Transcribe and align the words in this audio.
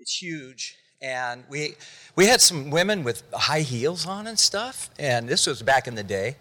It's 0.00 0.16
huge. 0.16 0.76
And 1.00 1.44
we, 1.48 1.74
we 2.16 2.26
had 2.26 2.40
some 2.40 2.70
women 2.70 3.04
with 3.04 3.22
high 3.32 3.60
heels 3.60 4.06
on 4.06 4.26
and 4.26 4.38
stuff. 4.38 4.90
And 4.98 5.28
this 5.28 5.46
was 5.46 5.62
back 5.62 5.86
in 5.86 5.94
the 5.94 6.02
day. 6.02 6.36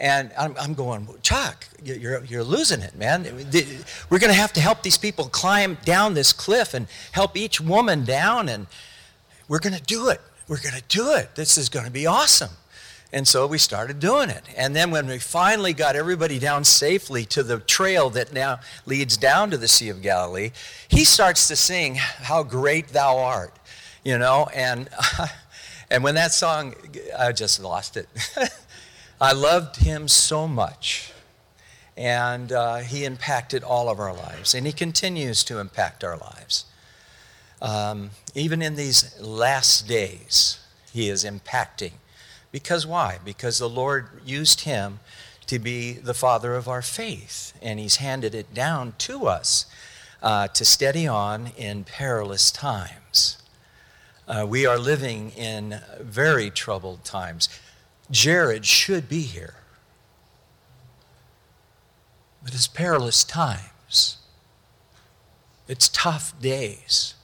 And 0.00 0.32
I'm, 0.38 0.56
I'm 0.58 0.74
going, 0.74 1.08
Chuck, 1.22 1.66
you're, 1.84 2.24
you're 2.24 2.42
losing 2.42 2.80
it, 2.80 2.96
man. 2.96 3.22
We're 4.10 4.18
going 4.18 4.32
to 4.32 4.38
have 4.38 4.52
to 4.54 4.60
help 4.60 4.82
these 4.82 4.98
people 4.98 5.26
climb 5.26 5.78
down 5.84 6.14
this 6.14 6.32
cliff 6.32 6.74
and 6.74 6.88
help 7.12 7.36
each 7.36 7.60
woman 7.60 8.04
down. 8.04 8.48
And 8.48 8.66
we're 9.48 9.60
going 9.60 9.76
to 9.76 9.82
do 9.82 10.08
it. 10.08 10.20
We're 10.48 10.60
going 10.60 10.74
to 10.74 10.84
do 10.88 11.14
it. 11.14 11.34
This 11.34 11.56
is 11.56 11.68
going 11.68 11.86
to 11.86 11.92
be 11.92 12.06
awesome. 12.06 12.50
And 13.12 13.28
so 13.28 13.46
we 13.46 13.58
started 13.58 14.00
doing 14.00 14.30
it. 14.30 14.42
And 14.56 14.74
then 14.74 14.90
when 14.90 15.06
we 15.06 15.18
finally 15.18 15.74
got 15.74 15.96
everybody 15.96 16.38
down 16.38 16.64
safely 16.64 17.26
to 17.26 17.42
the 17.42 17.58
trail 17.58 18.08
that 18.10 18.32
now 18.32 18.60
leads 18.86 19.18
down 19.18 19.50
to 19.50 19.58
the 19.58 19.68
Sea 19.68 19.90
of 19.90 20.00
Galilee, 20.00 20.50
he 20.88 21.04
starts 21.04 21.46
to 21.48 21.56
sing, 21.56 21.96
How 21.96 22.42
Great 22.42 22.88
Thou 22.88 23.18
Art, 23.18 23.54
you 24.02 24.16
know, 24.16 24.48
and, 24.54 24.88
and 25.90 26.02
when 26.02 26.14
that 26.14 26.32
song, 26.32 26.74
I 27.18 27.32
just 27.32 27.62
lost 27.62 27.98
it. 27.98 28.08
I 29.20 29.32
loved 29.32 29.76
him 29.76 30.08
so 30.08 30.48
much. 30.48 31.12
And 31.94 32.50
uh, 32.50 32.76
he 32.76 33.04
impacted 33.04 33.62
all 33.62 33.90
of 33.90 34.00
our 34.00 34.14
lives, 34.14 34.54
and 34.54 34.66
he 34.66 34.72
continues 34.72 35.44
to 35.44 35.58
impact 35.58 36.02
our 36.02 36.16
lives. 36.16 36.64
Um, 37.60 38.10
even 38.34 38.62
in 38.62 38.74
these 38.74 39.20
last 39.20 39.86
days, 39.86 40.58
he 40.90 41.10
is 41.10 41.24
impacting 41.24 41.92
because 42.52 42.86
why? 42.86 43.18
Because 43.24 43.58
the 43.58 43.68
Lord 43.68 44.20
used 44.24 44.60
him 44.60 45.00
to 45.46 45.58
be 45.58 45.92
the 45.94 46.14
father 46.14 46.54
of 46.54 46.68
our 46.68 46.82
faith, 46.82 47.54
and 47.60 47.80
he's 47.80 47.96
handed 47.96 48.34
it 48.34 48.54
down 48.54 48.94
to 48.98 49.26
us 49.26 49.66
uh, 50.22 50.48
to 50.48 50.64
steady 50.64 51.06
on 51.06 51.50
in 51.56 51.84
perilous 51.84 52.50
times. 52.52 53.38
Uh, 54.28 54.46
we 54.48 54.64
are 54.64 54.78
living 54.78 55.30
in 55.30 55.80
very 56.00 56.48
troubled 56.50 57.04
times. 57.04 57.48
Jared 58.10 58.64
should 58.64 59.08
be 59.08 59.22
here. 59.22 59.56
But 62.44 62.54
it's 62.54 62.68
perilous 62.68 63.24
times. 63.24 64.18
It's 65.66 65.88
tough 65.88 66.38
days. 66.40 67.14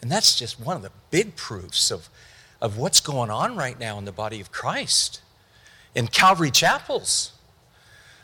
And 0.00 0.10
that's 0.10 0.38
just 0.38 0.60
one 0.60 0.76
of 0.76 0.82
the 0.82 0.92
big 1.10 1.34
proofs 1.34 1.90
of 1.90 2.08
of 2.60 2.78
what's 2.78 3.00
going 3.00 3.30
on 3.30 3.56
right 3.56 3.78
now 3.78 3.98
in 3.98 4.04
the 4.04 4.12
body 4.12 4.40
of 4.40 4.50
Christ 4.52 5.20
in 5.94 6.08
Calvary 6.08 6.50
chapels. 6.50 7.32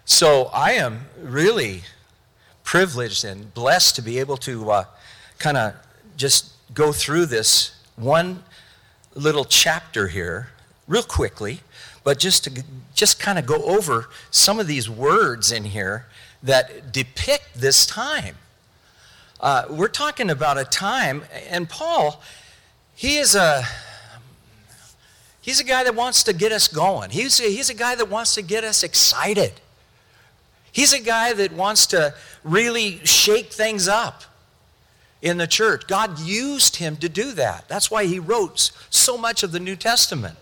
So 0.04 0.50
I 0.52 0.72
am 0.72 1.06
really 1.20 1.82
privileged 2.64 3.24
and 3.24 3.52
blessed 3.54 3.96
to 3.96 4.02
be 4.02 4.18
able 4.18 4.36
to 4.38 4.70
uh, 4.70 4.84
kind 5.38 5.56
of 5.56 5.74
just 6.16 6.52
go 6.74 6.92
through 6.92 7.26
this 7.26 7.74
one 7.96 8.42
little 9.14 9.44
chapter 9.44 10.08
here 10.08 10.50
real 10.86 11.02
quickly 11.02 11.60
but 12.04 12.18
just 12.18 12.44
to 12.44 12.64
just 12.94 13.20
kind 13.20 13.38
of 13.38 13.46
go 13.46 13.62
over 13.64 14.08
some 14.30 14.60
of 14.60 14.66
these 14.66 14.88
words 14.88 15.50
in 15.50 15.64
here 15.64 16.06
that 16.42 16.92
depict 16.92 17.48
this 17.54 17.86
time 17.86 18.36
uh, 19.40 19.64
we're 19.68 19.88
talking 19.88 20.30
about 20.30 20.58
a 20.58 20.64
time 20.64 21.24
and 21.48 21.68
paul 21.68 22.22
he 22.94 23.16
is 23.16 23.34
a 23.34 23.64
He's 25.42 25.60
a 25.60 25.64
guy 25.64 25.84
that 25.84 25.94
wants 25.94 26.22
to 26.24 26.32
get 26.32 26.52
us 26.52 26.68
going. 26.68 27.10
He's 27.10 27.40
a, 27.40 27.44
he's 27.44 27.70
a 27.70 27.74
guy 27.74 27.94
that 27.94 28.08
wants 28.08 28.34
to 28.34 28.42
get 28.42 28.62
us 28.64 28.82
excited. 28.82 29.52
He's 30.72 30.92
a 30.92 31.00
guy 31.00 31.32
that 31.32 31.52
wants 31.52 31.86
to 31.88 32.14
really 32.44 33.00
shake 33.04 33.52
things 33.52 33.88
up 33.88 34.22
in 35.22 35.38
the 35.38 35.46
church. 35.46 35.86
God 35.86 36.18
used 36.18 36.76
him 36.76 36.96
to 36.98 37.08
do 37.08 37.32
that. 37.32 37.68
That's 37.68 37.90
why 37.90 38.04
he 38.04 38.18
wrote 38.18 38.70
so 38.90 39.16
much 39.18 39.42
of 39.42 39.52
the 39.52 39.60
New 39.60 39.76
Testament. 39.76 40.36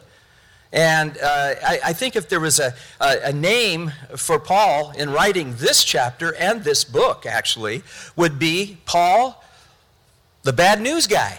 And 0.72 1.16
uh, 1.18 1.54
I, 1.66 1.80
I, 1.86 1.92
think 1.94 2.14
if 2.14 2.28
there 2.28 2.40
was 2.40 2.58
a, 2.58 2.74
a, 3.00 3.28
a, 3.28 3.32
name 3.32 3.90
for 4.16 4.38
Paul 4.38 4.90
in 4.90 5.08
writing 5.10 5.54
this 5.56 5.82
chapter 5.82 6.34
and 6.34 6.62
this 6.62 6.84
book, 6.84 7.24
actually, 7.24 7.82
would 8.16 8.38
be 8.38 8.76
Paul, 8.84 9.42
the 10.42 10.52
bad 10.52 10.82
news 10.82 11.06
guy. 11.06 11.38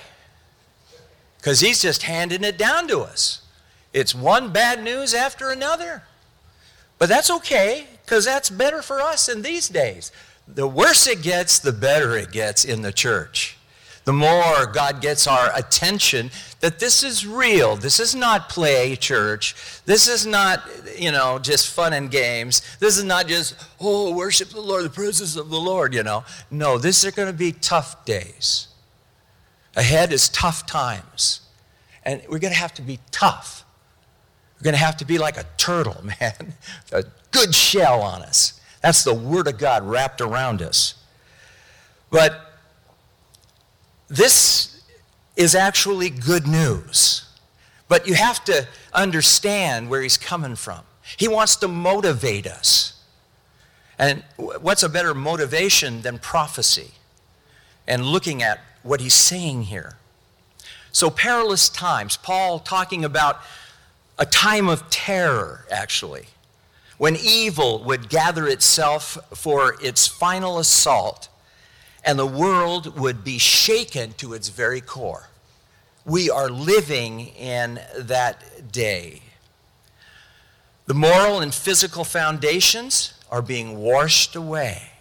Because 1.37 1.59
he's 1.59 1.79
just 1.79 2.01
handing 2.03 2.43
it 2.43 2.57
down 2.57 2.87
to 2.87 3.01
us. 3.01 3.43
It's 3.93 4.13
one 4.13 4.51
bad 4.51 4.83
news 4.83 5.13
after 5.13 5.49
another. 5.49 6.03
But 6.97 7.09
that's 7.09 7.31
okay, 7.31 7.87
because 8.05 8.25
that's 8.25 8.49
better 8.49 8.81
for 8.81 9.01
us 9.01 9.29
in 9.29 9.41
these 9.41 9.69
days. 9.69 10.11
The 10.47 10.67
worse 10.67 11.07
it 11.07 11.21
gets, 11.21 11.59
the 11.59 11.71
better 11.71 12.17
it 12.17 12.31
gets 12.31 12.65
in 12.65 12.81
the 12.81 12.91
church. 12.91 13.57
The 14.05 14.13
more 14.13 14.65
God 14.65 15.01
gets 15.01 15.27
our 15.27 15.51
attention 15.55 16.31
that 16.61 16.79
this 16.79 17.03
is 17.03 17.27
real. 17.27 17.75
This 17.75 17.99
is 17.99 18.15
not 18.15 18.49
play 18.49 18.95
church. 18.95 19.55
This 19.85 20.07
is 20.07 20.25
not, 20.25 20.63
you 20.97 21.11
know, 21.11 21.37
just 21.37 21.69
fun 21.69 21.93
and 21.93 22.09
games. 22.09 22.63
This 22.79 22.97
is 22.97 23.03
not 23.03 23.27
just, 23.27 23.55
oh, 23.79 24.13
worship 24.15 24.49
the 24.49 24.61
Lord, 24.61 24.83
the 24.83 24.89
presence 24.89 25.35
of 25.35 25.49
the 25.49 25.59
Lord, 25.59 25.93
you 25.93 26.01
know. 26.01 26.23
No, 26.49 26.77
these 26.77 27.05
are 27.05 27.11
going 27.11 27.31
to 27.31 27.37
be 27.37 27.51
tough 27.51 28.03
days. 28.05 28.69
Ahead 29.75 30.11
is 30.11 30.27
tough 30.29 30.65
times. 30.65 31.41
And 32.03 32.21
we're 32.29 32.39
going 32.39 32.53
to 32.53 32.59
have 32.59 32.73
to 32.75 32.81
be 32.81 32.99
tough. 33.11 33.63
We're 34.59 34.65
going 34.65 34.73
to 34.73 34.79
have 34.79 34.97
to 34.97 35.05
be 35.05 35.17
like 35.17 35.37
a 35.37 35.45
turtle, 35.57 36.03
man. 36.21 36.53
A 36.91 37.03
good 37.31 37.55
shell 37.55 38.01
on 38.01 38.21
us. 38.21 38.59
That's 38.81 39.03
the 39.03 39.13
Word 39.13 39.47
of 39.47 39.57
God 39.57 39.83
wrapped 39.83 40.21
around 40.21 40.61
us. 40.61 40.95
But 42.09 42.53
this 44.07 44.81
is 45.35 45.55
actually 45.55 46.09
good 46.09 46.47
news. 46.47 47.25
But 47.87 48.07
you 48.07 48.13
have 48.15 48.43
to 48.45 48.67
understand 48.93 49.89
where 49.89 50.01
he's 50.01 50.17
coming 50.17 50.55
from. 50.55 50.81
He 51.17 51.27
wants 51.27 51.55
to 51.57 51.67
motivate 51.67 52.45
us. 52.45 53.01
And 53.97 54.23
what's 54.37 54.83
a 54.83 54.89
better 54.89 55.13
motivation 55.13 56.01
than 56.01 56.19
prophecy 56.19 56.91
and 57.87 58.05
looking 58.05 58.41
at 58.41 58.59
what 58.83 59.01
he's 59.01 59.13
saying 59.13 59.63
here? 59.63 59.97
So, 60.91 61.09
perilous 61.09 61.69
times, 61.69 62.17
Paul 62.17 62.59
talking 62.59 63.03
about 63.03 63.41
a 64.19 64.25
time 64.25 64.67
of 64.67 64.89
terror, 64.89 65.65
actually, 65.71 66.25
when 66.97 67.15
evil 67.15 67.81
would 67.85 68.09
gather 68.09 68.47
itself 68.47 69.17
for 69.33 69.77
its 69.81 70.05
final 70.05 70.59
assault 70.59 71.29
and 72.03 72.19
the 72.19 72.25
world 72.25 72.99
would 72.99 73.23
be 73.23 73.37
shaken 73.37 74.11
to 74.13 74.33
its 74.33 74.49
very 74.49 74.81
core. 74.81 75.29
We 76.05 76.29
are 76.29 76.49
living 76.49 77.27
in 77.27 77.79
that 77.97 78.71
day. 78.71 79.21
The 80.85 80.93
moral 80.93 81.39
and 81.39 81.53
physical 81.53 82.03
foundations 82.03 83.13
are 83.31 83.41
being 83.41 83.77
washed 83.77 84.35
away. 84.35 84.91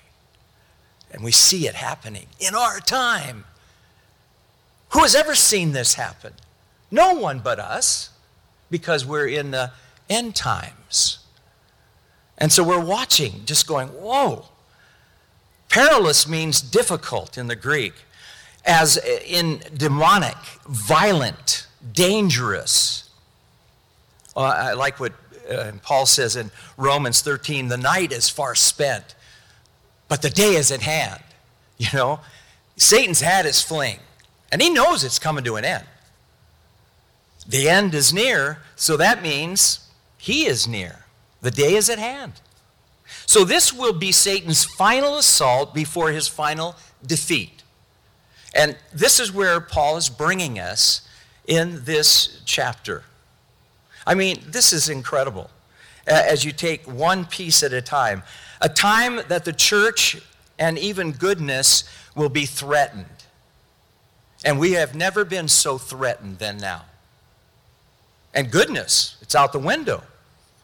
And 1.11 1.25
we 1.25 1.33
see 1.33 1.67
it 1.67 1.75
happening 1.75 2.27
in 2.39 2.55
our 2.55 2.79
time. 2.79 3.45
Who 4.91 5.01
has 5.01 5.15
ever 5.15 5.35
seen 5.35 5.73
this 5.73 5.95
happen? 5.95 6.35
No 6.91 7.15
one 7.15 7.41
but 7.41 7.59
us 7.59 8.11
because 8.71 9.05
we're 9.05 9.27
in 9.27 9.51
the 9.51 9.73
end 10.09 10.35
times. 10.35 11.19
And 12.39 12.53
so 12.53 12.63
we're 12.63 12.85
watching, 12.85 13.45
just 13.45 13.67
going, 13.67 13.89
whoa. 13.89 14.47
Perilous 15.69 16.27
means 16.29 16.63
difficult 16.63 17.37
in 17.37 17.47
the 17.47 17.57
Greek, 17.57 17.95
as 18.65 18.97
in 19.27 19.61
demonic, 19.77 20.37
violent, 20.67 21.67
dangerous. 21.93 23.11
I 24.37 24.73
like 24.75 25.01
what 25.01 25.13
uh, 25.51 25.73
Paul 25.83 26.07
says 26.07 26.37
in 26.37 26.51
Romans 26.77 27.23
13 27.23 27.69
the 27.69 27.77
night 27.77 28.13
is 28.13 28.29
far 28.29 28.55
spent, 28.55 29.15
but 30.07 30.23
the 30.23 30.31
day 30.31 30.55
is 30.55 30.71
at 30.71 30.83
hand. 30.83 31.23
You 31.81 31.87
know, 31.95 32.19
Satan's 32.77 33.21
had 33.21 33.45
his 33.45 33.63
fling, 33.63 34.01
and 34.51 34.61
he 34.61 34.69
knows 34.69 35.05
it's 35.05 35.21
coming 35.21 35.45
to 35.45 35.55
an 35.55 35.65
end. 35.65 35.85
The 37.49 37.67
end 37.67 37.95
is 37.95 38.13
near, 38.13 38.59
so 38.77 38.99
that 38.99 39.23
means 39.23 39.89
he 40.19 40.45
is 40.45 40.69
near. 40.69 41.07
The 41.41 41.51
day 41.51 41.75
is 41.75 41.89
at 41.89 41.99
hand. 41.99 42.35
So 43.25 43.43
this 43.43 43.73
will 43.73 43.95
be 43.95 44.13
Satan's 44.13 44.65
final 44.65 45.17
assault 45.17 45.75
before 45.75 46.11
his 46.11 46.29
final 46.29 46.77
defeat. 47.05 47.63
And 48.55 48.77
this 48.93 49.19
is 49.19 49.33
where 49.33 49.61
Paul 49.61 49.97
is 49.97 50.11
bringing 50.11 50.59
us 50.59 51.09
in 51.47 51.85
this 51.85 52.43
chapter. 52.45 53.05
I 54.07 54.15
mean, 54.15 54.43
this 54.47 54.75
is 54.75 54.91
incredible 54.91 55.51
as 56.07 56.45
you 56.45 56.53
take 56.53 56.85
one 56.85 57.25
piece 57.25 57.63
at 57.63 57.73
a 57.73 57.81
time. 57.81 58.23
A 58.61 58.69
time 58.69 59.21
that 59.29 59.47
the 59.47 59.53
church 59.55 60.21
and 60.59 60.79
even 60.79 61.13
goodness 61.13 61.85
will 62.15 62.29
be 62.29 62.45
threatened. 62.45 63.07
And 64.45 64.59
we 64.59 64.73
have 64.73 64.95
never 64.95 65.25
been 65.25 65.49
so 65.49 65.79
threatened 65.79 66.39
than 66.39 66.59
now 66.59 66.85
and 68.39 68.53
goodness. 68.53 69.17
It's 69.21 69.35
out 69.35 69.53
the 69.53 69.59
window. 69.59 70.01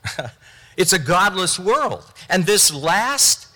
it's 0.77 0.93
a 0.93 0.99
godless 0.99 1.59
world. 1.59 2.05
And 2.31 2.47
this 2.47 2.73
last 2.73 3.49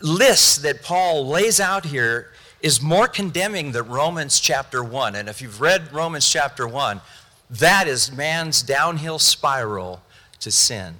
list 0.00 0.62
that 0.62 0.82
Paul 0.82 1.26
lays 1.26 1.60
out 1.60 1.84
here 1.84 2.30
is 2.62 2.80
more 2.80 3.06
condemning 3.06 3.72
than 3.72 3.86
Romans 3.86 4.40
chapter 4.40 4.82
1. 4.82 5.14
And 5.14 5.28
if 5.28 5.42
you've 5.42 5.60
read 5.60 5.92
Romans 5.92 6.26
chapter 6.26 6.66
1, 6.66 7.02
that 7.50 7.86
is 7.86 8.10
man's 8.10 8.62
downhill 8.62 9.18
spiral 9.18 10.00
to 10.40 10.50
sin. 10.50 10.94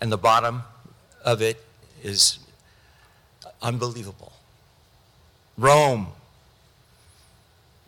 And 0.00 0.12
the 0.12 0.18
bottom 0.18 0.62
of 1.24 1.42
it 1.42 1.60
is 2.04 2.38
unbelievable. 3.60 4.32
Rome. 5.58 6.06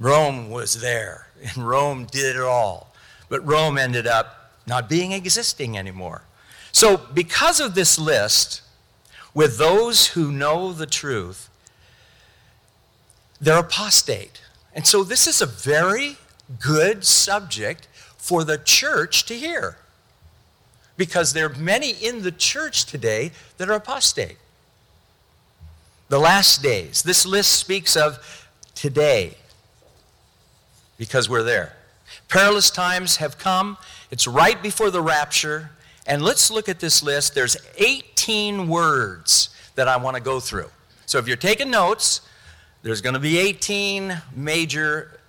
Rome 0.00 0.50
was 0.50 0.80
there, 0.80 1.28
and 1.40 1.58
Rome 1.58 2.06
did 2.10 2.34
it 2.34 2.42
all. 2.42 2.91
But 3.32 3.46
Rome 3.46 3.78
ended 3.78 4.06
up 4.06 4.52
not 4.66 4.90
being 4.90 5.12
existing 5.12 5.78
anymore. 5.78 6.20
So, 6.70 6.98
because 6.98 7.60
of 7.60 7.74
this 7.74 7.98
list, 7.98 8.60
with 9.32 9.56
those 9.56 10.08
who 10.08 10.30
know 10.30 10.74
the 10.74 10.84
truth, 10.84 11.48
they're 13.40 13.60
apostate. 13.60 14.42
And 14.74 14.86
so 14.86 15.02
this 15.02 15.26
is 15.26 15.40
a 15.40 15.46
very 15.46 16.18
good 16.60 17.06
subject 17.06 17.88
for 18.18 18.44
the 18.44 18.58
church 18.58 19.24
to 19.24 19.34
hear. 19.34 19.78
Because 20.98 21.32
there 21.32 21.46
are 21.46 21.54
many 21.54 21.92
in 21.92 22.24
the 22.24 22.32
church 22.32 22.84
today 22.84 23.32
that 23.56 23.70
are 23.70 23.76
apostate. 23.76 24.36
The 26.10 26.18
last 26.18 26.62
days. 26.62 27.02
This 27.02 27.24
list 27.24 27.52
speaks 27.52 27.96
of 27.96 28.50
today 28.74 29.38
because 30.98 31.30
we're 31.30 31.42
there. 31.42 31.76
Perilous 32.32 32.70
times 32.70 33.16
have 33.16 33.36
come. 33.36 33.76
It's 34.10 34.26
right 34.26 34.62
before 34.62 34.90
the 34.90 35.02
rapture. 35.02 35.70
And 36.06 36.22
let's 36.22 36.50
look 36.50 36.66
at 36.66 36.80
this 36.80 37.02
list. 37.02 37.34
There's 37.34 37.58
18 37.76 38.68
words 38.68 39.50
that 39.74 39.86
I 39.86 39.98
want 39.98 40.16
to 40.16 40.22
go 40.22 40.40
through. 40.40 40.70
So 41.04 41.18
if 41.18 41.28
you're 41.28 41.36
taking 41.36 41.70
notes, 41.70 42.22
there's 42.82 43.02
going 43.02 43.12
to 43.12 43.20
be 43.20 43.36
18 43.36 44.16
major 44.34 45.20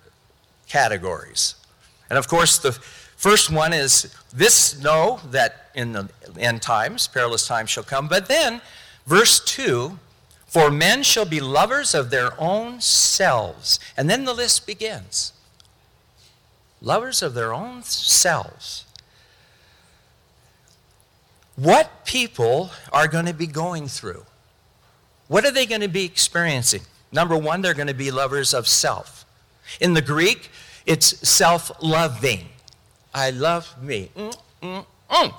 categories. 0.66 1.56
And 2.08 2.18
of 2.18 2.26
course, 2.26 2.56
the 2.56 2.72
first 2.72 3.52
one 3.52 3.74
is 3.74 4.16
this 4.32 4.80
know 4.82 5.20
that 5.30 5.72
in 5.74 5.92
the 5.92 6.08
end 6.38 6.62
times, 6.62 7.06
perilous 7.06 7.46
times 7.46 7.68
shall 7.68 7.84
come. 7.84 8.08
But 8.08 8.28
then, 8.28 8.62
verse 9.06 9.40
2 9.44 9.98
For 10.46 10.70
men 10.70 11.02
shall 11.02 11.26
be 11.26 11.40
lovers 11.40 11.94
of 11.94 12.08
their 12.08 12.30
own 12.40 12.80
selves. 12.80 13.78
And 13.94 14.08
then 14.08 14.24
the 14.24 14.32
list 14.32 14.66
begins 14.66 15.33
lovers 16.84 17.22
of 17.22 17.34
their 17.34 17.52
own 17.52 17.82
selves. 17.82 18.84
What 21.56 22.04
people 22.04 22.70
are 22.92 23.08
going 23.08 23.26
to 23.26 23.34
be 23.34 23.46
going 23.46 23.88
through? 23.88 24.24
What 25.28 25.44
are 25.44 25.50
they 25.50 25.66
going 25.66 25.80
to 25.80 25.88
be 25.88 26.04
experiencing? 26.04 26.82
Number 27.10 27.36
one, 27.36 27.62
they're 27.62 27.74
going 27.74 27.88
to 27.88 27.94
be 27.94 28.10
lovers 28.10 28.52
of 28.52 28.68
self. 28.68 29.24
In 29.80 29.94
the 29.94 30.02
Greek, 30.02 30.50
it's 30.84 31.26
self 31.26 31.70
loving. 31.82 32.48
I 33.14 33.30
love 33.30 33.82
me. 33.82 34.10
Mm, 34.16 34.36
mm, 34.62 34.86
mm. 35.08 35.34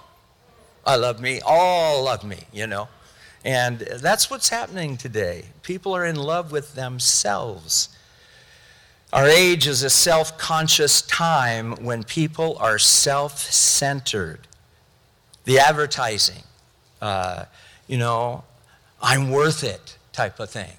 I 0.85 0.95
love 0.95 1.19
me. 1.19 1.41
All 1.45 2.05
love 2.05 2.23
me, 2.23 2.39
you 2.53 2.65
know. 2.65 2.87
And 3.43 3.79
that's 3.79 4.31
what's 4.31 4.49
happening 4.49 4.97
today. 4.97 5.45
People 5.61 5.95
are 5.95 6.05
in 6.05 6.15
love 6.15 6.51
with 6.51 6.73
themselves. 6.73 7.94
Our 9.15 9.25
age 9.25 9.65
is 9.65 9.81
a 9.81 9.89
self 9.89 10.37
conscious 10.37 11.01
time 11.01 11.71
when 11.83 12.03
people 12.03 12.57
are 12.59 12.77
self 12.77 13.39
centered. 13.39 14.41
The 15.45 15.57
advertising, 15.57 16.43
uh, 17.01 17.45
you 17.87 17.97
know, 17.97 18.43
I'm 19.01 19.31
worth 19.31 19.63
it 19.63 19.97
type 20.11 20.39
of 20.39 20.51
thing 20.51 20.73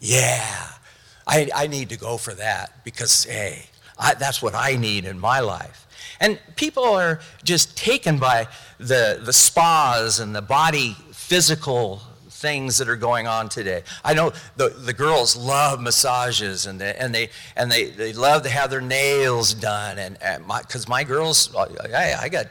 yeah, 0.00 0.68
I, 1.26 1.48
I 1.54 1.66
need 1.66 1.90
to 1.90 1.98
go 1.98 2.16
for 2.16 2.34
that 2.34 2.82
because, 2.84 3.24
hey, 3.24 3.66
I, 3.98 4.14
that's 4.14 4.42
what 4.42 4.54
I 4.54 4.76
need 4.76 5.04
in 5.04 5.18
my 5.18 5.40
life. 5.40 5.86
And 6.18 6.40
people 6.56 6.84
are 6.84 7.20
just 7.44 7.76
taken 7.76 8.18
by 8.18 8.48
the, 8.78 9.20
the 9.22 9.32
spas 9.32 10.18
and 10.18 10.34
the 10.34 10.42
body 10.42 10.96
physical 11.12 12.00
things 12.40 12.78
that 12.78 12.88
are 12.88 12.96
going 12.96 13.26
on 13.26 13.48
today. 13.50 13.82
I 14.02 14.14
know 14.14 14.32
the, 14.56 14.70
the 14.70 14.94
girls 14.94 15.36
love 15.36 15.80
massages 15.80 16.64
and 16.66 16.80
they, 16.80 16.94
and, 16.94 17.14
they, 17.14 17.28
and 17.54 17.70
they, 17.70 17.84
they 17.90 18.14
love 18.14 18.42
to 18.44 18.48
have 18.48 18.70
their 18.70 18.80
nails 18.80 19.52
done. 19.52 19.98
And 19.98 20.16
because 20.46 20.88
my, 20.88 21.00
my 21.00 21.04
girls, 21.04 21.54
I, 21.54 22.14
I 22.22 22.28
got 22.30 22.46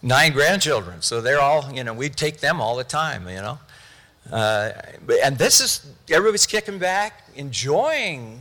nine 0.00 0.32
grandchildren, 0.32 1.02
so 1.02 1.20
they're 1.20 1.40
all, 1.40 1.70
you 1.72 1.82
know, 1.82 1.92
we 1.92 2.08
take 2.08 2.38
them 2.38 2.60
all 2.60 2.76
the 2.76 2.84
time, 2.84 3.28
you 3.28 3.36
know. 3.36 3.58
Uh, 4.30 4.72
and 5.24 5.36
this 5.38 5.60
is, 5.60 5.86
everybody's 6.08 6.46
kicking 6.46 6.78
back, 6.78 7.24
enjoying. 7.34 8.40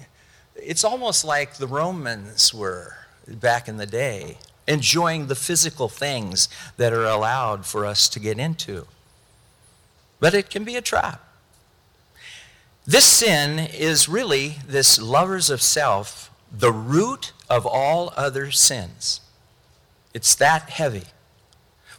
It's 0.56 0.84
almost 0.84 1.26
like 1.26 1.56
the 1.56 1.68
Romans 1.68 2.54
were 2.54 2.96
back 3.28 3.68
in 3.68 3.78
the 3.78 3.86
day, 3.88 4.38
enjoying 4.68 5.28
the 5.28 5.36
physical 5.36 5.90
things 5.90 6.48
that 6.78 6.94
are 6.94 7.06
allowed 7.06 7.66
for 7.66 7.86
us 7.86 8.08
to 8.10 8.20
get 8.20 8.38
into. 8.40 8.86
But 10.25 10.33
it 10.33 10.50
can 10.50 10.63
be 10.63 10.75
a 10.75 10.81
trap. 10.81 11.24
This 12.83 13.06
sin 13.06 13.60
is 13.60 14.10
really 14.10 14.56
this 14.68 15.00
lovers 15.00 15.51
of 15.51 15.62
self, 15.62 16.31
the 16.51 16.72
root 16.72 17.31
of 17.48 17.68
all 17.68 18.12
other 18.18 18.50
sins. 18.50 19.22
It's 20.16 20.33
that 20.33 20.72
heavy. 20.72 21.04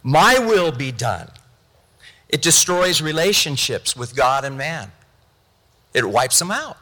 My 0.03 0.39
will 0.39 0.73
be 0.73 0.91
done. 0.91 1.29
It 2.27 2.41
destroys 2.41 3.01
relationships 3.01 3.95
with 3.95 4.13
God 4.13 4.43
and 4.43 4.57
man. 4.57 4.91
It 5.93 6.03
wipes 6.03 6.39
them 6.39 6.51
out. 6.51 6.79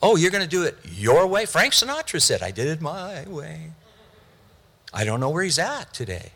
Oh, 0.00 0.14
you're 0.14 0.30
going 0.30 0.44
to 0.44 0.48
do 0.48 0.62
it 0.62 0.78
your 0.92 1.26
way? 1.26 1.44
Frank 1.44 1.72
Sinatra 1.72 2.22
said, 2.22 2.40
I 2.40 2.52
did 2.52 2.68
it 2.68 2.80
my 2.80 3.24
way. 3.26 3.72
I 4.94 5.02
don't 5.02 5.18
know 5.18 5.30
where 5.30 5.42
he's 5.42 5.58
at 5.58 5.92
today. 5.92 6.30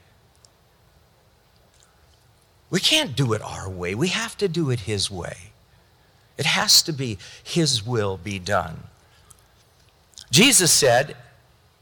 We 2.74 2.80
can't 2.80 3.14
do 3.14 3.34
it 3.34 3.40
our 3.40 3.70
way. 3.70 3.94
We 3.94 4.08
have 4.08 4.36
to 4.38 4.48
do 4.48 4.68
it 4.70 4.80
his 4.80 5.08
way. 5.08 5.52
It 6.36 6.44
has 6.44 6.82
to 6.82 6.92
be 6.92 7.18
his 7.40 7.86
will 7.86 8.16
be 8.16 8.40
done. 8.40 8.88
Jesus 10.32 10.72
said, 10.72 11.16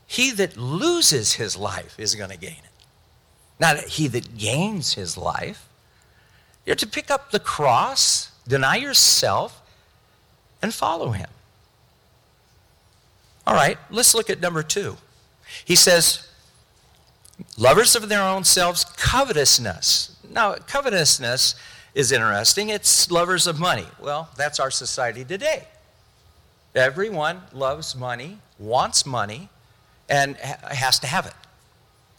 He 0.06 0.32
that 0.32 0.58
loses 0.58 1.32
his 1.32 1.56
life 1.56 1.98
is 1.98 2.14
going 2.14 2.28
to 2.28 2.36
gain 2.36 2.58
it. 2.62 2.84
Not 3.58 3.78
he 3.78 4.06
that 4.08 4.36
gains 4.36 4.92
his 4.92 5.16
life. 5.16 5.66
You're 6.66 6.76
to 6.76 6.86
pick 6.86 7.10
up 7.10 7.30
the 7.30 7.40
cross, 7.40 8.30
deny 8.46 8.76
yourself, 8.76 9.62
and 10.60 10.74
follow 10.74 11.12
him. 11.12 11.30
All 13.46 13.54
right, 13.54 13.78
let's 13.88 14.14
look 14.14 14.28
at 14.28 14.42
number 14.42 14.62
two. 14.62 14.98
He 15.64 15.74
says, 15.74 16.28
lovers 17.56 17.96
of 17.96 18.10
their 18.10 18.22
own 18.22 18.44
selves, 18.44 18.84
covetousness. 18.84 20.11
Now, 20.32 20.54
covetousness 20.54 21.54
is 21.94 22.10
interesting. 22.10 22.70
It's 22.70 23.10
lovers 23.10 23.46
of 23.46 23.60
money. 23.60 23.86
Well, 24.00 24.30
that's 24.36 24.58
our 24.58 24.70
society 24.70 25.24
today. 25.24 25.66
Everyone 26.74 27.42
loves 27.52 27.94
money, 27.94 28.38
wants 28.58 29.04
money, 29.04 29.50
and 30.08 30.36
has 30.36 30.98
to 31.00 31.06
have 31.06 31.26
it. 31.26 31.34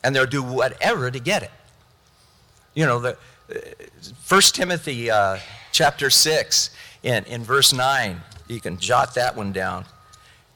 And 0.04 0.16
they'll 0.16 0.26
do 0.28 0.44
whatever 0.44 1.10
to 1.10 1.20
get 1.20 1.42
it. 1.44 1.52
You 2.76 2.86
know, 2.86 3.00
the, 3.00 3.18
1 4.28 4.42
Timothy 4.54 5.10
uh, 5.10 5.40
chapter 5.72 6.10
6 6.10 6.70
in, 7.02 7.24
in 7.26 7.44
verse 7.44 7.74
9, 7.74 8.22
you 8.48 8.60
can 8.60 8.78
jot 8.78 9.16
that 9.16 9.36
one 9.36 9.52
down, 9.52 9.86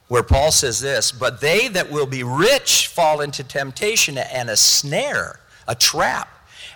where 0.10 0.24
Paul 0.24 0.52
says 0.52 0.80
this 0.80 1.12
But 1.12 1.42
they 1.42 1.68
that 1.70 1.92
will 1.92 2.06
be 2.06 2.24
rich 2.24 2.88
fall 2.88 3.22
into 3.22 3.44
temptation 3.44 4.18
and 4.18 4.50
a 4.50 4.58
snare, 4.58 5.40
a 5.68 5.74
trap, 5.74 6.30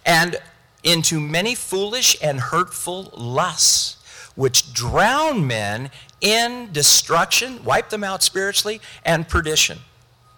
and 0.06 0.40
into 0.84 1.20
many 1.20 1.56
foolish 1.56 2.18
and 2.22 2.40
hurtful 2.40 3.12
lusts, 3.16 3.98
which 4.36 4.74
drown 4.74 5.46
men 5.46 5.92
in 6.22 6.70
destruction, 6.72 7.64
wipe 7.64 7.90
them 7.90 8.04
out 8.04 8.24
spiritually, 8.24 8.82
and 9.04 9.28
perdition. 9.28 9.80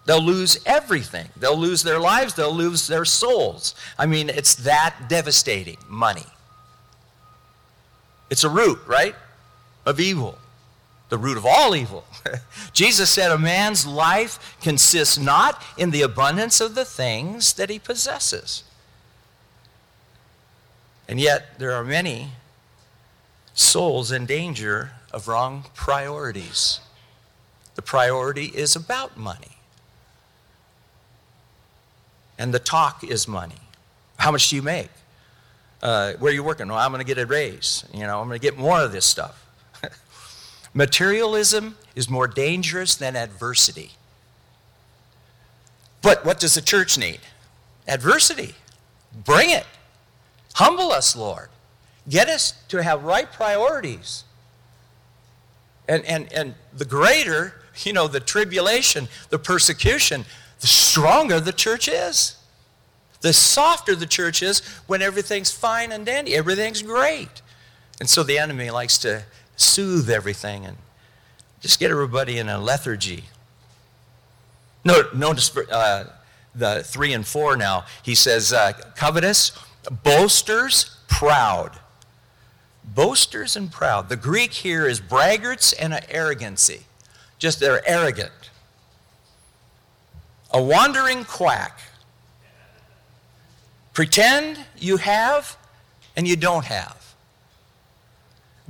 They'll 0.06 0.22
lose 0.22 0.58
everything. 0.66 1.28
They'll 1.36 1.56
lose 1.56 1.82
their 1.82 1.98
lives. 1.98 2.34
They'll 2.34 2.54
lose 2.54 2.86
their 2.86 3.04
souls. 3.04 3.74
I 3.98 4.06
mean, 4.06 4.28
it's 4.28 4.54
that 4.56 5.08
devastating 5.08 5.78
money. 5.88 6.26
It's 8.28 8.44
a 8.44 8.50
root, 8.50 8.80
right? 8.86 9.14
Of 9.86 10.00
evil. 10.00 10.38
The 11.08 11.18
root 11.18 11.36
of 11.36 11.46
all 11.46 11.74
evil. 11.74 12.04
Jesus 12.72 13.08
said 13.10 13.30
a 13.30 13.38
man's 13.38 13.86
life 13.86 14.56
consists 14.60 15.18
not 15.18 15.62
in 15.78 15.90
the 15.90 16.02
abundance 16.02 16.60
of 16.60 16.74
the 16.74 16.84
things 16.84 17.54
that 17.54 17.70
he 17.70 17.78
possesses. 17.78 18.64
And 21.08 21.20
yet, 21.20 21.58
there 21.58 21.72
are 21.72 21.84
many 21.84 22.30
souls 23.52 24.10
in 24.10 24.26
danger 24.26 24.92
of 25.12 25.28
wrong 25.28 25.66
priorities. 25.74 26.80
The 27.74 27.82
priority 27.82 28.46
is 28.46 28.74
about 28.74 29.16
money. 29.16 29.58
And 32.38 32.52
the 32.52 32.58
talk 32.58 33.04
is 33.04 33.28
money. 33.28 33.54
How 34.18 34.32
much 34.32 34.48
do 34.50 34.56
you 34.56 34.62
make? 34.62 34.90
Uh, 35.82 36.14
where 36.14 36.32
are 36.32 36.34
you 36.34 36.42
working? 36.42 36.68
Well, 36.68 36.78
I'm 36.78 36.90
going 36.90 37.00
to 37.00 37.06
get 37.06 37.18
a 37.18 37.26
raise. 37.26 37.84
You 37.92 38.00
know, 38.00 38.20
I'm 38.20 38.26
going 38.26 38.40
to 38.40 38.42
get 38.42 38.56
more 38.56 38.80
of 38.80 38.90
this 38.90 39.04
stuff. 39.04 39.46
Materialism 40.74 41.76
is 41.94 42.08
more 42.08 42.26
dangerous 42.26 42.96
than 42.96 43.16
adversity. 43.16 43.92
But 46.00 46.24
what 46.24 46.40
does 46.40 46.54
the 46.54 46.60
church 46.60 46.98
need? 46.98 47.20
Adversity. 47.86 48.54
Bring 49.24 49.50
it. 49.50 49.66
Humble 50.54 50.92
us, 50.92 51.14
Lord. 51.14 51.48
Get 52.08 52.28
us 52.28 52.52
to 52.68 52.82
have 52.82 53.04
right 53.04 53.30
priorities. 53.30 54.24
And, 55.88 56.04
and, 56.04 56.32
and 56.32 56.54
the 56.72 56.84
greater, 56.84 57.54
you 57.82 57.92
know, 57.92 58.08
the 58.08 58.20
tribulation, 58.20 59.08
the 59.30 59.38
persecution, 59.38 60.24
the 60.60 60.66
stronger 60.66 61.40
the 61.40 61.52
church 61.52 61.88
is. 61.88 62.36
The 63.20 63.32
softer 63.32 63.94
the 63.96 64.06
church 64.06 64.42
is 64.42 64.60
when 64.86 65.02
everything's 65.02 65.50
fine 65.50 65.92
and 65.92 66.04
dandy, 66.04 66.34
everything's 66.34 66.82
great. 66.82 67.42
And 68.00 68.08
so 68.08 68.22
the 68.22 68.38
enemy 68.38 68.70
likes 68.70 68.98
to 68.98 69.24
soothe 69.56 70.10
everything 70.10 70.66
and 70.66 70.76
just 71.60 71.80
get 71.80 71.90
everybody 71.90 72.38
in 72.38 72.48
a 72.48 72.58
lethargy. 72.58 73.24
No, 74.84 75.04
notice 75.14 75.56
uh, 75.56 76.12
the 76.54 76.82
three 76.84 77.14
and 77.14 77.26
four 77.26 77.56
now. 77.56 77.86
He 78.02 78.14
says, 78.14 78.52
uh, 78.52 78.72
covetous, 78.94 79.52
boasters, 79.90 80.96
proud. 81.08 81.78
Boasters 82.84 83.56
and 83.56 83.72
proud. 83.72 84.08
The 84.08 84.16
Greek 84.16 84.52
here 84.52 84.86
is 84.86 85.00
braggarts 85.00 85.74
and 85.78 85.98
arrogancy. 86.08 86.82
Just 87.38 87.60
they're 87.60 87.86
arrogant. 87.88 88.50
A 90.52 90.62
wandering 90.62 91.24
quack. 91.24 91.80
Pretend 93.92 94.58
you 94.78 94.98
have 94.98 95.56
and 96.16 96.28
you 96.28 96.36
don't 96.36 96.64
have. 96.64 97.14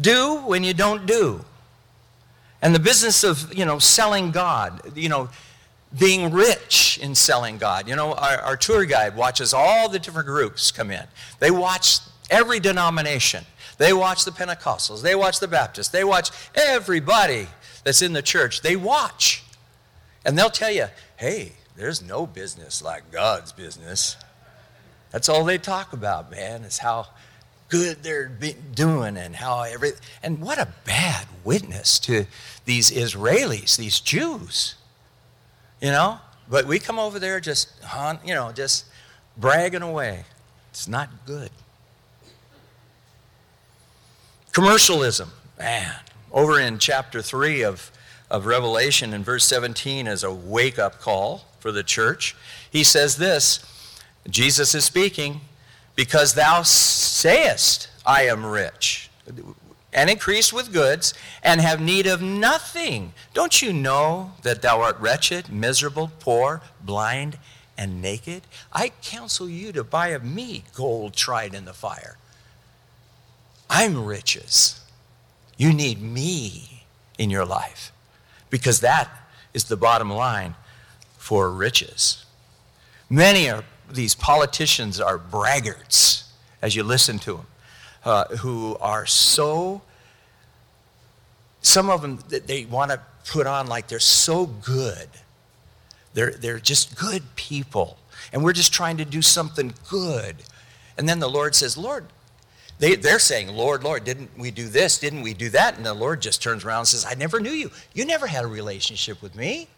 Do 0.00 0.36
when 0.46 0.64
you 0.64 0.74
don't 0.74 1.06
do. 1.06 1.44
And 2.62 2.74
the 2.74 2.80
business 2.80 3.24
of, 3.24 3.52
you 3.52 3.64
know, 3.64 3.78
selling 3.78 4.30
God, 4.30 4.96
you 4.96 5.08
know, 5.08 5.28
being 5.98 6.32
rich 6.32 6.98
in 7.00 7.14
selling 7.14 7.58
God. 7.58 7.88
You 7.88 7.96
know, 7.96 8.14
our, 8.14 8.38
our 8.38 8.56
tour 8.56 8.84
guide 8.84 9.16
watches 9.16 9.54
all 9.54 9.88
the 9.88 9.98
different 9.98 10.26
groups 10.26 10.70
come 10.72 10.90
in. 10.90 11.04
They 11.38 11.50
watch 11.50 12.00
every 12.30 12.60
denomination. 12.60 13.44
They 13.78 13.92
watch 13.92 14.24
the 14.24 14.30
Pentecostals. 14.30 15.02
They 15.02 15.14
watch 15.14 15.40
the 15.40 15.48
Baptists. 15.48 15.88
They 15.88 16.04
watch 16.04 16.30
everybody 16.54 17.46
that's 17.84 18.02
in 18.02 18.12
the 18.12 18.22
church. 18.22 18.62
They 18.62 18.76
watch. 18.76 19.44
And 20.24 20.38
they'll 20.38 20.50
tell 20.50 20.70
you, 20.70 20.86
hey, 21.16 21.52
there's 21.76 22.02
no 22.02 22.26
business 22.26 22.82
like 22.82 23.10
God's 23.10 23.52
business. 23.52 24.16
That's 25.10 25.28
all 25.28 25.44
they 25.44 25.58
talk 25.58 25.92
about, 25.92 26.30
man, 26.30 26.64
is 26.64 26.78
how 26.78 27.08
good 27.68 28.02
they're 28.02 28.30
doing 28.74 29.16
and 29.16 29.34
how 29.34 29.62
every 29.62 29.92
and 30.22 30.40
what 30.40 30.58
a 30.58 30.68
bad 30.84 31.26
witness 31.42 31.98
to 32.00 32.26
these 32.64 32.90
Israelis, 32.90 33.76
these 33.76 34.00
Jews. 34.00 34.76
You 35.80 35.90
know? 35.90 36.18
But 36.48 36.66
we 36.66 36.78
come 36.78 36.98
over 36.98 37.18
there 37.18 37.40
just 37.40 37.70
you 38.24 38.34
know, 38.34 38.52
just 38.52 38.86
bragging 39.36 39.82
away. 39.82 40.24
It's 40.70 40.88
not 40.88 41.08
good. 41.26 41.50
Commercialism, 44.52 45.30
man. 45.58 45.94
Over 46.32 46.60
in 46.60 46.78
chapter 46.78 47.22
3 47.22 47.62
of, 47.62 47.90
of 48.30 48.46
Revelation 48.46 49.12
in 49.12 49.24
verse 49.24 49.44
17 49.46 50.06
is 50.06 50.22
a 50.22 50.32
wake 50.32 50.78
up 50.78 51.00
call 51.00 51.44
for 51.58 51.72
the 51.72 51.82
church. 51.82 52.36
He 52.70 52.84
says 52.84 53.16
this 53.16 53.64
Jesus 54.28 54.74
is 54.74 54.84
speaking, 54.84 55.40
because 55.96 56.34
thou 56.34 56.62
sayest, 56.62 57.88
I 58.06 58.26
am 58.26 58.44
rich, 58.44 59.10
and 59.94 60.10
increase 60.10 60.52
with 60.52 60.72
goods, 60.72 61.14
and 61.42 61.60
have 61.60 61.80
need 61.80 62.06
of 62.06 62.20
nothing. 62.20 63.12
Don't 63.32 63.62
you 63.62 63.72
know 63.72 64.32
that 64.42 64.60
thou 64.60 64.80
art 64.80 64.98
wretched, 65.00 65.50
miserable, 65.50 66.10
poor, 66.18 66.60
blind, 66.82 67.38
and 67.78 68.02
naked? 68.02 68.42
I 68.72 68.90
counsel 69.02 69.48
you 69.48 69.72
to 69.72 69.84
buy 69.84 70.08
of 70.08 70.24
me 70.24 70.64
gold 70.74 71.14
tried 71.14 71.54
in 71.54 71.64
the 71.64 71.72
fire. 71.72 72.18
I'm 73.70 74.04
riches. 74.04 74.80
You 75.56 75.72
need 75.72 76.02
me 76.02 76.84
in 77.16 77.30
your 77.30 77.44
life 77.44 77.92
because 78.50 78.80
that 78.80 79.08
is 79.54 79.64
the 79.64 79.76
bottom 79.76 80.10
line 80.10 80.56
for 81.16 81.50
riches. 81.50 82.24
Many 83.08 83.48
of 83.48 83.64
these 83.90 84.14
politicians 84.14 85.00
are 85.00 85.18
braggarts 85.18 86.24
as 86.60 86.74
you 86.74 86.82
listen 86.82 87.18
to 87.20 87.34
them, 87.34 87.46
uh, 88.04 88.26
who 88.36 88.76
are 88.80 89.06
so, 89.06 89.82
some 91.62 91.90
of 91.90 92.02
them, 92.02 92.18
that 92.28 92.46
they 92.46 92.64
want 92.64 92.90
to 92.90 93.00
put 93.30 93.46
on 93.46 93.66
like 93.66 93.88
they're 93.88 93.98
so 93.98 94.46
good. 94.46 95.08
They're, 96.12 96.32
they're 96.32 96.58
just 96.58 96.96
good 96.96 97.22
people. 97.36 97.98
And 98.32 98.44
we're 98.44 98.52
just 98.52 98.72
trying 98.72 98.98
to 98.98 99.04
do 99.04 99.22
something 99.22 99.74
good. 99.88 100.36
And 100.96 101.08
then 101.08 101.18
the 101.18 101.28
Lord 101.28 101.54
says, 101.54 101.76
Lord, 101.76 102.06
they, 102.78 102.96
they're 102.96 103.18
saying, 103.18 103.48
Lord, 103.48 103.84
Lord, 103.84 104.04
didn't 104.04 104.36
we 104.36 104.50
do 104.50 104.68
this? 104.68 104.98
Didn't 104.98 105.22
we 105.22 105.34
do 105.34 105.48
that? 105.50 105.76
And 105.76 105.86
the 105.86 105.94
Lord 105.94 106.20
just 106.20 106.42
turns 106.42 106.64
around 106.64 106.80
and 106.80 106.88
says, 106.88 107.06
I 107.08 107.14
never 107.14 107.40
knew 107.40 107.52
you. 107.52 107.70
You 107.92 108.04
never 108.04 108.26
had 108.26 108.44
a 108.44 108.48
relationship 108.48 109.22
with 109.22 109.34
me. 109.34 109.68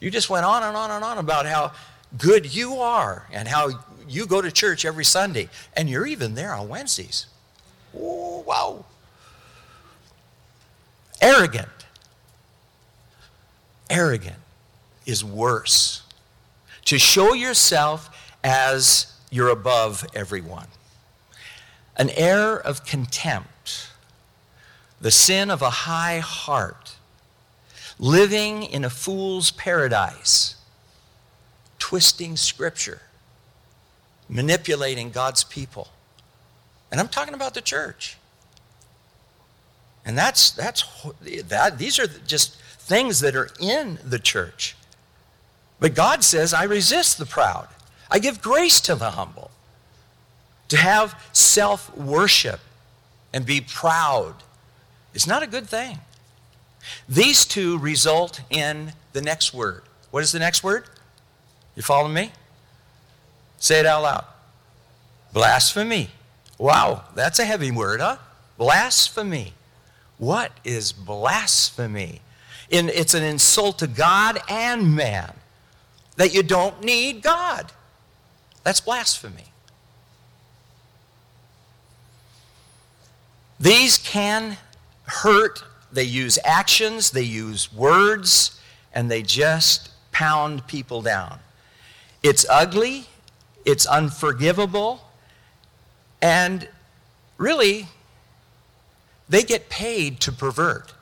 You 0.00 0.10
just 0.10 0.28
went 0.28 0.44
on 0.44 0.62
and 0.62 0.76
on 0.76 0.90
and 0.90 1.04
on 1.04 1.18
about 1.18 1.46
how 1.46 1.72
good 2.16 2.54
you 2.54 2.76
are 2.76 3.26
and 3.32 3.48
how 3.48 3.70
you 4.08 4.26
go 4.26 4.40
to 4.40 4.50
church 4.50 4.84
every 4.84 5.04
Sunday 5.04 5.48
and 5.76 5.88
you're 5.88 6.06
even 6.06 6.34
there 6.34 6.54
on 6.54 6.68
Wednesdays. 6.68 7.26
Ooh, 7.94 8.42
wow. 8.46 8.84
Arrogant. 11.20 11.68
Arrogant 13.88 14.36
is 15.06 15.24
worse. 15.24 16.02
To 16.86 16.98
show 16.98 17.32
yourself 17.32 18.34
as 18.42 19.12
you're 19.30 19.48
above 19.48 20.04
everyone. 20.14 20.66
An 21.96 22.10
air 22.10 22.56
of 22.58 22.84
contempt. 22.84 23.90
The 25.00 25.10
sin 25.10 25.50
of 25.50 25.62
a 25.62 25.70
high 25.70 26.18
heart. 26.18 26.96
Living 27.98 28.64
in 28.64 28.84
a 28.84 28.90
fool's 28.90 29.50
paradise 29.50 30.53
twisting 31.94 32.36
Scripture, 32.36 33.02
manipulating 34.28 35.12
God's 35.12 35.44
people. 35.44 35.86
And 36.90 37.00
I'm 37.00 37.06
talking 37.06 37.34
about 37.34 37.54
the 37.54 37.60
church. 37.60 38.16
And 40.04 40.18
that's, 40.18 40.50
that's, 40.50 40.84
that, 41.22 41.78
these 41.78 42.00
are 42.00 42.08
just 42.08 42.56
things 42.56 43.20
that 43.20 43.36
are 43.36 43.48
in 43.60 44.00
the 44.04 44.18
church. 44.18 44.74
But 45.78 45.94
God 45.94 46.24
says, 46.24 46.52
I 46.52 46.64
resist 46.64 47.18
the 47.18 47.26
proud. 47.26 47.68
I 48.10 48.18
give 48.18 48.42
grace 48.42 48.80
to 48.80 48.96
the 48.96 49.12
humble. 49.12 49.52
To 50.70 50.76
have 50.76 51.14
self 51.32 51.96
worship 51.96 52.58
and 53.32 53.46
be 53.46 53.60
proud 53.60 54.34
is 55.14 55.28
not 55.28 55.44
a 55.44 55.46
good 55.46 55.68
thing. 55.68 56.00
These 57.08 57.44
two 57.44 57.78
result 57.78 58.40
in 58.50 58.94
the 59.12 59.22
next 59.22 59.54
word. 59.54 59.84
What 60.10 60.24
is 60.24 60.32
the 60.32 60.40
next 60.40 60.64
word? 60.64 60.88
You 61.76 61.82
follow 61.82 62.08
me? 62.08 62.30
Say 63.58 63.80
it 63.80 63.86
out 63.86 64.02
loud. 64.02 64.24
Blasphemy. 65.32 66.10
Wow, 66.58 67.04
that's 67.14 67.38
a 67.38 67.44
heavy 67.44 67.70
word, 67.70 68.00
huh? 68.00 68.16
Blasphemy. 68.56 69.52
What 70.18 70.52
is 70.62 70.92
blasphemy? 70.92 72.20
In, 72.70 72.88
it's 72.88 73.14
an 73.14 73.22
insult 73.22 73.78
to 73.80 73.86
God 73.86 74.40
and 74.48 74.94
man 74.94 75.32
that 76.16 76.32
you 76.32 76.42
don't 76.42 76.82
need 76.84 77.22
God. 77.22 77.72
That's 78.62 78.80
blasphemy. 78.80 79.44
These 83.58 83.98
can 83.98 84.56
hurt. 85.04 85.62
They 85.92 86.04
use 86.04 86.38
actions, 86.44 87.10
they 87.10 87.22
use 87.22 87.72
words, 87.72 88.60
and 88.92 89.10
they 89.10 89.22
just 89.22 89.90
pound 90.12 90.66
people 90.66 91.02
down. 91.02 91.38
It's 92.24 92.46
ugly, 92.48 93.04
it's 93.66 93.84
unforgivable, 93.84 95.02
and 96.22 96.66
really, 97.36 97.86
they 99.28 99.42
get 99.42 99.68
paid 99.68 100.20
to 100.20 100.32
pervert. 100.32 100.94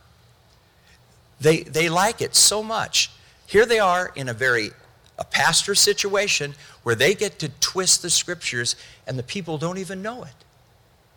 They, 1.40 1.62
they 1.62 1.88
like 1.88 2.20
it 2.20 2.34
so 2.34 2.60
much. 2.60 3.12
Here 3.46 3.64
they 3.64 3.78
are 3.78 4.10
in 4.16 4.28
a 4.28 4.34
very 4.34 4.70
apostate 5.16 5.76
situation 5.76 6.56
where 6.82 6.96
they 6.96 7.14
get 7.14 7.38
to 7.38 7.50
twist 7.60 8.02
the 8.02 8.10
scriptures 8.10 8.74
and 9.06 9.16
the 9.16 9.22
people 9.22 9.58
don't 9.58 9.78
even 9.78 10.02
know 10.02 10.24
it. 10.24 10.34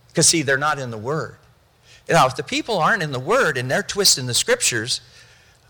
Because, 0.10 0.28
see, 0.28 0.44
they're 0.44 0.56
not 0.56 0.78
in 0.78 0.92
the 0.92 1.00
Word. 1.00 1.38
Now, 2.08 2.28
if 2.28 2.36
the 2.36 2.44
people 2.44 2.78
aren't 2.78 3.02
in 3.02 3.12
the 3.12 3.20
Word 3.20 3.58
and 3.58 3.72
they're 3.72 3.82
twisting 3.82 4.28
the 4.28 4.36
scriptures, 4.36 5.02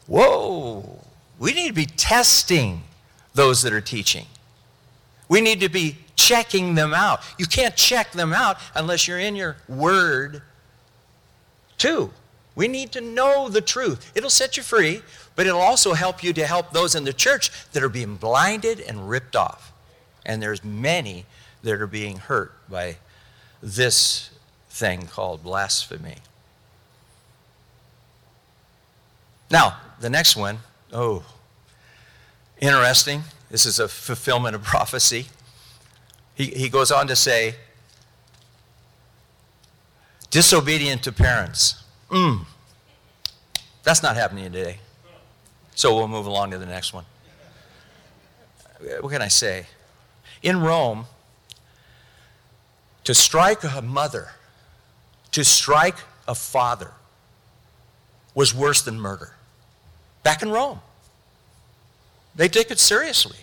whoa, 0.08 1.00
we 1.40 1.54
need 1.54 1.70
to 1.70 1.74
be 1.74 1.86
testing 1.86 2.84
those 3.36 3.62
that 3.62 3.74
are 3.74 3.82
teaching. 3.82 4.26
We 5.30 5.42
need 5.42 5.60
to 5.60 5.70
be 5.70 5.98
checking 6.16 6.76
them 6.76 6.94
out. 6.94 7.22
You 7.38 7.46
can't 7.46 7.76
check 7.76 8.12
them 8.12 8.34
out 8.34 8.58
unless 8.74 9.08
you're 9.08 9.20
in 9.20 9.36
your 9.36 9.58
word 9.68 10.42
too. 11.78 12.12
We 12.56 12.68
need 12.68 12.94
to 12.94 13.02
know 13.02 13.50
the 13.50 13.62
truth. 13.62 14.12
It'll 14.16 14.30
set 14.30 14.56
you 14.56 14.64
free, 14.64 15.02
but 15.36 15.46
it'll 15.46 15.60
also 15.60 15.94
help 15.94 16.24
you 16.24 16.32
to 16.34 16.48
help 16.48 16.72
those 16.72 16.96
in 16.96 17.04
the 17.04 17.14
church 17.14 17.52
that 17.74 17.84
are 17.84 17.90
being 17.90 18.16
blinded 18.16 18.80
and 18.80 19.10
ripped 19.10 19.36
off. 19.36 19.74
And 20.26 20.42
there's 20.42 20.64
many 20.64 21.26
that 21.64 21.82
are 21.82 21.88
being 21.88 22.18
hurt 22.18 22.54
by 22.70 22.98
this 23.62 24.30
thing 24.70 25.08
called 25.08 25.44
blasphemy. 25.44 26.18
Now, 29.52 29.78
the 30.00 30.10
next 30.10 30.36
one, 30.36 30.60
oh, 30.94 31.24
interesting. 32.66 33.24
This 33.50 33.66
is 33.66 33.80
a 33.80 33.88
fulfillment 33.88 34.56
of 34.56 34.64
prophecy. 34.64 35.28
He, 36.36 36.46
he 36.46 36.70
goes 36.70 36.92
on 36.92 37.08
to 37.08 37.16
say, 37.16 37.56
disobedient 40.30 41.04
to 41.04 41.12
parents. 41.12 41.84
Mm. 42.10 42.46
That's 43.84 44.04
not 44.04 44.16
happening 44.16 44.52
today. 44.52 44.80
So 45.76 45.96
we'll 45.96 46.08
move 46.08 46.26
along 46.26 46.52
to 46.52 46.58
the 46.58 46.66
next 46.66 46.94
one. 46.94 47.06
What 49.00 49.12
can 49.12 49.22
I 49.22 49.28
say? 49.28 49.68
In 50.42 50.60
Rome, 50.62 51.06
to 53.04 53.14
strike 53.14 53.64
a 53.64 53.82
mother, 53.82 54.30
to 55.32 55.44
strike 55.44 55.98
a 56.28 56.36
father, 56.36 56.92
was 58.34 58.54
worse 58.54 58.82
than 58.82 59.00
murder. 59.00 59.36
Back 60.24 60.42
in 60.42 60.50
Rome, 60.50 60.80
they 62.36 62.48
take 62.48 62.72
it 62.72 62.80
seriously. 62.80 63.38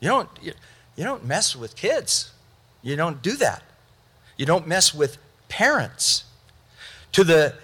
You 0.00 0.08
don't, 0.08 0.28
you, 0.42 0.52
you 0.96 1.04
don't 1.04 1.24
mess 1.24 1.56
with 1.56 1.76
kids. 1.76 2.32
You 2.82 2.96
don't 2.96 3.22
do 3.22 3.36
that. 3.36 3.62
You 4.36 4.46
don't 4.46 4.66
mess 4.66 4.94
with 4.94 5.18
parents. 5.48 6.24
To 7.12 7.24
the, 7.24 7.54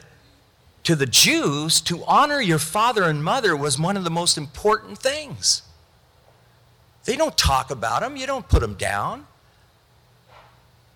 to 0.84 0.94
the 0.96 1.06
Jews, 1.06 1.80
to 1.82 2.04
honor 2.04 2.40
your 2.40 2.58
father 2.58 3.04
and 3.04 3.22
mother 3.22 3.56
was 3.56 3.78
one 3.78 3.96
of 3.96 4.04
the 4.04 4.10
most 4.10 4.36
important 4.36 4.98
things. 4.98 5.62
They 7.04 7.16
don't 7.16 7.36
talk 7.36 7.70
about 7.70 8.02
them, 8.02 8.16
you 8.16 8.26
don't 8.26 8.48
put 8.48 8.60
them 8.60 8.74
down. 8.74 9.26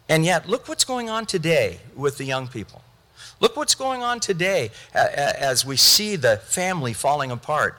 And 0.08 0.24
yet, 0.24 0.48
look 0.48 0.68
what's 0.68 0.84
going 0.84 1.08
on 1.08 1.24
today 1.24 1.78
with 1.94 2.18
the 2.18 2.24
young 2.24 2.48
people. 2.48 2.82
Look 3.38 3.56
what's 3.56 3.76
going 3.76 4.02
on 4.02 4.18
today 4.18 4.72
as 4.92 5.64
we 5.64 5.76
see 5.76 6.16
the 6.16 6.38
family 6.38 6.92
falling 6.92 7.30
apart. 7.30 7.78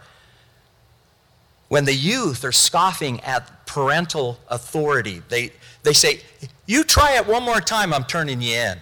When 1.72 1.86
the 1.86 1.94
youth 1.94 2.44
are 2.44 2.52
scoffing 2.52 3.22
at 3.22 3.66
parental 3.66 4.38
authority, 4.50 5.22
they, 5.30 5.54
they 5.84 5.94
say, 5.94 6.20
You 6.66 6.84
try 6.84 7.16
it 7.16 7.26
one 7.26 7.44
more 7.44 7.62
time, 7.62 7.94
I'm 7.94 8.04
turning 8.04 8.42
you 8.42 8.58
in. 8.58 8.78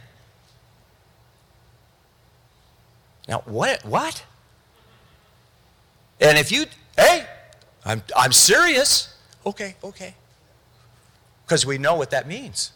Now, 3.28 3.44
what? 3.46 3.86
What? 3.86 4.26
And 6.20 6.36
if 6.40 6.52
you, 6.52 6.66
hey, 6.98 7.28
I'm, 7.86 8.02
I'm 8.18 8.32
serious. 8.32 9.16
Okay, 9.46 9.76
okay. 9.84 10.16
Because 11.46 11.68
we 11.68 11.78
know 11.78 11.94
what 11.94 12.10
that 12.10 12.28
means. 12.28 12.72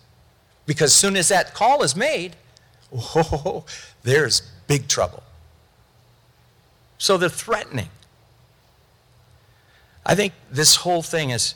Because 0.68 0.92
as 0.92 0.94
soon 0.94 1.16
as 1.16 1.30
that 1.30 1.56
call 1.56 1.82
is 1.82 1.96
made, 1.96 2.36
there's 4.04 4.44
big 4.68 4.88
trouble. 4.88 5.24
So 7.00 7.18
they're 7.18 7.30
threatening. 7.30 7.90
I 10.06 10.16
think 10.16 10.34
this 10.52 10.76
whole 10.78 11.02
thing 11.02 11.30
is 11.30 11.56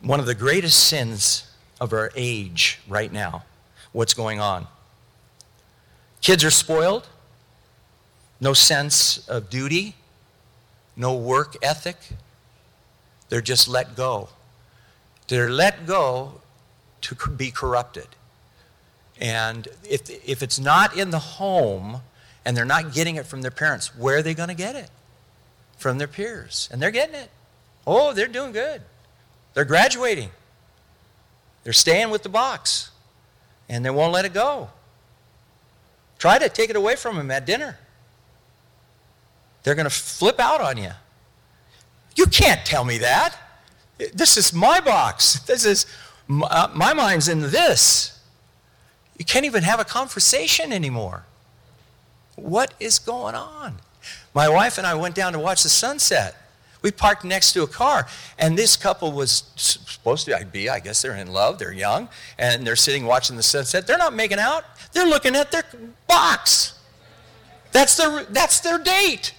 one 0.00 0.20
of 0.20 0.26
the 0.26 0.34
greatest 0.34 0.78
sins 0.78 1.50
of 1.80 1.92
our 1.92 2.10
age 2.14 2.80
right 2.88 3.12
now. 3.12 3.44
What's 3.92 4.14
going 4.14 4.40
on? 4.40 4.66
Kids 6.20 6.44
are 6.44 6.50
spoiled, 6.50 7.08
no 8.40 8.52
sense 8.52 9.26
of 9.28 9.48
duty, 9.48 9.94
no 10.96 11.14
work 11.14 11.56
ethic. 11.62 11.96
They're 13.28 13.40
just 13.40 13.68
let 13.68 13.96
go. 13.96 14.28
They're 15.28 15.50
let 15.50 15.86
go 15.86 16.40
to 17.02 17.14
be 17.30 17.50
corrupted. 17.50 18.08
And 19.20 19.68
if, 19.88 20.10
if 20.28 20.42
it's 20.42 20.58
not 20.58 20.96
in 20.96 21.10
the 21.10 21.18
home 21.18 22.02
and 22.44 22.56
they're 22.56 22.64
not 22.64 22.92
getting 22.92 23.16
it 23.16 23.26
from 23.26 23.42
their 23.42 23.50
parents, 23.50 23.96
where 23.96 24.18
are 24.18 24.22
they 24.22 24.34
going 24.34 24.48
to 24.48 24.54
get 24.54 24.76
it? 24.76 24.90
From 25.76 25.98
their 25.98 26.08
peers. 26.08 26.68
And 26.72 26.80
they're 26.80 26.90
getting 26.90 27.14
it. 27.14 27.30
Oh, 27.90 28.12
they're 28.12 28.28
doing 28.28 28.52
good. 28.52 28.82
They're 29.54 29.64
graduating. 29.64 30.28
They're 31.64 31.72
staying 31.72 32.10
with 32.10 32.22
the 32.22 32.28
box. 32.28 32.90
And 33.66 33.82
they 33.82 33.88
won't 33.88 34.12
let 34.12 34.26
it 34.26 34.34
go. 34.34 34.68
Try 36.18 36.38
to 36.38 36.50
take 36.50 36.68
it 36.68 36.76
away 36.76 36.96
from 36.96 37.16
them 37.16 37.30
at 37.30 37.46
dinner. 37.46 37.78
They're 39.62 39.74
going 39.74 39.84
to 39.84 39.90
flip 39.90 40.38
out 40.38 40.60
on 40.60 40.76
you. 40.76 40.90
You 42.14 42.26
can't 42.26 42.62
tell 42.66 42.84
me 42.84 42.98
that. 42.98 43.34
This 44.12 44.36
is 44.36 44.52
my 44.52 44.80
box. 44.80 45.40
This 45.40 45.64
is 45.64 45.86
my, 46.26 46.46
uh, 46.46 46.70
my 46.74 46.92
mind's 46.92 47.26
in 47.26 47.40
this. 47.40 48.20
You 49.16 49.24
can't 49.24 49.46
even 49.46 49.62
have 49.62 49.80
a 49.80 49.84
conversation 49.84 50.74
anymore. 50.74 51.24
What 52.36 52.74
is 52.78 52.98
going 52.98 53.34
on? 53.34 53.76
My 54.34 54.46
wife 54.46 54.76
and 54.76 54.86
I 54.86 54.94
went 54.94 55.14
down 55.14 55.32
to 55.32 55.38
watch 55.38 55.62
the 55.62 55.70
sunset. 55.70 56.47
We 56.82 56.90
parked 56.92 57.24
next 57.24 57.52
to 57.54 57.62
a 57.62 57.66
car, 57.66 58.06
and 58.38 58.56
this 58.56 58.76
couple 58.76 59.12
was 59.12 59.50
supposed 59.56 60.26
to 60.26 60.46
be, 60.52 60.68
I 60.68 60.78
guess 60.78 61.02
they're 61.02 61.16
in 61.16 61.32
love, 61.32 61.58
they're 61.58 61.72
young, 61.72 62.08
and 62.38 62.66
they're 62.66 62.76
sitting 62.76 63.04
watching 63.04 63.36
the 63.36 63.42
sunset. 63.42 63.86
They're 63.86 63.98
not 63.98 64.14
making 64.14 64.38
out, 64.38 64.64
they're 64.92 65.06
looking 65.06 65.34
at 65.34 65.50
their 65.50 65.64
box. 66.06 66.78
That's 67.72 67.96
their, 67.96 68.24
that's 68.24 68.60
their 68.60 68.78
date. 68.78 69.34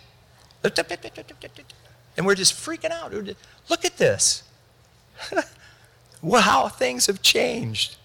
And 2.17 2.25
we're 2.25 2.35
just 2.35 2.53
freaking 2.53 2.91
out. 2.91 3.13
Look 3.69 3.85
at 3.85 3.97
this. 3.97 4.43
wow, 6.21 6.67
things 6.67 7.05
have 7.05 7.21
changed. 7.21 7.95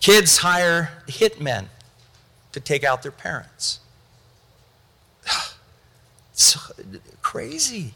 Kids 0.00 0.38
hire 0.38 0.90
hitmen 1.06 1.66
to 2.52 2.60
take 2.60 2.84
out 2.84 3.02
their 3.02 3.12
parents. 3.12 3.80
It's 6.38 6.56
crazy. 7.20 7.94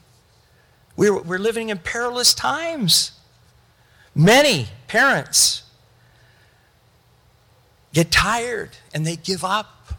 We're, 0.97 1.23
we're 1.23 1.39
living 1.39 1.69
in 1.69 1.79
perilous 1.79 2.35
times. 2.35 3.13
Many 4.17 4.67
parents 4.89 5.63
get 7.93 8.11
tired 8.11 8.71
and 8.93 9.07
they 9.07 9.15
give 9.15 9.45
up. 9.45 9.95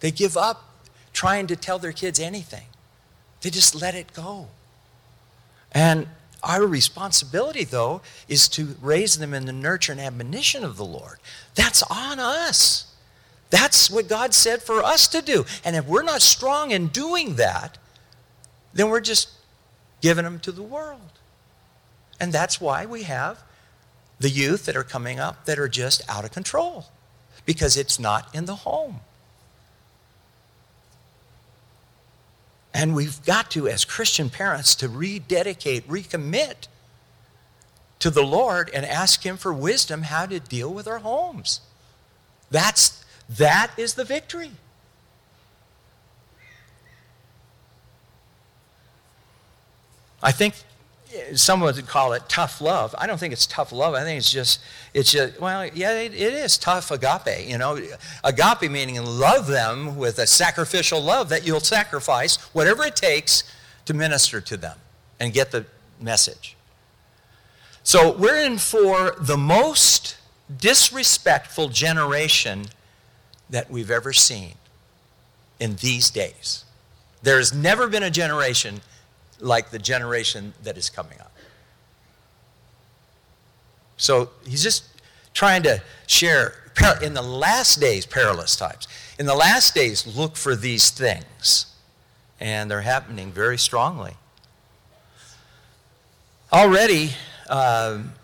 They 0.00 0.10
give 0.10 0.36
up 0.36 0.70
trying 1.12 1.46
to 1.46 1.54
tell 1.54 1.78
their 1.78 1.92
kids 1.92 2.18
anything, 2.18 2.66
they 3.42 3.50
just 3.50 3.80
let 3.80 3.94
it 3.94 4.12
go. 4.12 4.48
And 5.70 6.08
our 6.42 6.66
responsibility, 6.66 7.62
though, 7.62 8.02
is 8.26 8.48
to 8.48 8.74
raise 8.82 9.18
them 9.18 9.32
in 9.32 9.46
the 9.46 9.52
nurture 9.52 9.92
and 9.92 10.00
admonition 10.00 10.64
of 10.64 10.76
the 10.76 10.84
Lord. 10.84 11.18
That's 11.54 11.84
on 11.84 12.18
us. 12.18 12.91
That's 13.52 13.90
what 13.90 14.08
God 14.08 14.32
said 14.32 14.62
for 14.62 14.82
us 14.82 15.06
to 15.08 15.20
do. 15.20 15.44
And 15.62 15.76
if 15.76 15.86
we're 15.86 16.02
not 16.02 16.22
strong 16.22 16.70
in 16.70 16.86
doing 16.86 17.36
that, 17.36 17.76
then 18.72 18.88
we're 18.88 19.00
just 19.00 19.28
giving 20.00 20.24
them 20.24 20.40
to 20.40 20.52
the 20.52 20.62
world. 20.62 21.12
And 22.18 22.32
that's 22.32 22.62
why 22.62 22.86
we 22.86 23.02
have 23.02 23.42
the 24.18 24.30
youth 24.30 24.64
that 24.64 24.74
are 24.74 24.82
coming 24.82 25.20
up 25.20 25.44
that 25.44 25.58
are 25.58 25.68
just 25.68 26.00
out 26.08 26.24
of 26.24 26.32
control 26.32 26.86
because 27.44 27.76
it's 27.76 27.98
not 27.98 28.34
in 28.34 28.46
the 28.46 28.54
home. 28.56 29.00
And 32.72 32.94
we've 32.94 33.22
got 33.26 33.50
to, 33.50 33.68
as 33.68 33.84
Christian 33.84 34.30
parents, 34.30 34.74
to 34.76 34.88
rededicate, 34.88 35.86
recommit 35.88 36.68
to 37.98 38.08
the 38.08 38.22
Lord 38.22 38.70
and 38.72 38.86
ask 38.86 39.26
Him 39.26 39.36
for 39.36 39.52
wisdom 39.52 40.04
how 40.04 40.24
to 40.24 40.40
deal 40.40 40.72
with 40.72 40.88
our 40.88 41.00
homes. 41.00 41.60
That's, 42.50 43.01
that 43.30 43.70
is 43.76 43.94
the 43.94 44.04
victory. 44.04 44.50
I 50.22 50.32
think 50.32 50.54
some 51.34 51.60
would 51.60 51.86
call 51.86 52.12
it 52.12 52.22
tough 52.28 52.60
love. 52.60 52.94
I 52.96 53.06
don't 53.06 53.18
think 53.18 53.32
it's 53.32 53.46
tough 53.46 53.72
love. 53.72 53.94
I 53.94 54.02
think 54.02 54.18
it's 54.18 54.30
just, 54.30 54.60
it's 54.94 55.12
just, 55.12 55.40
well, 55.40 55.66
yeah, 55.66 55.92
it, 55.92 56.14
it 56.14 56.32
is 56.32 56.56
tough 56.56 56.90
agape. 56.90 57.48
You 57.48 57.58
know, 57.58 57.78
agape 58.24 58.70
meaning 58.70 59.02
love 59.04 59.46
them 59.46 59.96
with 59.96 60.18
a 60.18 60.26
sacrificial 60.26 61.00
love 61.02 61.28
that 61.28 61.46
you'll 61.46 61.60
sacrifice 61.60 62.36
whatever 62.54 62.84
it 62.84 62.96
takes 62.96 63.44
to 63.84 63.94
minister 63.94 64.40
to 64.40 64.56
them 64.56 64.78
and 65.20 65.32
get 65.32 65.50
the 65.50 65.66
message. 66.00 66.56
So 67.82 68.12
we're 68.12 68.36
in 68.36 68.58
for 68.58 69.16
the 69.18 69.36
most 69.36 70.16
disrespectful 70.56 71.68
generation 71.68 72.66
that 73.50 73.70
we've 73.70 73.90
ever 73.90 74.12
seen 74.12 74.54
in 75.60 75.76
these 75.76 76.10
days. 76.10 76.64
There 77.22 77.38
has 77.38 77.54
never 77.54 77.86
been 77.88 78.02
a 78.02 78.10
generation 78.10 78.80
like 79.38 79.70
the 79.70 79.78
generation 79.78 80.54
that 80.62 80.76
is 80.76 80.88
coming 80.88 81.20
up. 81.20 81.32
So 83.96 84.30
he's 84.46 84.62
just 84.62 84.84
trying 85.34 85.62
to 85.64 85.82
share 86.06 86.54
in 87.02 87.14
the 87.14 87.22
last 87.22 87.80
days, 87.80 88.06
perilous 88.06 88.56
times. 88.56 88.88
In 89.18 89.26
the 89.26 89.34
last 89.34 89.74
days, 89.74 90.06
look 90.06 90.36
for 90.36 90.56
these 90.56 90.90
things. 90.90 91.66
And 92.40 92.70
they're 92.70 92.80
happening 92.80 93.30
very 93.30 93.58
strongly. 93.58 94.14
Already, 96.52 97.12
um, 97.48 98.14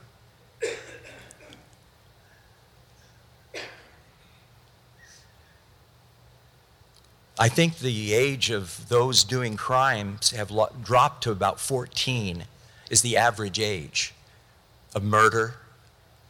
I 7.38 7.48
think 7.48 7.79
the 7.79 8.14
age 8.14 8.51
of 8.51 8.88
those 8.88 9.22
doing 9.22 9.57
crimes 9.57 10.31
have 10.33 10.51
lo- 10.51 10.72
dropped 10.83 11.22
to 11.24 11.31
about 11.31 11.61
14 11.61 12.44
is 12.90 13.03
the 13.03 13.16
average 13.16 13.61
age 13.61 14.12
of 14.94 15.05
murder, 15.05 15.55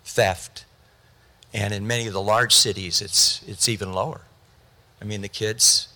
theft, 0.04 0.66
and 1.54 1.72
in 1.72 1.86
many 1.86 2.06
of 2.06 2.12
the 2.12 2.20
large 2.20 2.54
cities 2.54 3.00
it's, 3.00 3.42
it's 3.46 3.68
even 3.68 3.92
lower. 3.92 4.20
I 5.00 5.04
mean, 5.04 5.22
the 5.22 5.28
kids 5.28 5.88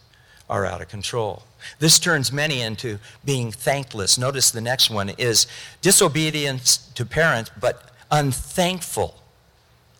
are 0.48 0.64
out 0.64 0.80
of 0.80 0.88
control. 0.88 1.42
This 1.78 1.98
turns 1.98 2.32
many 2.32 2.60
into 2.60 2.98
being 3.24 3.52
thankless. 3.52 4.18
Notice 4.18 4.50
the 4.50 4.60
next 4.60 4.90
one 4.90 5.10
is 5.10 5.46
disobedience 5.80 6.78
to 6.94 7.04
parents, 7.04 7.50
but 7.60 7.90
unthankful. 8.10 9.20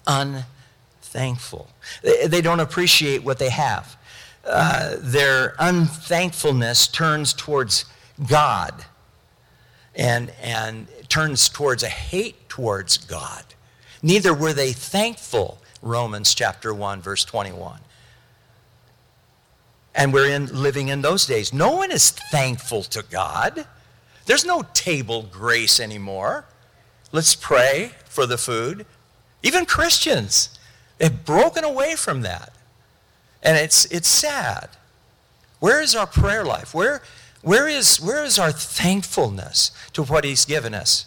Unthankful. 0.06 1.68
They, 2.02 2.26
they 2.26 2.40
don't 2.40 2.60
appreciate 2.60 3.22
what 3.22 3.38
they 3.38 3.50
have. 3.50 3.96
Uh, 4.44 4.96
their 4.98 5.54
unthankfulness 5.58 6.88
turns 6.88 7.32
towards 7.32 7.84
God 8.28 8.84
and, 9.94 10.32
and 10.42 10.88
turns 11.08 11.48
towards 11.48 11.82
a 11.82 11.88
hate 11.88 12.48
towards 12.48 12.98
God. 12.98 13.44
Neither 14.02 14.34
were 14.34 14.52
they 14.52 14.72
thankful, 14.72 15.58
Romans 15.80 16.34
chapter 16.34 16.74
1, 16.74 17.00
verse 17.00 17.24
21. 17.24 17.80
And 19.94 20.12
we're 20.12 20.30
in, 20.30 20.46
living 20.46 20.88
in 20.88 21.02
those 21.02 21.26
days. 21.26 21.52
No 21.52 21.76
one 21.76 21.92
is 21.92 22.10
thankful 22.10 22.82
to 22.84 23.02
God. 23.02 23.66
There's 24.26 24.44
no 24.44 24.64
table 24.74 25.22
grace 25.30 25.78
anymore. 25.78 26.46
Let's 27.12 27.34
pray 27.34 27.92
for 28.06 28.26
the 28.26 28.38
food. 28.38 28.86
Even 29.42 29.66
Christians 29.66 30.58
have 31.00 31.24
broken 31.24 31.62
away 31.62 31.94
from 31.94 32.22
that. 32.22 32.52
And 33.42 33.56
it's, 33.56 33.84
it's 33.86 34.08
sad. 34.08 34.68
Where 35.58 35.82
is 35.82 35.94
our 35.94 36.06
prayer 36.06 36.44
life? 36.44 36.74
Where, 36.74 37.02
where, 37.42 37.68
is, 37.68 38.00
where 38.00 38.24
is 38.24 38.38
our 38.38 38.52
thankfulness 38.52 39.72
to 39.92 40.02
what 40.02 40.24
He's 40.24 40.44
given 40.44 40.74
us? 40.74 41.06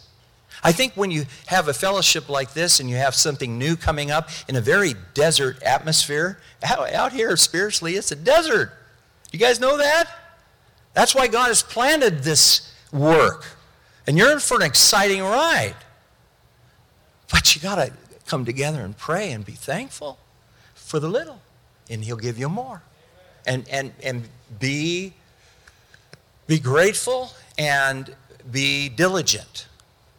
I 0.64 0.72
think 0.72 0.94
when 0.94 1.12
you 1.12 1.26
have 1.48 1.68
a 1.68 1.74
fellowship 1.74 2.28
like 2.28 2.54
this 2.54 2.80
and 2.80 2.90
you 2.90 2.96
have 2.96 3.14
something 3.14 3.58
new 3.58 3.76
coming 3.76 4.10
up 4.10 4.30
in 4.48 4.56
a 4.56 4.62
very 4.62 4.96
desert 5.14 5.62
atmosphere, 5.62 6.40
out, 6.64 6.92
out 6.92 7.14
here 7.14 7.38
spiritually, 7.38 7.94
it's 7.94 8.12
a 8.12 8.16
desert. 8.16 8.72
You 9.32 9.40
guys 9.40 9.60
know 9.60 9.78
that? 9.78 10.10
That's 10.94 11.14
why 11.14 11.28
God 11.28 11.48
has 11.50 11.62
planted 11.62 12.24
this 12.24 12.74
work. 12.92 13.46
And 14.08 14.18
you're 14.18 14.32
in 14.32 14.40
for 14.40 14.56
an 14.56 14.64
exciting 14.64 15.22
ride. 15.22 15.76
But 17.32 17.56
you 17.56 17.62
got 17.62 17.76
to 17.76 17.92
come 18.26 18.46
together 18.46 18.82
and 18.82 18.98
pray 18.98 19.32
and 19.32 19.46
be 19.46 19.52
thankful 19.52 20.18
for 20.74 21.00
the 21.00 21.10
little 21.10 21.42
and 21.90 22.04
he'll 22.04 22.18
give 22.18 22.38
you 22.38 22.50
more. 22.50 22.82
And, 23.46 23.68
and, 23.70 23.94
and 24.04 24.28
be, 24.60 25.14
be 26.48 26.60
grateful 26.60 27.32
and 27.58 28.16
be 28.52 28.90
diligent. 28.90 29.68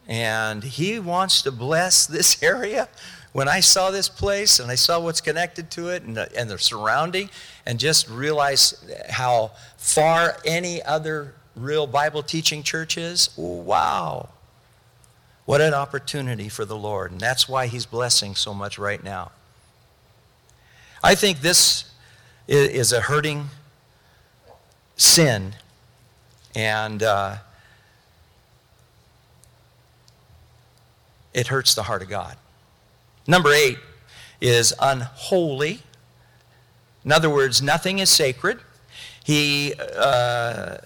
And 0.08 0.62
he 0.62 1.00
wants 1.00 1.42
to 1.42 1.52
bless 1.52 2.06
this 2.16 2.42
area. 2.42 2.88
When 3.32 3.48
I 3.48 3.60
saw 3.60 3.90
this 3.90 4.08
place 4.08 4.60
and 4.60 4.70
I 4.70 4.76
saw 4.76 4.98
what's 4.98 5.20
connected 5.20 5.70
to 5.72 5.88
it 5.88 6.04
and 6.04 6.16
the, 6.16 6.34
and 6.38 6.48
the 6.48 6.58
surrounding, 6.58 7.28
and 7.66 7.78
just 7.78 8.08
realize 8.08 8.82
how 9.10 9.50
far 9.76 10.38
any 10.44 10.82
other 10.82 11.34
real 11.54 11.86
Bible 11.86 12.22
teaching 12.22 12.62
church 12.62 12.96
is, 12.96 13.30
wow. 13.36 14.28
What 15.44 15.60
an 15.60 15.74
opportunity 15.74 16.48
for 16.48 16.64
the 16.64 16.76
Lord. 16.76 17.12
And 17.12 17.20
that's 17.20 17.48
why 17.48 17.66
he's 17.66 17.86
blessing 17.86 18.34
so 18.34 18.54
much 18.54 18.78
right 18.78 19.02
now. 19.02 19.32
I 21.06 21.14
think 21.14 21.40
this 21.40 21.84
is 22.48 22.92
a 22.92 23.00
hurting 23.00 23.50
sin, 24.96 25.54
and 26.52 27.00
uh, 27.00 27.36
it 31.32 31.46
hurts 31.46 31.76
the 31.76 31.84
heart 31.84 32.02
of 32.02 32.08
God. 32.08 32.36
Number 33.24 33.52
eight 33.52 33.78
is 34.40 34.74
unholy. 34.80 35.84
In 37.04 37.12
other 37.12 37.30
words, 37.30 37.62
nothing 37.62 38.00
is 38.00 38.10
sacred. 38.10 38.58
He 39.22 39.74
uh, 39.96 40.78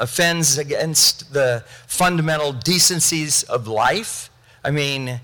offends 0.00 0.58
against 0.58 1.32
the 1.32 1.62
fundamental 1.86 2.52
decencies 2.52 3.44
of 3.44 3.68
life. 3.68 4.30
I 4.64 4.72
mean, 4.72 5.20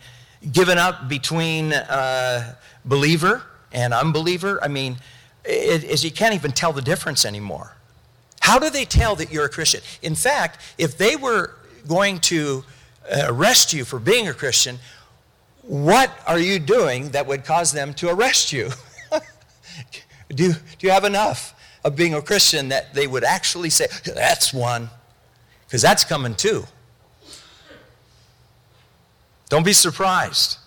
given 0.53 0.79
up 0.79 1.09
between 1.09 1.73
uh, 1.73 2.55
believer 2.85 3.43
and 3.73 3.95
unbeliever, 3.95 4.63
I 4.63 4.69
mean, 4.69 4.97
it, 5.45 5.85
it, 5.85 6.05
you 6.05 6.11
can't 6.11 6.35
even 6.35 6.53
tell 6.53 6.73
the 6.73 6.83
difference 6.83 7.25
anymore. 7.25 7.77
How 8.41 8.59
do 8.59 8.71
they 8.71 8.85
tell 8.85 9.17
that 9.17 9.33
you're 9.33 9.45
a 9.45 9.49
Christian? 9.51 9.81
In 10.03 10.15
fact, 10.15 10.61
if 10.79 10.97
they 10.99 11.17
were 11.17 11.55
going 11.87 12.19
to 12.21 12.65
uh, 13.11 13.27
arrest 13.27 13.73
you 13.73 13.85
for 13.85 13.99
being 13.99 14.29
a 14.29 14.35
Christian, 14.35 14.79
what 15.63 16.11
are 16.27 16.39
you 16.39 16.59
doing 16.59 17.11
that 17.11 17.27
would 17.27 17.45
cause 17.45 17.73
them 17.73 17.95
to 17.95 18.09
arrest 18.09 18.53
you? 18.53 18.71
do, 20.29 20.53
do 20.53 20.87
you 20.87 20.91
have 20.91 21.05
enough 21.05 21.55
of 21.85 21.97
being 21.97 22.15
a 22.15 22.23
Christian 22.23 22.69
that 22.69 22.95
they 22.95 23.07
would 23.07 23.25
actually 23.25 23.71
say, 23.71 23.87
that's 24.05 24.53
one? 24.53 24.91
Because 25.67 25.83
that's 25.83 26.05
coming 26.05 26.35
too. 26.35 26.65
Don't 29.49 29.65
be 29.65 29.73
surprised 29.73 30.60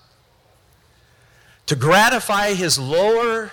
to 1.66 1.76
gratify 1.76 2.54
his 2.54 2.78
lower, 2.78 3.52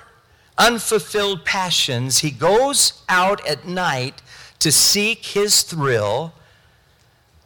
unfulfilled 0.58 1.44
passions, 1.44 2.18
he 2.18 2.30
goes 2.30 3.02
out 3.08 3.46
at 3.46 3.66
night 3.66 4.20
to 4.58 4.70
seek 4.70 5.24
his 5.26 5.62
thrill, 5.62 6.34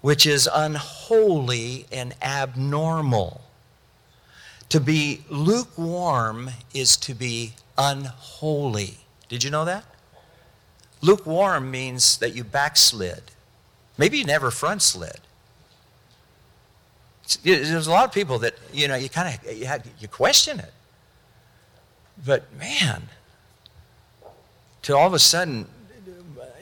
which 0.01 0.27
is 0.27 0.49
unholy 0.53 1.87
and 1.93 2.15
abnormal. 2.23 3.43
To 4.71 4.81
be 4.81 5.25
lukewarm 5.29 6.51
is 6.73 6.97
to 6.99 7.15
be 7.15 7.53
unholy. 7.79 8.99
Did 9.29 9.45
you 9.45 9.51
know 9.51 9.65
that? 9.65 9.85
Lukewarm 11.01 11.71
means 11.71 12.19
that 12.19 12.35
you 12.35 12.43
backslid. 12.43 13.23
Maybe 13.99 14.19
you 14.19 14.25
never 14.25 14.51
front 14.51 14.83
slid. 14.83 15.21
There's 17.43 17.87
a 17.87 17.91
lot 17.91 18.05
of 18.05 18.13
people 18.13 18.39
that, 18.41 18.55
you 18.73 18.89
know, 18.89 18.97
you 18.97 19.09
kind 19.09 19.35
of, 19.35 19.53
you, 19.53 19.69
you 19.99 20.09
question 20.09 20.59
it. 20.61 20.73
But 22.25 22.53
man, 22.59 23.09
to 24.83 24.97
all 24.97 25.07
of 25.07 25.15
a 25.15 25.19
sudden, 25.19 25.67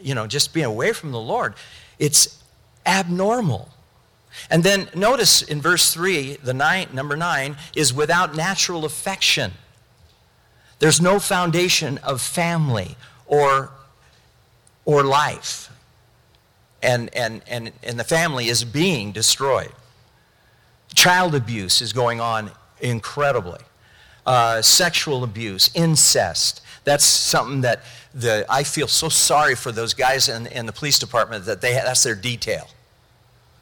you 0.00 0.14
know, 0.14 0.26
just 0.26 0.54
being 0.54 0.66
away 0.66 0.92
from 0.92 1.12
the 1.12 1.20
Lord, 1.20 1.54
it's 1.98 2.42
abnormal. 2.86 3.68
And 4.50 4.64
then 4.64 4.88
notice 4.94 5.42
in 5.42 5.60
verse 5.60 5.92
3, 5.92 6.36
the 6.36 6.54
nine, 6.54 6.88
number 6.92 7.16
9 7.16 7.56
is 7.76 7.92
without 7.92 8.34
natural 8.34 8.84
affection. 8.84 9.52
There's 10.78 11.00
no 11.00 11.18
foundation 11.18 11.98
of 11.98 12.20
family 12.20 12.96
or, 13.26 13.70
or 14.84 15.02
life. 15.02 15.70
And, 16.82 17.14
and, 17.14 17.42
and, 17.46 17.72
and 17.82 18.00
the 18.00 18.04
family 18.04 18.48
is 18.48 18.64
being 18.64 19.12
destroyed. 19.12 19.72
Child 21.02 21.34
abuse 21.34 21.82
is 21.82 21.92
going 21.92 22.20
on 22.20 22.52
incredibly. 22.80 23.58
Uh, 24.24 24.62
sexual 24.62 25.24
abuse, 25.24 25.68
incest. 25.74 26.60
That's 26.84 27.04
something 27.04 27.62
that 27.62 27.80
the, 28.14 28.46
I 28.48 28.62
feel 28.62 28.86
so 28.86 29.08
sorry 29.08 29.56
for 29.56 29.72
those 29.72 29.94
guys 29.94 30.28
in, 30.28 30.46
in 30.46 30.64
the 30.66 30.72
police 30.72 31.00
department 31.00 31.44
that 31.46 31.60
they, 31.60 31.72
that's 31.72 32.04
their 32.04 32.14
detail. 32.14 32.68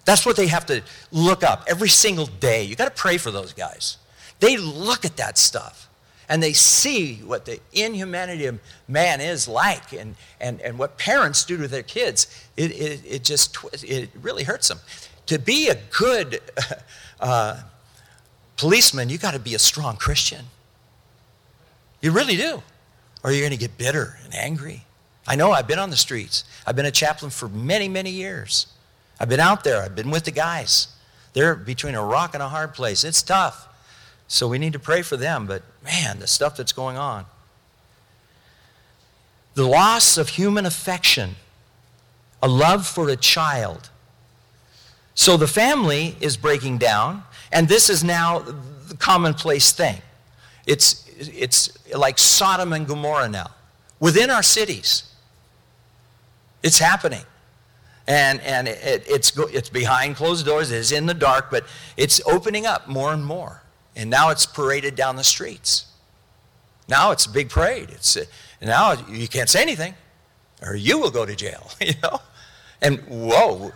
That's 0.05 0.27
what 0.27 0.37
they 0.37 0.49
have 0.49 0.67
to 0.67 0.83
look 1.13 1.43
up 1.43 1.65
every 1.67 1.89
single 1.89 2.27
day. 2.27 2.63
You 2.63 2.77
got 2.77 2.95
to 2.95 3.03
pray 3.03 3.17
for 3.17 3.31
those 3.31 3.55
guys. 3.55 3.97
They 4.41 4.59
look 4.59 5.07
at 5.07 5.17
that 5.17 5.39
stuff 5.39 5.89
and 6.29 6.43
they 6.43 6.53
see 6.53 7.23
what 7.25 7.47
the 7.47 7.59
inhumanity 7.73 8.45
of 8.45 8.61
man 8.87 9.23
is 9.23 9.49
like 9.49 9.95
and, 9.95 10.15
and, 10.43 10.61
and 10.61 10.79
what 10.79 10.99
parents 10.99 11.47
do 11.47 11.57
to 11.57 11.69
their 11.69 11.83
kids. 11.83 12.27
It, 12.59 12.71
it, 12.73 13.01
it 13.07 13.25
just 13.25 13.57
it 13.83 14.11
really 14.21 14.45
hurts 14.45 14.69
them. 14.69 14.81
To 15.31 15.39
be 15.39 15.69
a 15.69 15.77
good 15.97 16.41
uh, 17.21 17.61
policeman, 18.57 19.09
you 19.09 19.17
got 19.17 19.35
to 19.35 19.39
be 19.39 19.55
a 19.55 19.61
strong 19.61 19.97
Christian. 19.97 20.47
You 22.01 22.11
really 22.11 22.37
do. 22.37 22.65
Or 23.23 23.31
you're 23.31 23.43
going 23.43 23.53
to 23.53 23.57
get 23.57 23.79
bitter 23.79 24.19
and 24.25 24.35
angry. 24.35 24.87
I 25.29 25.37
know 25.37 25.53
I've 25.53 25.69
been 25.69 25.79
on 25.79 25.91
the 25.91 25.97
streets. 25.97 26.43
I've 26.67 26.75
been 26.75 26.85
a 26.85 26.91
chaplain 26.91 27.31
for 27.31 27.49
many, 27.49 27.89
many 27.89 28.11
years. 28.11 28.67
I've 29.21 29.29
been 29.29 29.39
out 29.39 29.63
there. 29.63 29.81
I've 29.81 29.95
been 29.95 30.11
with 30.11 30.25
the 30.25 30.33
guys. 30.33 30.89
They're 31.33 31.55
between 31.55 31.95
a 31.95 32.05
rock 32.05 32.35
and 32.35 32.43
a 32.43 32.49
hard 32.49 32.75
place. 32.75 33.05
It's 33.05 33.23
tough. 33.23 33.69
So 34.27 34.49
we 34.49 34.59
need 34.59 34.73
to 34.73 34.81
pray 34.81 35.03
for 35.03 35.17
them, 35.17 35.47
but 35.47 35.63
man, 35.85 36.19
the 36.19 36.27
stuff 36.27 36.57
that's 36.57 36.73
going 36.73 36.97
on. 36.97 37.25
The 39.55 39.65
loss 39.65 40.19
of 40.19 40.31
human 40.31 40.67
affection, 40.67 41.37
a 42.43 42.49
love 42.49 42.85
for 42.85 43.09
a 43.09 43.17
child. 43.17 43.90
So 45.21 45.37
the 45.37 45.47
family 45.47 46.17
is 46.23 46.39
breaking 46.39 46.79
down, 46.79 47.25
and 47.53 47.69
this 47.69 47.91
is 47.91 48.03
now 48.03 48.39
the 48.39 48.97
commonplace 48.97 49.71
thing. 49.71 50.01
It's, 50.67 51.05
it's 51.19 51.77
like 51.95 52.17
Sodom 52.17 52.73
and 52.73 52.87
Gomorrah 52.87 53.29
now, 53.29 53.51
within 53.99 54.31
our 54.31 54.43
cities. 54.43 55.03
It's 56.63 56.79
happening. 56.79 57.21
And, 58.09 58.41
and 58.41 58.67
it, 58.67 59.05
it's, 59.07 59.37
it's 59.37 59.69
behind 59.69 60.17
closed 60.17 60.47
doors, 60.47 60.71
it's 60.71 60.91
in 60.91 61.05
the 61.05 61.13
dark, 61.13 61.51
but 61.51 61.67
it's 61.99 62.23
opening 62.27 62.65
up 62.65 62.89
more 62.89 63.13
and 63.13 63.23
more. 63.23 63.61
And 63.95 64.09
now 64.09 64.31
it's 64.31 64.47
paraded 64.47 64.95
down 64.95 65.17
the 65.17 65.25
streets. 65.25 65.85
Now 66.89 67.11
it's 67.11 67.27
a 67.27 67.31
big 67.31 67.51
parade. 67.51 67.91
It's, 67.91 68.17
now 68.63 68.95
you 69.07 69.29
can't 69.29 69.51
say 69.51 69.61
anything, 69.61 69.93
or 70.63 70.75
you 70.75 70.99
will 70.99 71.11
go 71.11 71.27
to 71.27 71.37
jail, 71.37 71.73
you 71.83 71.93
know? 72.03 72.23
And 72.81 73.01
whoa, 73.01 73.73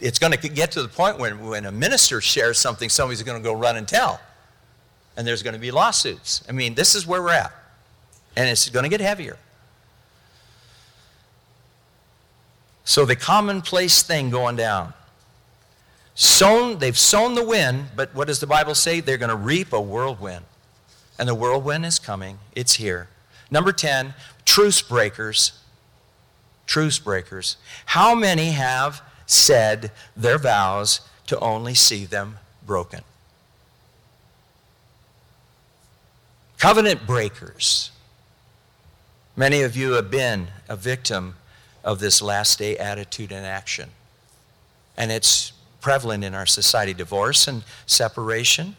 it's 0.00 0.18
going 0.18 0.32
to 0.32 0.48
get 0.48 0.72
to 0.72 0.82
the 0.82 0.88
point 0.88 1.18
when, 1.18 1.46
when 1.46 1.66
a 1.66 1.72
minister 1.72 2.20
shares 2.20 2.58
something, 2.58 2.88
somebody's 2.88 3.22
going 3.22 3.40
to 3.40 3.44
go 3.44 3.54
run 3.54 3.76
and 3.76 3.86
tell. 3.86 4.20
And 5.16 5.26
there's 5.26 5.42
going 5.42 5.54
to 5.54 5.60
be 5.60 5.70
lawsuits. 5.70 6.42
I 6.48 6.52
mean, 6.52 6.74
this 6.74 6.94
is 6.94 7.06
where 7.06 7.22
we're 7.22 7.30
at. 7.30 7.52
And 8.36 8.48
it's 8.48 8.68
going 8.68 8.82
to 8.82 8.88
get 8.88 9.00
heavier. 9.00 9.38
So 12.84 13.04
the 13.04 13.16
commonplace 13.16 14.02
thing 14.02 14.30
going 14.30 14.56
down. 14.56 14.92
Sown, 16.14 16.78
they've 16.78 16.98
sown 16.98 17.34
the 17.34 17.44
wind, 17.44 17.86
but 17.96 18.14
what 18.14 18.28
does 18.28 18.38
the 18.38 18.46
Bible 18.46 18.74
say? 18.74 19.00
They're 19.00 19.18
going 19.18 19.30
to 19.30 19.36
reap 19.36 19.72
a 19.72 19.80
whirlwind. 19.80 20.44
And 21.18 21.28
the 21.28 21.34
whirlwind 21.34 21.86
is 21.86 21.98
coming. 21.98 22.38
It's 22.54 22.74
here. 22.74 23.08
Number 23.50 23.72
10, 23.72 24.14
truce 24.44 24.82
breakers. 24.82 25.52
Truce 26.66 26.98
breakers. 26.98 27.56
How 27.86 28.14
many 28.14 28.52
have 28.52 29.02
said 29.26 29.90
their 30.16 30.38
vows 30.38 31.00
to 31.26 31.38
only 31.40 31.74
see 31.74 32.04
them 32.04 32.38
broken? 32.66 33.02
Covenant 36.58 37.06
breakers. 37.06 37.90
Many 39.36 39.62
of 39.62 39.76
you 39.76 39.92
have 39.92 40.10
been 40.10 40.48
a 40.68 40.76
victim 40.76 41.34
of 41.82 41.98
this 41.98 42.22
last 42.22 42.58
day 42.58 42.78
attitude 42.78 43.32
and 43.32 43.44
action. 43.44 43.90
And 44.96 45.10
it's 45.10 45.52
prevalent 45.80 46.24
in 46.24 46.34
our 46.34 46.46
society 46.46 46.94
divorce 46.94 47.46
and 47.46 47.64
separation. 47.86 48.76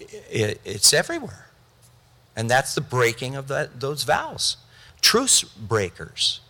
it's 0.00 0.92
everywhere. 0.92 1.46
And 2.34 2.48
that's 2.48 2.74
the 2.74 2.80
breaking 2.80 3.36
of 3.36 3.48
those 3.78 4.04
vows. 4.04 4.56
Truce 5.00 5.42
breakers. 5.42 6.40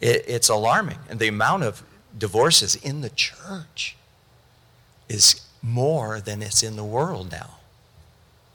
It's 0.00 0.48
alarming. 0.48 0.98
And 1.08 1.18
the 1.18 1.28
amount 1.28 1.64
of 1.64 1.82
divorces 2.16 2.74
in 2.76 3.00
the 3.00 3.10
church 3.10 3.96
is 5.08 5.46
more 5.62 6.20
than 6.20 6.42
it's 6.42 6.62
in 6.62 6.76
the 6.76 6.84
world 6.84 7.30
now. 7.30 7.56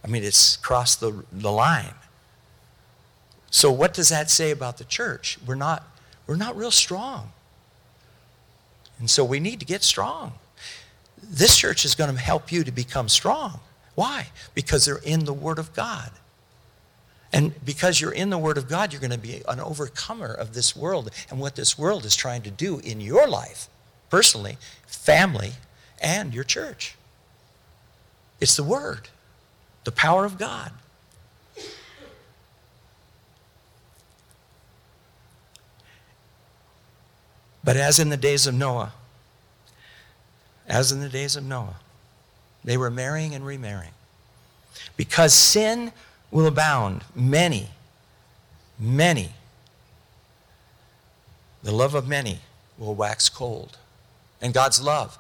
I 0.04 0.08
mean, 0.08 0.24
it's 0.24 0.58
crossed 0.58 1.00
the, 1.00 1.24
the 1.32 1.52
line. 1.52 1.94
So 3.52 3.72
what 3.72 3.94
does 3.94 4.10
that 4.10 4.30
say 4.30 4.52
about 4.52 4.78
the 4.78 4.84
church? 4.84 5.38
We're 5.46 5.56
not, 5.56 5.84
we're 6.28 6.36
not 6.36 6.56
real 6.56 6.72
strong. 6.72 7.32
And 9.00 9.10
so 9.10 9.24
we 9.24 9.40
need 9.40 9.60
to 9.60 9.66
get 9.66 9.84
strong. 9.84 10.34
This 11.22 11.58
church 11.58 11.86
is 11.86 11.96
going 11.96 12.14
to 12.14 12.20
help 12.20 12.52
you 12.52 12.64
to 12.64 12.72
become 12.72 13.10
strong. 13.10 13.60
Why? 13.96 14.28
Because 14.54 14.86
they're 14.86 14.98
in 14.98 15.26
the 15.26 15.34
Word 15.34 15.60
of 15.60 15.74
God. 15.74 16.12
And 17.36 17.54
because 17.66 18.00
you're 18.00 18.14
in 18.14 18.30
the 18.30 18.38
Word 18.38 18.58
of 18.58 18.70
God, 18.70 18.94
you're 18.94 19.02
going 19.02 19.12
to 19.12 19.18
be 19.18 19.42
an 19.50 19.60
overcomer 19.60 20.34
of 20.34 20.54
this 20.54 20.74
world 20.74 21.12
and 21.30 21.38
what 21.38 21.58
this 21.58 21.78
world 21.78 22.06
is 22.06 22.16
trying 22.16 22.44
to 22.44 22.50
do 22.50 22.80
in 22.80 23.02
your 23.02 23.28
life, 23.28 23.68
personally, 24.10 24.58
family, 24.88 25.52
and 26.02 26.34
your 26.34 26.46
church. 26.46 26.96
It's 28.40 28.56
the 28.56 28.64
Word, 28.64 29.10
the 29.84 29.92
power 29.92 30.24
of 30.24 30.38
God. 30.38 30.72
But 37.66 37.76
as 37.76 38.00
in 38.00 38.08
the 38.08 38.18
days 38.18 38.48
of 38.48 38.54
Noah, 38.54 38.94
as 40.70 40.94
in 40.94 41.02
the 41.02 41.10
days 41.10 41.36
of 41.36 41.44
Noah, 41.44 41.76
they 42.64 42.78
were 42.78 42.90
marrying 42.90 43.36
and 43.36 43.46
remarrying. 43.46 43.92
Because 44.96 45.34
sin 45.34 45.92
will 46.36 46.48
abound, 46.48 47.02
many, 47.16 47.70
many, 48.78 49.30
the 51.64 51.72
love 51.72 51.96
of 51.96 52.10
many 52.10 52.40
will 52.78 52.94
wax 52.94 53.30
cold. 53.30 53.78
And 54.42 54.54
God's 54.54 54.82
love 54.82 55.18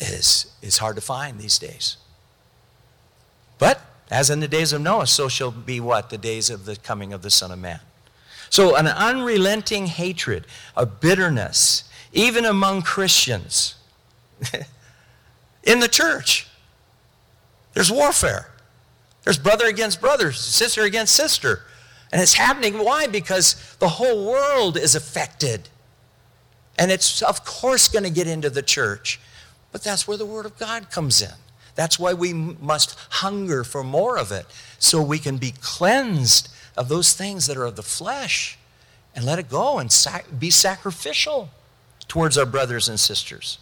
is, 0.00 0.52
is 0.60 0.78
hard 0.78 0.96
to 0.96 1.00
find 1.00 1.38
these 1.38 1.60
days. 1.60 1.96
But 3.60 3.80
as 4.10 4.28
in 4.28 4.40
the 4.40 4.48
days 4.48 4.72
of 4.72 4.80
Noah, 4.80 5.06
so 5.06 5.28
shall 5.28 5.52
be 5.52 5.78
what? 5.78 6.10
The 6.10 6.18
days 6.18 6.50
of 6.50 6.64
the 6.64 6.74
coming 6.74 7.12
of 7.12 7.22
the 7.22 7.30
Son 7.30 7.52
of 7.52 7.60
Man. 7.60 7.78
So, 8.50 8.74
an 8.74 8.88
unrelenting 8.88 9.86
hatred, 9.86 10.44
a 10.76 10.86
bitterness, 10.86 11.84
even 12.12 12.44
among 12.44 12.82
Christians 12.82 13.76
in 15.62 15.78
the 15.78 15.88
church. 15.88 16.48
There's 17.74 17.92
warfare. 17.92 18.50
There's 19.26 19.38
brother 19.38 19.66
against 19.66 20.00
brother, 20.00 20.30
sister 20.30 20.82
against 20.82 21.12
sister. 21.12 21.62
And 22.12 22.22
it's 22.22 22.34
happening. 22.34 22.78
Why? 22.78 23.08
Because 23.08 23.76
the 23.80 23.88
whole 23.88 24.24
world 24.24 24.76
is 24.76 24.94
affected. 24.94 25.68
And 26.78 26.92
it's, 26.92 27.22
of 27.22 27.44
course, 27.44 27.88
going 27.88 28.04
to 28.04 28.10
get 28.10 28.28
into 28.28 28.50
the 28.50 28.62
church. 28.62 29.18
But 29.72 29.82
that's 29.82 30.06
where 30.06 30.16
the 30.16 30.24
Word 30.24 30.46
of 30.46 30.56
God 30.58 30.92
comes 30.92 31.20
in. 31.20 31.32
That's 31.74 31.98
why 31.98 32.14
we 32.14 32.32
must 32.32 32.96
hunger 33.10 33.64
for 33.64 33.82
more 33.82 34.16
of 34.16 34.30
it, 34.30 34.46
so 34.78 35.02
we 35.02 35.18
can 35.18 35.38
be 35.38 35.54
cleansed 35.60 36.48
of 36.76 36.88
those 36.88 37.12
things 37.12 37.48
that 37.48 37.56
are 37.56 37.64
of 37.64 37.74
the 37.74 37.82
flesh 37.82 38.56
and 39.16 39.24
let 39.24 39.40
it 39.40 39.48
go 39.48 39.80
and 39.80 39.90
sac- 39.90 40.26
be 40.38 40.50
sacrificial 40.50 41.50
towards 42.06 42.38
our 42.38 42.46
brothers 42.46 42.88
and 42.88 43.00
sisters. 43.00 43.58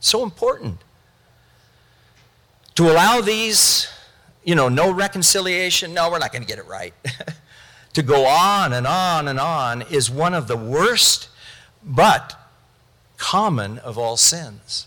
So 0.00 0.22
important. 0.22 0.78
To 2.76 2.90
allow 2.90 3.20
these, 3.20 3.91
you 4.44 4.54
know, 4.54 4.68
no 4.68 4.92
reconciliation, 4.92 5.94
no, 5.94 6.10
we're 6.10 6.18
not 6.18 6.32
going 6.32 6.42
to 6.42 6.48
get 6.48 6.58
it 6.58 6.66
right. 6.66 6.94
to 7.92 8.02
go 8.02 8.26
on 8.26 8.72
and 8.72 8.86
on 8.86 9.28
and 9.28 9.38
on 9.38 9.82
is 9.82 10.10
one 10.10 10.34
of 10.34 10.48
the 10.48 10.56
worst, 10.56 11.28
but 11.84 12.38
common 13.18 13.78
of 13.78 13.98
all 13.98 14.16
sins. 14.16 14.86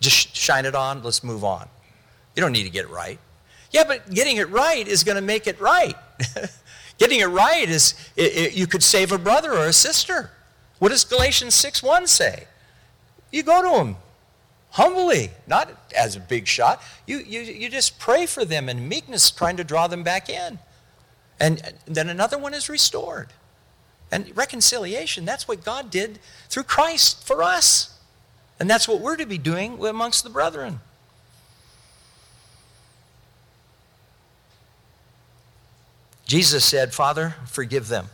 Just 0.00 0.36
shine 0.36 0.64
it 0.64 0.74
on, 0.74 1.02
let's 1.02 1.24
move 1.24 1.44
on. 1.44 1.68
You 2.36 2.42
don't 2.42 2.52
need 2.52 2.64
to 2.64 2.70
get 2.70 2.84
it 2.84 2.90
right. 2.90 3.18
Yeah, 3.70 3.84
but 3.84 4.10
getting 4.12 4.36
it 4.36 4.48
right 4.50 4.86
is 4.86 5.04
going 5.04 5.16
to 5.16 5.22
make 5.22 5.46
it 5.46 5.60
right. 5.60 5.96
Getting 6.98 7.20
it 7.20 7.26
right 7.26 7.68
is 7.68 7.94
it, 8.16 8.36
it, 8.36 8.52
you 8.54 8.66
could 8.66 8.82
save 8.82 9.10
a 9.10 9.18
brother 9.18 9.52
or 9.52 9.66
a 9.66 9.72
sister. 9.72 10.30
What 10.78 10.90
does 10.90 11.04
Galatians 11.04 11.54
6:1 11.54 12.08
say? 12.08 12.46
You 13.32 13.42
go 13.42 13.62
to 13.62 13.78
them 13.84 13.96
humbly, 14.74 15.30
not 15.46 15.70
as 15.96 16.16
a 16.16 16.20
big 16.20 16.48
shot. 16.48 16.82
You, 17.06 17.18
you, 17.18 17.40
you 17.42 17.70
just 17.70 18.00
pray 18.00 18.26
for 18.26 18.44
them 18.44 18.68
in 18.68 18.88
meekness, 18.88 19.30
trying 19.30 19.56
to 19.58 19.64
draw 19.64 19.86
them 19.86 20.02
back 20.02 20.28
in. 20.28 20.58
And 21.38 21.74
then 21.86 22.08
another 22.08 22.36
one 22.36 22.54
is 22.54 22.68
restored. 22.68 23.28
And 24.10 24.36
reconciliation, 24.36 25.24
that's 25.24 25.46
what 25.46 25.64
God 25.64 25.90
did 25.90 26.18
through 26.48 26.64
Christ 26.64 27.24
for 27.24 27.40
us. 27.40 27.96
And 28.58 28.68
that's 28.68 28.88
what 28.88 29.00
we're 29.00 29.16
to 29.16 29.26
be 29.26 29.38
doing 29.38 29.84
amongst 29.84 30.24
the 30.24 30.30
brethren. 30.30 30.80
Jesus 36.26 36.64
said, 36.64 36.92
Father, 36.92 37.36
forgive 37.46 37.86
them. 37.86 38.08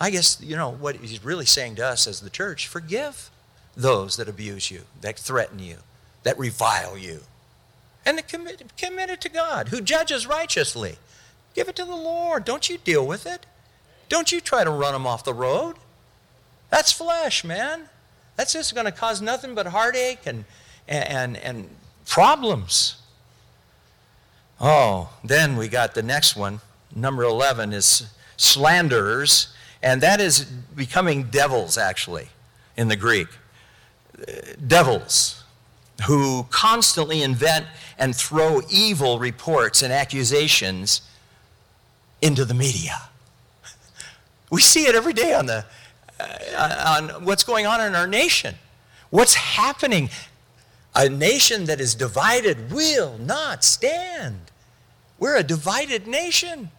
I 0.00 0.10
guess, 0.10 0.40
you 0.40 0.54
know, 0.54 0.70
what 0.70 0.96
he's 0.96 1.24
really 1.24 1.46
saying 1.46 1.74
to 1.76 1.86
us 1.86 2.06
as 2.06 2.20
the 2.20 2.30
church 2.30 2.68
forgive 2.68 3.30
those 3.76 4.16
that 4.16 4.28
abuse 4.28 4.70
you, 4.70 4.82
that 5.00 5.18
threaten 5.18 5.58
you, 5.58 5.78
that 6.22 6.38
revile 6.38 6.96
you. 6.96 7.20
And 8.06 8.26
commit, 8.28 8.76
commit 8.76 9.10
it 9.10 9.20
to 9.22 9.28
God, 9.28 9.68
who 9.68 9.80
judges 9.80 10.26
righteously. 10.26 10.96
Give 11.54 11.68
it 11.68 11.76
to 11.76 11.84
the 11.84 11.96
Lord. 11.96 12.44
Don't 12.44 12.68
you 12.68 12.78
deal 12.78 13.06
with 13.06 13.26
it. 13.26 13.46
Don't 14.08 14.30
you 14.30 14.40
try 14.40 14.64
to 14.64 14.70
run 14.70 14.92
them 14.92 15.06
off 15.06 15.24
the 15.24 15.34
road. 15.34 15.76
That's 16.70 16.92
flesh, 16.92 17.44
man. 17.44 17.88
That's 18.36 18.52
just 18.52 18.74
going 18.74 18.86
to 18.86 18.92
cause 18.92 19.22
nothing 19.22 19.54
but 19.54 19.66
heartache 19.66 20.26
and, 20.26 20.44
and, 20.88 21.36
and 21.36 21.68
problems. 22.06 22.96
Oh, 24.60 25.10
then 25.22 25.56
we 25.56 25.68
got 25.68 25.94
the 25.94 26.02
next 26.02 26.36
one. 26.36 26.60
Number 26.94 27.22
11 27.22 27.72
is 27.72 28.08
slanderers, 28.36 29.54
and 29.82 30.00
that 30.00 30.20
is 30.20 30.44
becoming 30.44 31.24
devils, 31.24 31.78
actually, 31.78 32.28
in 32.76 32.88
the 32.88 32.96
Greek. 32.96 33.28
Devils. 34.66 35.44
who 36.06 36.44
constantly 36.50 37.22
invent 37.22 37.66
and 37.98 38.14
throw 38.14 38.60
evil 38.68 39.18
reports 39.18 39.82
and 39.82 39.92
accusations 39.92 41.02
into 42.20 42.44
the 42.44 42.54
media. 42.54 43.00
We 44.50 44.60
see 44.60 44.86
it 44.86 44.94
every 44.94 45.12
day 45.12 45.34
on, 45.34 45.46
the, 45.46 45.64
uh, 46.20 46.98
on 46.98 47.24
what's 47.24 47.44
going 47.44 47.66
on 47.66 47.80
in 47.80 47.94
our 47.94 48.06
nation. 48.06 48.56
What's 49.10 49.34
happening? 49.34 50.10
A 50.94 51.08
nation 51.08 51.64
that 51.66 51.80
is 51.80 51.94
divided 51.94 52.72
will 52.72 53.18
not 53.18 53.64
stand. 53.64 54.40
We're 55.18 55.36
a 55.36 55.42
divided 55.42 56.06
nation. 56.06 56.70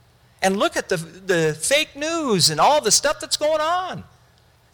And 0.42 0.58
look 0.58 0.76
at 0.78 0.90
the, 0.90 0.98
the 0.98 1.58
fake 1.60 1.96
news 1.96 2.50
and 2.50 2.60
all 2.60 2.82
the 2.82 2.92
stuff 2.92 3.20
that's 3.20 3.38
going 3.38 3.62
on. 3.62 4.04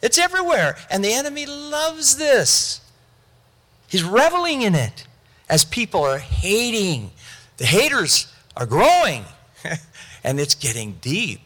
It's 0.02 0.18
everywhere. 0.18 0.76
And 0.90 1.04
the 1.04 1.12
enemy 1.12 1.46
loves 1.46 2.16
this. 2.16 2.80
He's 3.88 4.02
reveling 4.02 4.62
in 4.62 4.74
it 4.74 5.06
as 5.48 5.64
people 5.64 6.02
are 6.02 6.18
hating. 6.18 7.10
The 7.58 7.66
haters 7.66 8.32
are 8.56 8.66
growing, 8.66 9.24
and 10.24 10.40
it's 10.40 10.54
getting 10.54 10.98
deep. 11.00 11.40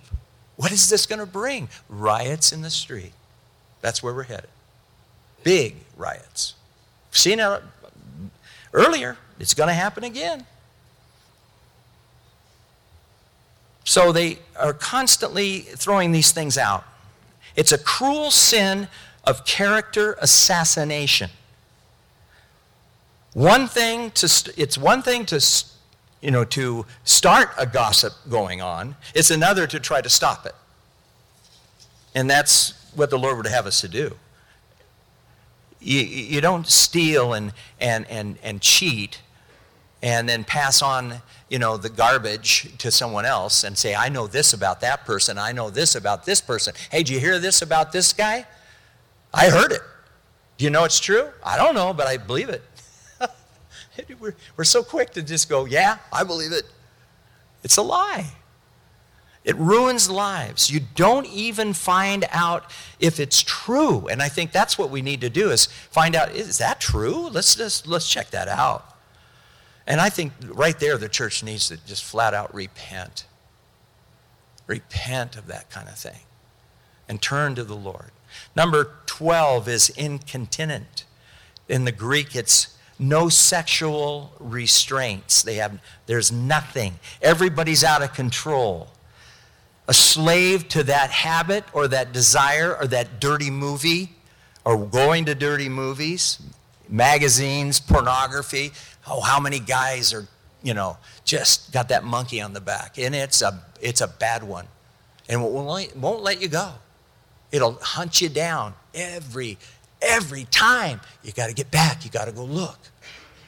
What 0.56 0.72
is 0.72 0.88
this 0.88 1.06
going 1.06 1.18
to 1.18 1.26
bring? 1.26 1.68
Riots 1.88 2.52
in 2.52 2.62
the 2.62 2.70
street. 2.70 3.12
That's 3.82 4.02
where 4.02 4.14
we're 4.14 4.22
headed. 4.22 4.48
Big 5.44 5.76
riots. 5.96 6.54
Seen 7.10 7.40
it 7.40 7.62
earlier. 8.72 9.16
It's 9.38 9.54
going 9.54 9.68
to 9.68 9.74
happen 9.74 10.02
again. 10.02 10.46
So 13.84 14.12
they 14.12 14.38
are 14.58 14.72
constantly 14.72 15.60
throwing 15.60 16.12
these 16.12 16.32
things 16.32 16.58
out. 16.58 16.84
It's 17.56 17.72
a 17.72 17.78
cruel 17.78 18.30
sin 18.30 18.88
of 19.24 19.44
character 19.44 20.16
assassination. 20.20 21.30
One 23.32 23.66
thing 23.66 24.12
to 24.12 24.28
st- 24.28 24.56
it's 24.56 24.78
one 24.78 25.02
thing 25.02 25.26
to 25.26 25.40
you 26.20 26.30
know 26.30 26.44
to 26.44 26.86
start 27.04 27.50
a 27.58 27.66
gossip 27.66 28.12
going 28.28 28.62
on. 28.62 28.96
It's 29.14 29.30
another 29.30 29.66
to 29.66 29.80
try 29.80 30.00
to 30.00 30.08
stop 30.08 30.46
it. 30.46 30.54
And 32.14 32.30
that's 32.30 32.72
what 32.94 33.10
the 33.10 33.18
Lord 33.18 33.36
would 33.36 33.46
have 33.46 33.66
us 33.66 33.82
to 33.82 33.88
do. 33.88 34.16
You, 35.80 36.00
you 36.00 36.40
don't 36.40 36.66
steal 36.66 37.34
and, 37.34 37.52
and, 37.78 38.06
and, 38.08 38.38
and 38.42 38.62
cheat 38.62 39.20
and 40.02 40.26
then 40.26 40.42
pass 40.42 40.80
on 40.80 41.20
you 41.48 41.58
know, 41.58 41.76
the 41.76 41.88
garbage 41.88 42.76
to 42.78 42.90
someone 42.90 43.24
else 43.24 43.62
and 43.62 43.78
say, 43.78 43.94
I 43.94 44.08
know 44.08 44.26
this 44.26 44.52
about 44.52 44.80
that 44.80 45.04
person. 45.04 45.38
I 45.38 45.52
know 45.52 45.70
this 45.70 45.94
about 45.94 46.24
this 46.24 46.40
person. 46.40 46.74
Hey, 46.90 46.98
did 46.98 47.10
you 47.10 47.20
hear 47.20 47.38
this 47.38 47.62
about 47.62 47.92
this 47.92 48.12
guy? 48.12 48.46
I 49.32 49.48
heard 49.48 49.70
it. 49.70 49.82
Do 50.58 50.64
you 50.64 50.70
know 50.70 50.84
it's 50.84 50.98
true? 50.98 51.28
I 51.44 51.56
don't 51.56 51.74
know, 51.74 51.92
but 51.92 52.06
I 52.06 52.16
believe 52.16 52.48
it. 52.48 52.62
we're, 54.18 54.34
we're 54.56 54.64
so 54.64 54.82
quick 54.82 55.10
to 55.12 55.22
just 55.22 55.48
go, 55.48 55.66
yeah, 55.66 55.98
I 56.12 56.24
believe 56.24 56.52
it. 56.52 56.64
It's 57.62 57.76
a 57.76 57.82
lie. 57.82 58.32
It 59.44 59.56
ruins 59.56 60.10
lives. 60.10 60.70
You 60.70 60.80
don't 60.96 61.26
even 61.26 61.72
find 61.72 62.24
out 62.32 62.72
if 62.98 63.20
it's 63.20 63.42
true. 63.42 64.08
And 64.08 64.20
I 64.20 64.28
think 64.28 64.50
that's 64.50 64.76
what 64.76 64.90
we 64.90 65.02
need 65.02 65.20
to 65.20 65.30
do 65.30 65.52
is 65.52 65.66
find 65.66 66.16
out, 66.16 66.34
is 66.34 66.58
that 66.58 66.80
true? 66.80 67.28
Let's 67.28 67.54
just 67.54 67.86
let's 67.86 68.10
check 68.10 68.30
that 68.30 68.48
out. 68.48 68.95
And 69.86 70.00
I 70.00 70.08
think 70.08 70.32
right 70.46 70.78
there, 70.78 70.98
the 70.98 71.08
church 71.08 71.42
needs 71.42 71.68
to 71.68 71.76
just 71.86 72.04
flat 72.04 72.34
out 72.34 72.52
repent. 72.54 73.24
Repent 74.66 75.36
of 75.36 75.46
that 75.46 75.70
kind 75.70 75.88
of 75.88 75.96
thing 75.96 76.20
and 77.08 77.22
turn 77.22 77.54
to 77.54 77.64
the 77.64 77.76
Lord. 77.76 78.10
Number 78.54 78.90
12 79.06 79.68
is 79.68 79.88
incontinent. 79.90 81.04
In 81.68 81.84
the 81.84 81.92
Greek, 81.92 82.34
it's 82.34 82.76
no 82.98 83.28
sexual 83.28 84.32
restraints. 84.38 85.42
They 85.42 85.56
have, 85.56 85.80
there's 86.06 86.32
nothing. 86.32 86.98
Everybody's 87.22 87.84
out 87.84 88.02
of 88.02 88.12
control. 88.12 88.88
A 89.88 89.94
slave 89.94 90.68
to 90.68 90.82
that 90.84 91.10
habit 91.10 91.64
or 91.72 91.86
that 91.88 92.12
desire 92.12 92.76
or 92.76 92.86
that 92.88 93.20
dirty 93.20 93.50
movie 93.50 94.16
or 94.64 94.84
going 94.84 95.26
to 95.26 95.34
dirty 95.34 95.68
movies, 95.68 96.42
magazines, 96.88 97.80
pornography 97.80 98.72
oh, 99.08 99.20
how 99.20 99.40
many 99.40 99.58
guys 99.58 100.12
are, 100.12 100.26
you 100.62 100.74
know, 100.74 100.98
just 101.24 101.72
got 101.72 101.88
that 101.88 102.04
monkey 102.04 102.40
on 102.40 102.52
the 102.52 102.60
back? 102.60 102.98
And 102.98 103.14
it's 103.14 103.42
a, 103.42 103.62
it's 103.80 104.00
a 104.00 104.08
bad 104.08 104.42
one. 104.42 104.66
And 105.28 105.42
it 105.42 105.44
won't, 105.44 105.96
won't 105.96 106.22
let 106.22 106.40
you 106.40 106.48
go. 106.48 106.72
It'll 107.52 107.78
hunt 107.80 108.20
you 108.20 108.28
down 108.28 108.74
every, 108.94 109.58
every 110.02 110.44
time. 110.44 111.00
You 111.22 111.32
got 111.32 111.48
to 111.48 111.54
get 111.54 111.70
back. 111.70 112.04
You 112.04 112.10
got 112.10 112.26
to 112.26 112.32
go 112.32 112.44
look. 112.44 112.78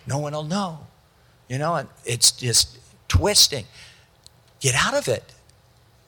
No 0.07 0.19
one 0.19 0.33
will 0.33 0.45
know. 0.45 0.87
You 1.49 1.59
know, 1.59 1.75
and 1.77 1.89
it's 2.05 2.31
just 2.33 2.79
twisting. 3.09 3.65
Get 4.61 4.75
out 4.75 4.95
of 4.95 5.09
it. 5.09 5.35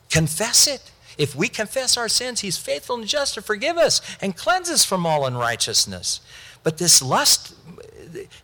Confess 0.09 0.67
it. 0.67 0.91
If 1.17 1.35
we 1.35 1.47
confess 1.47 1.97
our 1.97 2.07
sins, 2.07 2.41
He's 2.41 2.57
faithful 2.57 2.95
and 2.95 3.07
just 3.07 3.35
to 3.35 3.41
forgive 3.41 3.77
us 3.77 4.01
and 4.21 4.35
cleanse 4.35 4.69
us 4.69 4.85
from 4.85 5.05
all 5.05 5.25
unrighteousness. 5.25 6.21
But 6.63 6.77
this 6.77 7.01
lust 7.01 7.55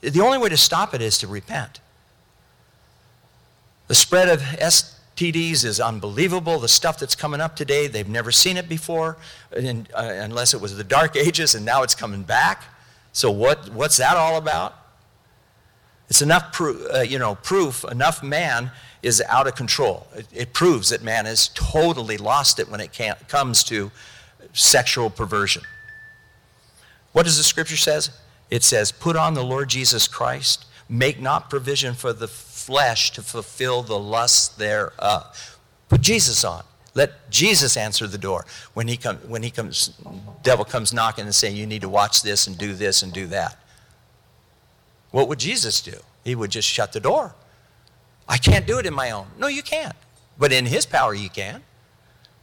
the 0.01 0.21
only 0.21 0.37
way 0.37 0.49
to 0.49 0.57
stop 0.57 0.93
it 0.93 1.01
is 1.01 1.17
to 1.19 1.27
repent. 1.27 1.79
The 3.87 3.95
spread 3.95 4.29
of 4.29 4.41
STDs 4.41 5.63
is 5.63 5.79
unbelievable. 5.79 6.59
The 6.59 6.67
stuff 6.67 6.99
that's 6.99 7.15
coming 7.15 7.41
up 7.41 7.55
today, 7.55 7.87
they've 7.87 8.07
never 8.07 8.31
seen 8.31 8.57
it 8.57 8.67
before, 8.67 9.17
uh, 9.55 9.59
unless 9.95 10.53
it 10.53 10.61
was 10.61 10.75
the 10.75 10.83
dark 10.83 11.15
ages, 11.15 11.55
and 11.55 11.65
now 11.65 11.83
it's 11.83 11.95
coming 11.95 12.23
back. 12.23 12.63
So 13.13 13.31
what, 13.31 13.69
what's 13.69 13.97
that 13.97 14.17
all 14.17 14.37
about? 14.37 14.75
It's 16.09 16.21
enough, 16.21 16.53
pro- 16.53 16.85
uh, 16.93 17.01
you 17.01 17.19
know, 17.19 17.35
proof, 17.35 17.83
enough 17.85 18.23
man 18.23 18.71
is 19.03 19.21
out 19.27 19.47
of 19.47 19.55
control. 19.55 20.07
It, 20.15 20.27
it, 20.33 20.53
proves 20.53 20.89
that 20.89 21.03
man 21.03 21.25
has 21.25 21.49
totally 21.49 22.17
lost 22.17 22.59
it 22.59 22.69
when 22.69 22.79
it 22.79 22.97
comes 23.27 23.63
to 23.65 23.91
sexual 24.53 25.09
perversion. 25.09 25.63
What 27.17 27.25
does 27.25 27.37
the 27.37 27.43
scripture 27.43 27.77
says? 27.77 28.11
It 28.51 28.63
says, 28.63 28.91
Put 28.91 29.15
on 29.15 29.33
the 29.33 29.43
Lord 29.43 29.69
Jesus 29.69 30.07
Christ, 30.07 30.67
make 30.87 31.19
not 31.19 31.49
provision 31.49 31.95
for 31.95 32.13
the 32.13 32.27
flesh 32.27 33.09
to 33.13 33.23
fulfill 33.23 33.81
the 33.81 33.97
lust 33.97 34.59
thereof. 34.59 35.57
Put 35.89 36.01
Jesus 36.01 36.43
on. 36.43 36.63
Let 36.93 37.31
Jesus 37.31 37.75
answer 37.75 38.05
the 38.05 38.19
door. 38.19 38.45
When 38.75 38.87
he, 38.87 38.97
comes. 38.97 39.25
when 39.25 39.41
he 39.41 39.49
comes, 39.49 39.99
devil 40.43 40.63
comes 40.63 40.93
knocking 40.93 41.25
and 41.25 41.33
saying, 41.33 41.55
You 41.55 41.65
need 41.65 41.81
to 41.81 41.89
watch 41.89 42.21
this 42.21 42.45
and 42.45 42.55
do 42.55 42.75
this 42.75 43.01
and 43.01 43.11
do 43.11 43.25
that. 43.25 43.57
What 45.09 45.27
would 45.27 45.39
Jesus 45.39 45.81
do? 45.81 45.97
He 46.23 46.35
would 46.35 46.51
just 46.51 46.67
shut 46.67 46.93
the 46.93 46.99
door. 46.99 47.33
I 48.29 48.37
can't 48.37 48.67
do 48.67 48.77
it 48.77 48.85
in 48.85 48.93
my 48.93 49.09
own. 49.09 49.25
No, 49.39 49.47
you 49.47 49.63
can't. 49.63 49.95
But 50.37 50.51
in 50.51 50.67
his 50.67 50.85
power, 50.85 51.15
you 51.15 51.31
can. 51.31 51.63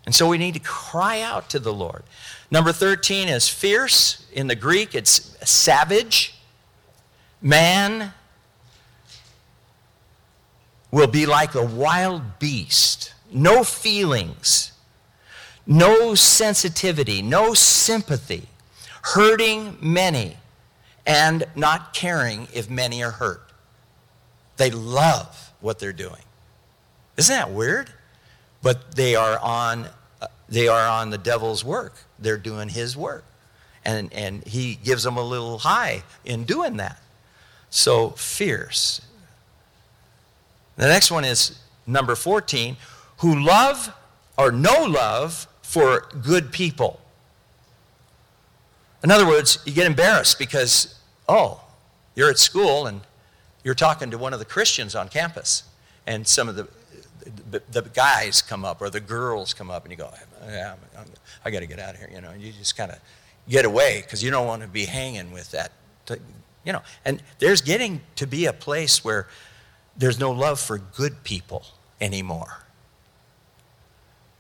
And 0.07 0.15
so 0.15 0.29
we 0.29 0.39
need 0.39 0.55
to 0.55 0.61
cry 0.61 1.21
out 1.21 1.49
to 1.51 1.59
the 1.59 1.73
Lord. 1.73 2.03
Number 2.51 2.73
13 2.73 3.29
is 3.29 3.49
fierce. 3.49 4.27
In 4.33 4.47
the 4.47 4.55
Greek, 4.55 4.95
it's 4.95 5.37
savage. 5.49 6.35
Man 7.41 8.13
will 10.91 11.07
be 11.07 11.27
like 11.27 11.55
a 11.55 11.65
wild 11.65 12.39
beast. 12.39 13.13
No 13.33 13.65
feelings, 13.65 14.73
no 15.67 16.15
sensitivity, 16.15 17.21
no 17.21 17.53
sympathy, 17.53 18.47
hurting 19.03 19.77
many, 19.81 20.37
and 21.05 21.45
not 21.57 21.95
caring 21.95 22.47
if 22.53 22.71
many 22.71 23.03
are 23.03 23.11
hurt. 23.11 23.51
They 24.57 24.71
love 24.71 25.53
what 25.61 25.81
they're 25.81 25.93
doing. 25.93 26.23
Isn't 27.17 27.35
that 27.35 27.51
weird? 27.51 27.91
But 28.65 28.97
they 28.97 29.15
are 29.15 29.39
on, 29.39 29.87
uh, 30.21 30.27
they 30.49 30.67
are 30.67 30.89
on 30.89 31.11
the 31.11 31.19
devil's 31.19 31.65
work 31.65 31.95
they're 32.19 32.39
doing 32.39 32.71
his 32.71 32.97
work. 32.97 33.25
And, 33.85 34.13
and 34.13 34.45
he 34.45 34.77
gives 34.77 35.03
them 35.05 35.17
a 35.17 35.23
little 35.23 35.59
high 35.59 36.03
in 36.25 36.45
doing 36.45 36.79
that. 36.79 37.01
So 37.71 38.11
fierce. 38.11 39.01
The 40.77 40.89
next 40.89 41.11
one 41.11 41.25
is 41.25 41.59
number 41.87 42.17
14 42.17 42.77
who 43.19 43.39
love 43.39 43.95
or 44.37 44.51
no 44.51 44.85
love 44.85 45.47
for 45.63 46.09
good 46.23 46.51
people. 46.51 47.01
In 49.03 49.11
other 49.11 49.27
words, 49.27 49.59
you 49.67 49.73
get 49.73 49.87
embarrassed 49.87 50.39
because, 50.39 50.99
oh, 51.29 51.63
you're 52.15 52.31
at 52.31 52.39
school 52.39 52.87
and 52.87 53.03
you're 53.63 53.75
talking 53.75 54.11
to 54.11 54.19
one 54.19 54.33
of 54.33 54.39
the 54.39 54.45
Christians 54.45 54.95
on 54.95 55.09
campus, 55.09 55.65
and 56.07 56.27
some 56.27 56.49
of 56.49 56.57
the, 56.57 56.69
the, 57.51 57.63
the 57.71 57.83
guys 57.83 58.43
come 58.43 58.65
up 58.65 58.81
or 58.83 58.91
the 58.91 59.01
girls 59.01 59.55
come 59.55 59.71
up, 59.71 59.85
and 59.85 59.93
you 59.93 59.99
go, 59.99 60.11
yeah, 60.47 60.75
I 61.45 61.51
got 61.51 61.61
to 61.61 61.67
get 61.67 61.79
out 61.79 61.95
of 61.95 62.01
here. 62.01 62.11
You 62.13 62.21
know, 62.21 62.33
you 62.33 62.53
just 62.53 62.77
kind 62.77 62.91
of 62.91 62.99
get 63.49 63.65
away 63.65 64.03
because 64.03 64.23
you 64.23 64.31
don't 64.31 64.47
want 64.47 64.63
to 64.63 64.69
be 64.69 64.85
hanging 64.85 65.33
with 65.33 65.51
that. 65.53 65.73
You 66.65 66.73
know, 66.73 66.83
and 67.05 67.23
there's 67.39 67.61
getting 67.61 68.01
to 68.17 68.27
be 68.27 68.47
a 68.47 68.53
place 68.53 69.05
where 69.05 69.27
there's 69.97 70.19
no 70.19 70.31
love 70.33 70.59
for 70.61 70.79
good 70.79 71.23
people 71.25 71.65
anymore. 72.01 72.59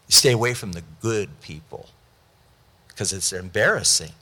stay 0.08 0.32
away 0.32 0.54
from 0.54 0.72
the 0.72 0.82
good 1.00 1.28
people 1.40 1.88
because 2.88 3.12
it's 3.12 3.32
embarrassing. 3.32 4.12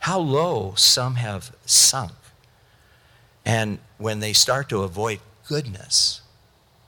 how 0.00 0.18
low 0.18 0.74
some 0.76 1.14
have 1.14 1.54
sunk. 1.64 2.12
And 3.44 3.78
when 3.98 4.18
they 4.18 4.32
start 4.32 4.68
to 4.70 4.82
avoid 4.82 5.20
goodness, 5.46 6.21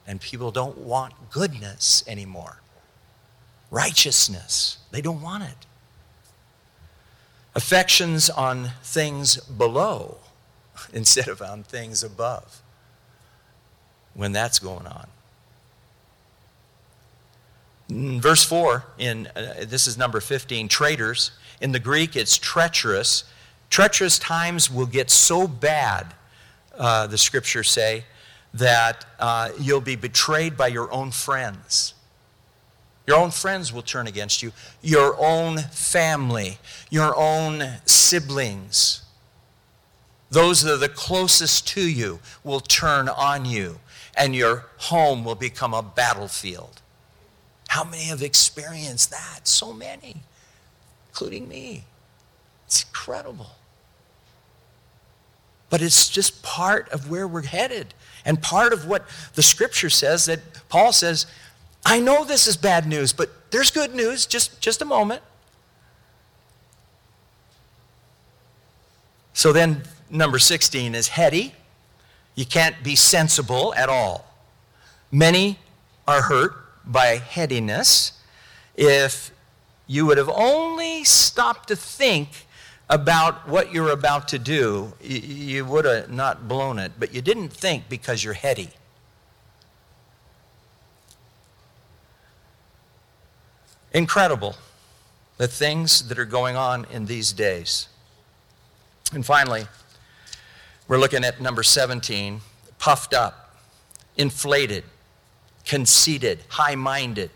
and 0.07 0.21
people 0.21 0.51
don't 0.51 0.79
want 0.79 1.15
goodness 1.31 2.05
anymore, 2.07 2.61
righteousness, 3.71 4.79
they 4.91 5.01
don't 5.01 5.21
want 5.21 5.45
it. 5.45 5.67
Affections 7.55 8.29
on 8.31 8.71
things 8.83 9.37
below 9.37 10.19
instead 10.93 11.29
of 11.29 11.41
on 11.41 11.63
things 11.63 12.03
above 12.03 12.63
when 14.15 14.33
that's 14.33 14.59
going 14.59 14.87
on. 14.87 15.07
In 17.89 18.21
verse 18.21 18.43
4 18.45 18.85
in 18.99 19.29
uh, 19.37 19.65
this 19.67 19.87
is 19.87 19.99
number 19.99 20.21
15 20.21 20.69
traitors 20.69 21.33
in 21.61 21.73
the 21.73 21.79
greek 21.79 22.17
it's 22.17 22.39
treacherous 22.39 23.25
treacherous 23.69 24.19
times 24.19 24.71
will 24.71 24.87
get 24.87 25.11
so 25.11 25.47
bad 25.47 26.15
uh, 26.79 27.07
the 27.07 27.19
scriptures 27.19 27.69
say 27.69 28.05
that 28.55 29.05
uh, 29.19 29.51
you'll 29.61 29.81
be 29.81 29.97
betrayed 29.97 30.57
by 30.57 30.69
your 30.69 30.91
own 30.93 31.11
friends 31.11 31.95
your 33.07 33.19
own 33.19 33.31
friends 33.31 33.73
will 33.73 33.83
turn 33.83 34.07
against 34.07 34.43
you 34.43 34.53
your 34.83 35.17
own 35.19 35.59
family 35.59 36.59
your 36.91 37.15
own 37.17 37.63
siblings 37.85 39.03
those 40.31 40.63
that 40.63 40.73
are 40.73 40.79
the 40.79 40.89
closest 40.89 41.69
to 41.69 41.89
you 41.89 42.19
will 42.43 42.61
turn 42.61 43.09
on 43.09 43.45
you 43.45 43.79
and 44.17 44.35
your 44.35 44.67
home 44.77 45.25
will 45.25 45.35
become 45.35 45.75
a 45.75 45.83
battlefield 45.83 46.81
how 47.75 47.83
many 47.83 48.05
have 48.05 48.23
experienced 48.23 49.11
that? 49.11 49.49
So 49.49 49.73
many, 49.73 50.23
including 51.09 51.49
me. 51.49 51.83
It's 52.67 52.85
incredible. 52.85 53.51
But 55.71 55.83
it's 55.83 56.09
just 56.09 56.41
part 56.45 56.89
of 56.91 57.11
where 57.11 57.27
we're 57.27 57.43
headed. 57.43 57.93
And 58.25 58.41
part 58.41 58.73
of 58.73 58.87
what 58.87 59.07
the 59.35 59.43
scripture 59.43 59.91
says 59.91 60.27
that 60.27 60.41
Paul 60.69 60.93
says, 60.93 61.27
I 61.85 62.01
know 62.01 62.25
this 62.25 62.47
is 62.47 62.57
bad 62.57 62.87
news, 62.87 63.13
but 63.13 63.31
there's 63.51 63.71
good 63.71 63.95
news. 63.95 64.27
Just, 64.27 64.61
just 64.61 64.81
a 64.81 64.85
moment. 64.85 65.23
So 69.35 69.53
then, 69.53 69.83
number 70.09 70.39
16 70.39 70.95
is 70.95 71.09
heady. 71.09 71.55
You 72.35 72.47
can't 72.47 72.83
be 72.83 72.97
sensible 72.97 73.75
at 73.75 73.89
all. 73.89 74.33
Many 75.13 75.59
are 76.09 76.23
hurt 76.23 76.55
by 76.85 77.17
headiness 77.17 78.13
if 78.77 79.31
you 79.87 80.07
would 80.07 80.19
have 80.19 80.31
only 80.31 81.05
stopped 81.05 81.69
to 81.69 81.77
think 81.77 82.47
about 82.89 83.49
what 83.49 83.73
you're 83.73 83.91
about 83.91 84.29
to 84.29 84.39
do, 84.39 84.93
you 85.01 85.65
would 85.65 85.85
have 85.85 86.11
not 86.11 86.49
blown 86.49 86.79
it, 86.79 86.93
but 86.99 87.15
you 87.15 87.23
didn't 87.23 87.49
think 87.49 87.89
because 87.89 88.23
you're 88.23 88.35
heady. 88.35 88.71
Incredible 93.93 94.57
the 95.37 95.49
things 95.49 96.09
that 96.09 96.19
are 96.19 96.25
going 96.25 96.57
on 96.57 96.87
in 96.93 97.07
these 97.07 97.33
days. 97.33 97.89
And 99.13 99.25
finally, 99.25 99.67
we're 100.87 100.99
looking 100.99 101.25
at 101.25 101.41
number 101.41 101.63
17 101.63 102.41
puffed 102.79 103.15
up, 103.15 103.57
inflated, 104.17 104.85
conceited, 105.65 106.41
high 106.49 106.75
minded. 106.75 107.31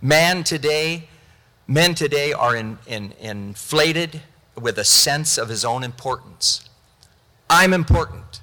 Man 0.00 0.42
today, 0.42 1.08
men 1.68 1.94
today 1.94 2.32
are 2.32 2.56
in, 2.56 2.78
in, 2.86 3.12
inflated 3.20 4.20
with 4.58 4.78
a 4.78 4.84
sense 4.84 5.38
of 5.38 5.48
his 5.48 5.64
own 5.64 5.84
importance. 5.84 6.68
I'm 7.48 7.72
important, 7.72 8.40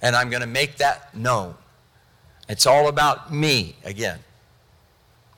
and 0.00 0.16
I'm 0.16 0.30
going 0.30 0.40
to 0.40 0.48
make 0.48 0.76
that 0.78 1.14
known. 1.14 1.54
It's 2.48 2.66
all 2.66 2.88
about 2.88 3.32
me 3.32 3.76
again, 3.84 4.20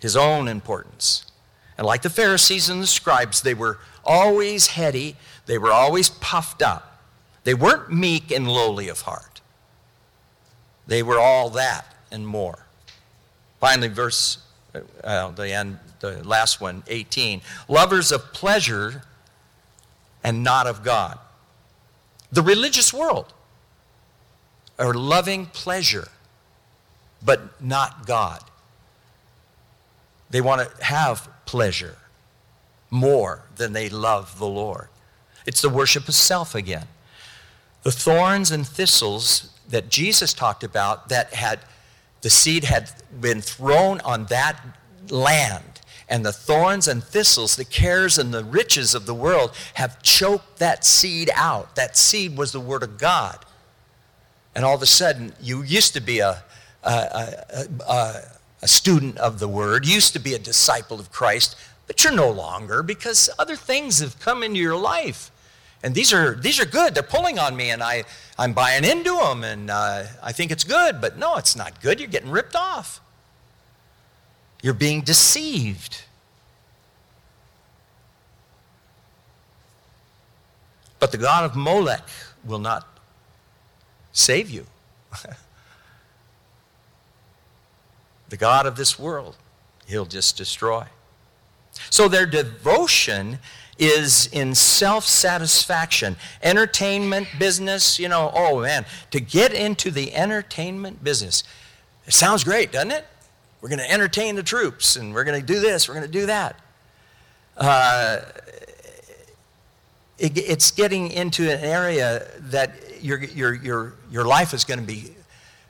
his 0.00 0.16
own 0.16 0.48
importance. 0.48 1.26
And 1.76 1.86
like 1.86 2.02
the 2.02 2.10
Pharisees 2.10 2.68
and 2.68 2.82
the 2.82 2.86
scribes, 2.86 3.42
they 3.42 3.54
were 3.54 3.78
always 4.04 4.68
heady, 4.68 5.16
they 5.46 5.58
were 5.58 5.72
always 5.72 6.08
puffed 6.08 6.62
up. 6.62 7.02
They 7.44 7.54
weren't 7.54 7.92
meek 7.92 8.30
and 8.30 8.48
lowly 8.48 8.88
of 8.88 9.02
heart. 9.02 9.40
They 10.86 11.02
were 11.02 11.18
all 11.18 11.50
that 11.50 11.94
and 12.10 12.26
more. 12.26 12.66
Finally, 13.60 13.88
verse, 13.88 14.38
uh, 15.02 15.30
the 15.30 15.52
end, 15.52 15.78
the 16.00 16.26
last 16.26 16.60
one, 16.60 16.82
18. 16.86 17.40
Lovers 17.68 18.12
of 18.12 18.32
pleasure 18.32 19.02
and 20.24 20.42
not 20.42 20.66
of 20.66 20.82
God. 20.82 21.18
The 22.32 22.42
religious 22.42 22.92
world 22.92 23.32
are 24.78 24.94
loving 24.94 25.46
pleasure, 25.46 26.08
but 27.24 27.60
not 27.62 28.06
God. 28.06 28.42
They 30.30 30.40
want 30.40 30.68
to 30.68 30.84
have 30.84 31.28
pleasure 31.44 31.98
more 32.90 33.42
than 33.56 33.72
they 33.72 33.88
love 33.88 34.38
the 34.38 34.46
Lord. 34.46 34.88
It's 35.46 35.60
the 35.60 35.68
worship 35.68 36.08
of 36.08 36.14
self 36.14 36.54
again. 36.54 36.86
The 37.82 37.92
thorns 37.92 38.50
and 38.50 38.66
thistles 38.66 39.50
that 39.68 39.90
Jesus 39.90 40.32
talked 40.32 40.64
about 40.64 41.08
that 41.10 41.34
had 41.34 41.60
the 42.22 42.30
seed 42.30 42.64
had 42.64 42.90
been 43.20 43.42
thrown 43.42 44.00
on 44.00 44.24
that 44.26 44.58
land, 45.10 45.80
and 46.08 46.24
the 46.24 46.32
thorns 46.32 46.88
and 46.88 47.02
thistles, 47.02 47.56
the 47.56 47.64
cares 47.64 48.18
and 48.18 48.32
the 48.32 48.44
riches 48.44 48.94
of 48.94 49.06
the 49.06 49.14
world 49.14 49.52
have 49.74 50.02
choked 50.02 50.58
that 50.58 50.84
seed 50.84 51.30
out. 51.34 51.76
That 51.76 51.96
seed 51.96 52.36
was 52.36 52.52
the 52.52 52.60
Word 52.60 52.82
of 52.82 52.98
God. 52.98 53.38
And 54.54 54.64
all 54.64 54.74
of 54.74 54.82
a 54.82 54.86
sudden, 54.86 55.32
you 55.40 55.62
used 55.62 55.94
to 55.94 56.00
be 56.00 56.20
a, 56.20 56.42
a, 56.82 56.90
a, 56.90 57.66
a, 57.88 58.22
a 58.62 58.68
student 58.68 59.18
of 59.18 59.38
the 59.38 59.48
Word, 59.48 59.86
used 59.86 60.12
to 60.12 60.18
be 60.18 60.34
a 60.34 60.38
disciple 60.38 61.00
of 61.00 61.10
Christ, 61.10 61.56
but 61.86 62.04
you're 62.04 62.14
no 62.14 62.30
longer 62.30 62.82
because 62.82 63.30
other 63.38 63.56
things 63.56 63.98
have 64.00 64.20
come 64.20 64.42
into 64.42 64.58
your 64.58 64.76
life 64.76 65.30
and 65.84 65.94
these 65.94 66.14
are 66.14 66.34
these 66.34 66.58
are 66.58 66.64
good. 66.64 66.94
They're 66.94 67.02
pulling 67.02 67.38
on 67.38 67.54
me, 67.54 67.70
and 67.70 67.82
I 67.82 68.04
I'm 68.38 68.54
buying 68.54 68.84
into 68.84 69.16
them, 69.18 69.44
and 69.44 69.70
uh, 69.70 70.04
I 70.22 70.32
think 70.32 70.50
it's 70.50 70.64
good. 70.64 70.98
But 71.00 71.18
no, 71.18 71.36
it's 71.36 71.54
not 71.54 71.80
good. 71.82 72.00
You're 72.00 72.08
getting 72.08 72.30
ripped 72.30 72.56
off. 72.56 73.02
You're 74.64 74.72
being 74.72 75.02
deceived. 75.02 76.04
But 80.98 81.12
the 81.12 81.18
God 81.18 81.44
of 81.44 81.54
Molech 81.54 82.08
will 82.42 82.58
not 82.58 82.88
save 84.12 84.48
you. 84.48 84.64
the 88.30 88.38
God 88.38 88.64
of 88.64 88.76
this 88.76 88.98
world, 88.98 89.36
he'll 89.84 90.06
just 90.06 90.38
destroy. 90.38 90.86
So 91.90 92.08
their 92.08 92.24
devotion 92.24 93.40
is 93.78 94.28
in 94.28 94.54
self 94.54 95.04
satisfaction. 95.04 96.16
Entertainment 96.42 97.28
business, 97.38 97.98
you 97.98 98.08
know, 98.08 98.32
oh 98.34 98.62
man, 98.62 98.86
to 99.10 99.20
get 99.20 99.52
into 99.52 99.90
the 99.90 100.14
entertainment 100.14 101.04
business, 101.04 101.44
it 102.06 102.14
sounds 102.14 102.44
great, 102.44 102.72
doesn't 102.72 102.92
it? 102.92 103.04
We're 103.64 103.70
going 103.70 103.78
to 103.78 103.90
entertain 103.90 104.34
the 104.34 104.42
troops 104.42 104.96
and 104.96 105.14
we're 105.14 105.24
going 105.24 105.40
to 105.40 105.46
do 105.46 105.58
this, 105.58 105.88
we're 105.88 105.94
going 105.94 106.04
to 106.04 106.12
do 106.12 106.26
that. 106.26 106.60
Uh, 107.56 108.18
it, 110.18 110.36
it's 110.36 110.70
getting 110.70 111.10
into 111.10 111.50
an 111.50 111.64
area 111.64 112.26
that 112.50 113.02
your, 113.02 113.24
your, 113.24 113.54
your, 113.54 113.94
your 114.10 114.26
life 114.26 114.52
is 114.52 114.64
going 114.64 114.80
to 114.80 114.86
be, 114.86 115.14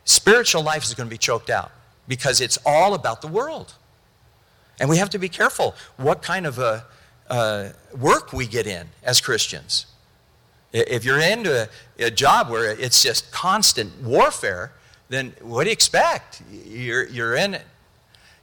spiritual 0.05 0.64
life 0.64 0.82
is 0.82 0.92
going 0.92 1.07
to 1.09 1.11
be 1.11 1.18
choked 1.18 1.51
out 1.51 1.70
because 2.09 2.40
it's 2.40 2.59
all 2.66 2.95
about 2.95 3.22
the 3.22 3.28
world. 3.28 3.74
And 4.80 4.90
we 4.90 4.97
have 4.97 5.11
to 5.11 5.18
be 5.20 5.28
careful 5.28 5.76
what 5.97 6.20
kind 6.20 6.49
of 6.49 6.59
a 6.59 7.74
work 7.97 8.32
we 8.32 8.49
get 8.49 8.66
in 8.66 8.88
as 9.05 9.20
Christians. 9.20 9.86
If 10.72 11.05
you're 11.05 11.20
into 11.20 11.68
a, 12.01 12.07
a, 12.07 12.11
job 12.11 12.51
where 12.51 12.72
it's 12.72 13.05
just 13.05 13.30
constant 13.30 14.03
warfare, 14.03 14.72
then 15.11 15.32
what 15.42 15.62
do 15.62 15.70
you 15.70 15.74
expect? 15.74 16.42
You're, 16.51 17.07
you're 17.07 17.36
in 17.36 17.55
it. 17.55 17.62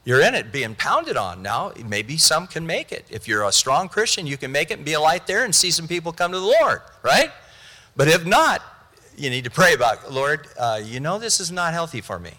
You're 0.04 0.20
in 0.20 0.34
it 0.34 0.50
being 0.50 0.74
pounded 0.74 1.16
on. 1.16 1.42
Now, 1.42 1.72
maybe 1.86 2.16
some 2.16 2.46
can 2.46 2.66
make 2.66 2.90
it. 2.90 3.06
If 3.08 3.28
you're 3.28 3.44
a 3.44 3.52
strong 3.52 3.88
Christian, 3.88 4.26
you 4.26 4.36
can 4.36 4.50
make 4.50 4.70
it 4.70 4.78
and 4.78 4.84
be 4.84 4.94
a 4.94 5.00
light 5.00 5.26
there 5.26 5.44
and 5.44 5.54
see 5.54 5.70
some 5.70 5.86
people 5.86 6.12
come 6.12 6.32
to 6.32 6.40
the 6.40 6.44
Lord, 6.44 6.80
right? 7.02 7.30
But 7.94 8.08
if 8.08 8.26
not, 8.26 8.62
you 9.16 9.30
need 9.30 9.44
to 9.44 9.50
pray 9.50 9.74
about, 9.74 10.12
Lord, 10.12 10.48
uh, 10.58 10.80
you 10.82 10.98
know 10.98 11.18
this 11.18 11.38
is 11.38 11.52
not 11.52 11.72
healthy 11.72 12.00
for 12.00 12.18
me. 12.18 12.32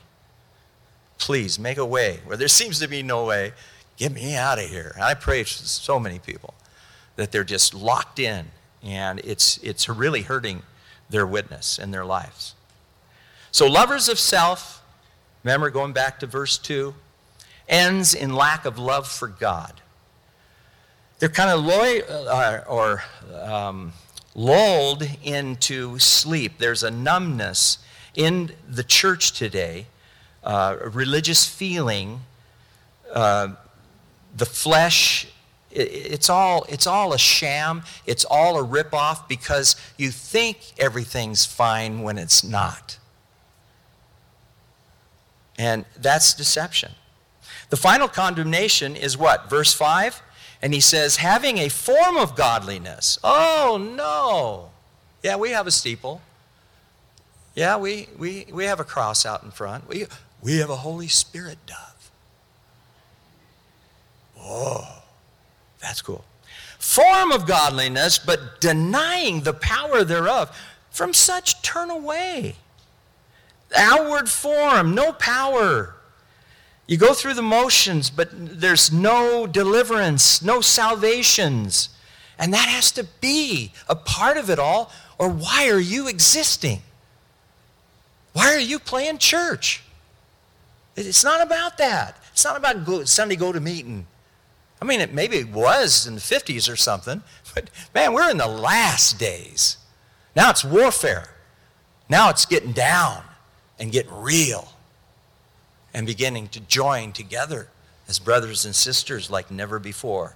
Please 1.18 1.58
make 1.58 1.78
a 1.78 1.86
way 1.86 2.20
where 2.26 2.36
there 2.36 2.48
seems 2.50 2.80
to 2.80 2.88
be 2.88 3.02
no 3.02 3.26
way. 3.26 3.54
Get 3.96 4.12
me 4.12 4.36
out 4.36 4.60
of 4.60 4.66
here. 4.66 4.96
I 5.02 5.14
pray 5.14 5.44
for 5.44 5.50
so 5.50 6.00
many 6.00 6.20
people 6.20 6.54
that 7.16 7.32
they're 7.32 7.44
just 7.44 7.74
locked 7.74 8.20
in 8.20 8.48
and 8.82 9.22
it's, 9.24 9.58
it's 9.60 9.88
really 9.88 10.24
hurting 10.24 10.64
their 11.10 11.26
witness 11.26 11.80
and 11.80 11.94
their 11.94 12.04
lives. 12.04 12.56
So, 13.52 13.68
lovers 13.68 14.10
of 14.10 14.18
self, 14.18 14.84
remember 15.44 15.70
going 15.70 15.94
back 15.94 16.20
to 16.20 16.28
verse 16.28 16.58
2, 16.58 16.94
ends 17.68 18.14
in 18.14 18.34
lack 18.34 18.66
of 18.66 18.78
love 18.78 19.08
for 19.08 19.28
God. 19.28 19.82
they're 21.20 21.30
kind 21.30 21.50
of 21.50 21.64
loy, 21.64 22.00
uh, 22.02 22.64
or 22.68 23.04
um, 23.42 23.94
lulled 24.36 25.04
into 25.24 25.98
sleep. 26.00 26.58
There's 26.58 26.84
a 26.84 26.92
numbness 26.92 27.78
in 28.16 28.52
the 28.68 28.84
church 28.84 29.32
today, 29.32 29.88
uh, 30.44 30.76
a 30.82 30.90
religious 30.90 31.46
feeling. 31.48 32.22
Uh, 33.12 33.50
the 34.36 34.46
flesh, 34.46 35.28
it, 35.72 35.82
it's, 35.82 36.30
all, 36.30 36.66
it's 36.68 36.88
all 36.88 37.14
a 37.14 37.18
sham. 37.18 37.84
It's 38.06 38.26
all 38.26 38.60
a 38.60 38.68
ripoff 38.68 39.28
because 39.28 39.76
you 39.98 40.12
think 40.12 40.74
everything's 40.78 41.46
fine 41.46 42.02
when 42.02 42.18
it's 42.18 42.44
not. 42.44 42.98
And 45.58 45.86
that's 45.98 46.34
deception. 46.34 46.94
The 47.74 47.78
final 47.78 48.08
condemnation 48.08 48.96
is 48.96 49.18
what? 49.18 49.50
Verse 49.50 49.74
5? 49.74 50.22
And 50.62 50.76
he 50.76 50.80
says, 50.80 51.16
having 51.16 51.58
a 51.58 51.70
form 51.70 52.18
of 52.18 52.36
godliness. 52.36 53.18
Oh, 53.24 53.80
no. 53.98 54.70
Yeah, 55.24 55.38
we 55.38 55.50
have 55.50 55.66
a 55.66 55.72
steeple. 55.72 56.22
Yeah, 57.56 57.78
we, 57.78 58.10
we, 58.16 58.46
we 58.54 58.66
have 58.66 58.80
a 58.80 58.84
cross 58.84 59.26
out 59.26 59.42
in 59.42 59.50
front. 59.50 59.90
We, 59.90 60.06
we 60.44 60.58
have 60.58 60.70
a 60.70 60.76
Holy 60.76 61.08
Spirit 61.08 61.58
dove. 61.66 62.12
Oh, 64.40 65.02
that's 65.82 66.04
cool. 66.04 66.24
Form 66.78 67.32
of 67.32 67.48
godliness, 67.48 68.20
but 68.20 68.62
denying 68.62 69.42
the 69.42 69.54
power 69.54 70.04
thereof. 70.04 70.56
From 70.92 71.12
such 71.12 71.64
turn 71.64 71.90
away. 71.90 72.54
Outward 73.76 74.30
form, 74.30 74.94
no 74.94 75.12
power. 75.12 75.96
You 76.86 76.98
go 76.98 77.14
through 77.14 77.36
the 77.36 77.42
motions, 77.42 78.10
but 78.10 78.30
there's 78.34 78.92
no 78.92 79.48
deliverance, 79.48 80.42
no 80.42 80.62
salvations. 80.62 81.90
And 82.38 82.54
that 82.54 82.68
has 82.68 82.92
to 82.94 83.06
be 83.22 83.72
a 83.88 83.96
part 83.96 84.38
of 84.38 84.50
it 84.50 84.60
all, 84.60 84.92
or 85.18 85.30
why 85.30 85.70
are 85.70 85.80
you 85.80 86.08
existing? 86.08 86.82
Why 88.34 88.54
are 88.54 88.60
you 88.60 88.80
playing 88.80 89.20
church? 89.20 89.84
It's 90.96 91.24
not 91.24 91.42
about 91.42 91.78
that. 91.78 92.18
It's 92.34 92.44
not 92.44 92.58
about 92.58 92.86
go, 92.86 93.04
Sunday 93.06 93.36
go 93.36 93.52
to 93.52 93.60
meeting. 93.60 94.08
I 94.82 94.86
mean, 94.86 95.00
it, 95.00 95.14
maybe 95.14 95.38
it 95.38 95.50
was 95.50 96.06
in 96.06 96.16
the 96.16 96.22
50s 96.22 96.72
or 96.72 96.76
something, 96.76 97.24
but 97.56 97.70
man, 97.96 98.14
we're 98.14 98.30
in 98.30 98.38
the 98.38 98.48
last 98.48 99.18
days. 99.18 99.78
Now 100.36 100.50
it's 100.50 100.66
warfare. 100.66 101.30
Now 102.10 102.30
it's 102.30 102.46
getting 102.46 102.74
down 102.74 103.24
and 103.80 103.92
getting 103.92 104.14
real 104.14 104.73
and 105.94 106.08
beginning 106.08 106.48
to 106.50 106.60
join 106.60 107.12
together 107.12 107.70
as 108.08 108.20
brothers 108.20 108.66
and 108.66 108.76
sisters 108.76 109.30
like 109.30 109.52
never 109.52 109.80
before. 109.80 110.36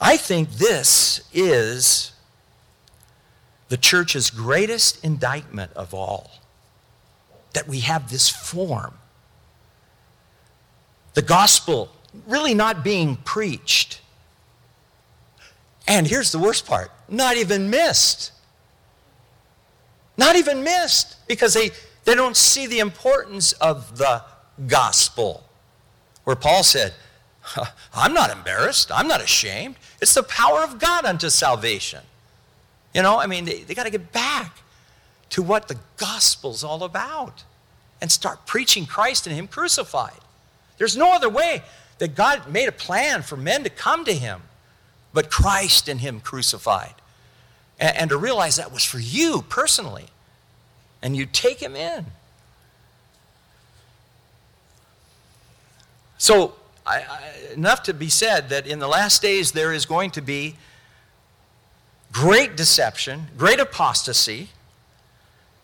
I 0.00 0.16
think 0.16 0.50
this 0.52 1.20
is 1.32 2.12
the 3.68 3.76
church's 3.76 4.30
greatest 4.30 5.02
indictment 5.04 5.72
of 5.74 5.92
all 5.94 6.30
that 7.54 7.66
we 7.66 7.80
have 7.80 8.10
this 8.10 8.28
form. 8.28 8.94
The 11.14 11.22
gospel 11.22 11.88
really 12.26 12.54
not 12.54 12.84
being 12.84 13.16
preached. 13.16 14.00
And 15.88 16.06
here's 16.06 16.32
the 16.32 16.38
worst 16.38 16.66
part 16.66 16.90
not 17.08 17.36
even 17.36 17.70
missed. 17.70 18.32
Not 20.18 20.36
even 20.36 20.62
missed 20.62 21.16
because 21.26 21.54
they, 21.54 21.70
they 22.06 22.14
don't 22.14 22.36
see 22.36 22.66
the 22.66 22.78
importance 22.78 23.52
of 23.54 23.98
the 23.98 24.22
gospel. 24.66 25.44
Where 26.24 26.36
Paul 26.36 26.62
said, 26.62 26.94
I'm 27.94 28.14
not 28.14 28.30
embarrassed, 28.30 28.90
I'm 28.90 29.06
not 29.06 29.22
ashamed. 29.22 29.76
It's 30.00 30.14
the 30.14 30.22
power 30.22 30.62
of 30.64 30.78
God 30.78 31.04
unto 31.04 31.28
salvation. 31.28 32.00
You 32.94 33.02
know, 33.02 33.18
I 33.18 33.26
mean, 33.26 33.44
they, 33.44 33.60
they 33.60 33.74
got 33.74 33.84
to 33.84 33.90
get 33.90 34.12
back 34.12 34.56
to 35.30 35.42
what 35.42 35.68
the 35.68 35.76
gospel's 35.98 36.64
all 36.64 36.82
about 36.82 37.44
and 38.00 38.10
start 38.10 38.46
preaching 38.46 38.86
Christ 38.86 39.26
and 39.26 39.36
Him 39.36 39.46
crucified. 39.46 40.20
There's 40.78 40.96
no 40.96 41.12
other 41.12 41.28
way 41.28 41.62
that 41.98 42.14
God 42.14 42.50
made 42.50 42.68
a 42.68 42.72
plan 42.72 43.20
for 43.20 43.36
men 43.36 43.64
to 43.64 43.70
come 43.70 44.06
to 44.06 44.14
Him 44.14 44.40
but 45.12 45.30
Christ 45.30 45.88
and 45.88 46.00
Him 46.00 46.20
crucified. 46.20 46.94
And, 47.80 47.96
and 47.96 48.10
to 48.10 48.18
realize 48.18 48.56
that 48.56 48.70
was 48.70 48.84
for 48.84 48.98
you 48.98 49.42
personally. 49.48 50.06
And 51.02 51.16
you 51.16 51.26
take 51.26 51.60
Him 51.60 51.76
in. 51.76 52.06
So, 56.18 56.54
I, 56.86 56.98
I, 56.98 57.52
enough 57.54 57.82
to 57.84 57.94
be 57.94 58.08
said 58.08 58.48
that 58.48 58.66
in 58.66 58.78
the 58.78 58.88
last 58.88 59.20
days 59.20 59.52
there 59.52 59.72
is 59.72 59.86
going 59.86 60.12
to 60.12 60.22
be 60.22 60.56
great 62.12 62.56
deception, 62.56 63.26
great 63.36 63.60
apostasy, 63.60 64.48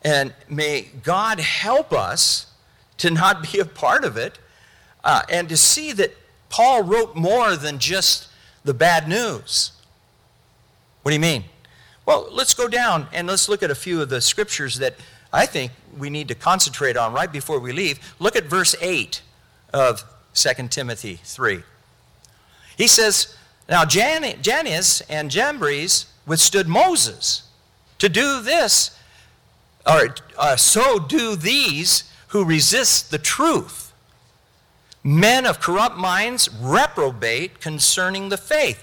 and 0.03 0.35
may 0.49 0.89
God 1.03 1.41
help 1.41 1.93
us 1.93 2.53
to 2.99 3.11
not 3.11 3.51
be 3.51 3.61
a 3.61 3.64
part 3.64 4.05
of 4.05 4.16
it 4.16 4.39
uh, 5.05 5.22
and 5.28 5.49
to 5.49 5.57
see 5.57 5.93
that 5.93 6.14
Paul 6.49 6.83
wrote 6.83 7.16
more 7.16 7.57
than 7.57 7.78
just 7.78 8.28
the 8.64 8.74
bad 8.74 9.09
news. 9.09 9.72
What 11.03 11.11
do 11.11 11.14
you 11.14 11.20
mean? 11.20 11.45
Well, 12.05 12.28
let's 12.30 12.55
go 12.55 12.68
down 12.68 13.07
and 13.12 13.26
let's 13.26 13.49
look 13.49 13.62
at 13.62 13.70
a 13.70 13.74
few 13.74 14.03
of 14.03 14.09
the 14.09 14.20
scriptures 14.20 14.76
that 14.76 14.97
I 15.33 15.47
think 15.47 15.72
we 15.97 16.11
need 16.11 16.28
to 16.28 16.35
concentrate 16.35 16.97
on 16.97 17.12
right 17.12 17.33
before 17.33 17.59
we 17.59 17.72
leave. 17.72 17.99
Look 18.18 18.37
at 18.37 18.45
verse 18.45 18.74
8 18.80 19.22
of 19.72 20.05
2 20.35 20.68
Timothy 20.68 21.20
3. 21.24 21.62
He 22.76 22.87
says, 22.87 23.37
Now 23.68 23.85
Jan- 23.85 24.43
Jannes 24.43 25.03
and 25.09 25.30
Jambres 25.30 26.07
withstood 26.26 26.68
Moses. 26.68 27.45
To 27.99 28.09
do 28.09 28.43
this, 28.43 28.99
or 29.87 30.14
uh, 30.37 30.57
so 30.57 30.99
do 30.99 31.37
these 31.37 32.11
who 32.28 32.45
resist 32.45 33.11
the 33.11 33.18
truth. 33.18 33.93
Men 35.05 35.47
of 35.47 35.61
corrupt 35.61 35.97
minds 35.97 36.49
reprobate 36.61 37.61
concerning 37.61 38.28
the 38.28 38.37
faith. 38.37 38.83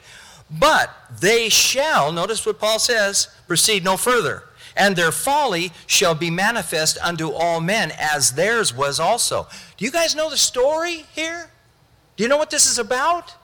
But 0.49 0.89
they 1.19 1.49
shall, 1.49 2.11
notice 2.11 2.45
what 2.45 2.59
Paul 2.59 2.79
says, 2.79 3.27
proceed 3.47 3.83
no 3.83 3.97
further. 3.97 4.43
And 4.79 4.95
their 4.95 5.11
folly 5.11 5.73
shall 5.85 6.15
be 6.15 6.31
manifest 6.31 6.97
unto 7.03 7.31
all 7.31 7.59
men, 7.59 7.91
as 7.99 8.31
theirs 8.31 8.73
was 8.73 8.97
also. 8.97 9.45
Do 9.75 9.83
you 9.83 9.91
guys 9.91 10.15
know 10.15 10.29
the 10.29 10.37
story 10.37 11.05
here? 11.13 11.51
Do 12.15 12.23
you 12.23 12.29
know 12.29 12.37
what 12.37 12.49
this 12.49 12.65
is 12.65 12.79
about? 12.79 13.35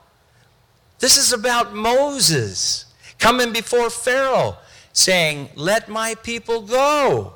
This 0.98 1.18
is 1.18 1.34
about 1.34 1.74
Moses 1.74 2.86
coming 3.18 3.52
before 3.52 3.90
Pharaoh 3.90 4.56
saying, 4.94 5.50
Let 5.54 5.90
my 5.90 6.14
people 6.14 6.62
go. 6.62 7.34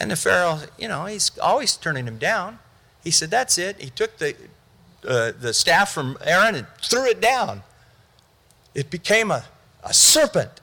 And 0.00 0.10
the 0.10 0.16
Pharaoh, 0.16 0.60
you 0.76 0.88
know, 0.88 1.06
he's 1.06 1.38
always 1.38 1.76
turning 1.76 2.06
him 2.06 2.18
down. 2.18 2.58
He 3.04 3.12
said, 3.12 3.30
That's 3.30 3.58
it. 3.58 3.80
He 3.80 3.90
took 3.90 4.18
the, 4.18 4.34
uh, 5.06 5.32
the 5.38 5.54
staff 5.54 5.92
from 5.92 6.18
Aaron 6.24 6.56
and 6.56 6.66
threw 6.82 7.06
it 7.06 7.20
down. 7.20 7.62
It 8.74 8.90
became 8.90 9.30
a, 9.30 9.44
a 9.84 9.94
serpent, 9.94 10.60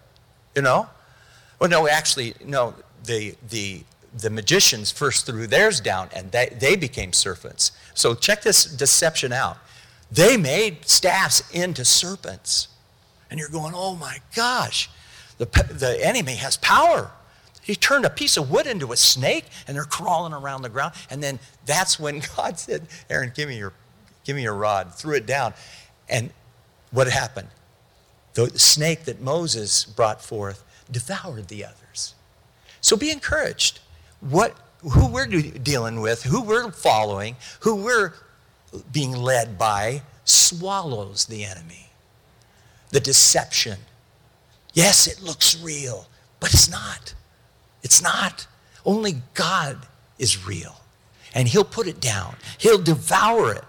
you 0.54 0.62
know. 0.62 0.90
Well, 1.60 1.70
no, 1.70 1.88
actually, 1.88 2.34
no, 2.46 2.74
the, 3.06 3.36
the, 3.50 3.84
the 4.18 4.30
magicians 4.30 4.92
first 4.92 5.26
threw 5.26 5.48
theirs 5.48 5.80
down 5.80 6.10
and 6.16 6.32
they, 6.32 6.56
they 6.60 6.76
became 6.76 7.14
serpents. 7.14 7.72
So 7.94 8.16
check 8.16 8.42
this 8.42 8.66
deception 8.66 9.32
out. 9.32 9.58
They 10.12 10.38
made 10.38 10.88
staffs 10.88 11.50
into 11.52 11.86
serpents. 11.86 12.68
And 13.30 13.40
you're 13.40 13.50
going, 13.50 13.74
oh 13.76 13.96
my 13.96 14.20
gosh, 14.36 14.90
the, 15.38 15.46
the 15.46 16.06
enemy 16.06 16.36
has 16.36 16.58
power. 16.58 17.12
He 17.64 17.76
turned 17.76 18.06
a 18.06 18.10
piece 18.10 18.38
of 18.38 18.52
wood 18.52 18.68
into 18.68 18.92
a 18.92 18.98
snake 18.98 19.46
and 19.68 19.76
they're 19.76 19.86
crawling 19.86 20.34
around 20.34 20.62
the 20.62 20.70
ground. 20.70 20.94
And 21.10 21.24
then 21.24 21.40
that's 21.66 22.00
when 22.00 22.22
God 22.38 22.60
said, 22.60 22.84
Aaron, 23.10 23.32
give 23.34 23.50
me 23.50 23.58
your, 23.58 23.74
give 24.24 24.36
me 24.36 24.44
your 24.44 24.54
rod, 24.54 24.94
threw 24.94 25.16
it 25.16 25.26
down. 25.26 25.54
And 26.10 26.30
what 26.92 27.08
happened? 27.08 27.48
The 28.34 28.60
snake 28.60 29.06
that 29.06 29.22
Moses 29.22 29.86
brought 29.86 30.22
forth 30.22 30.64
devoured 30.92 31.48
the 31.48 31.66
others. 31.66 32.16
So 32.82 32.96
be 32.96 33.12
encouraged. 33.12 33.80
What, 34.20 34.56
who 34.82 35.08
we're 35.08 35.28
dealing 35.28 36.02
with, 36.02 36.24
who 36.24 36.42
we're 36.42 36.72
following, 36.72 37.36
who 37.62 37.76
we're 37.76 38.14
being 38.92 39.14
led 39.14 39.58
by, 39.58 40.02
swallows 40.26 41.26
the 41.26 41.44
enemy 41.44 41.84
the 42.94 43.00
deception. 43.00 43.80
Yes, 44.74 45.08
it 45.08 45.22
looks 45.22 45.60
real, 45.62 46.08
but 46.40 46.54
it's 46.54 46.70
not. 46.70 47.16
It's 47.82 48.02
not. 48.02 48.48
Only 48.86 49.24
God 49.34 49.88
is 50.18 50.48
real. 50.48 50.80
And 51.34 51.48
He'll 51.48 51.64
put 51.66 51.88
it 51.88 52.00
down, 52.00 52.36
He'll 52.60 52.82
devour 52.82 53.52
it. 53.52 53.66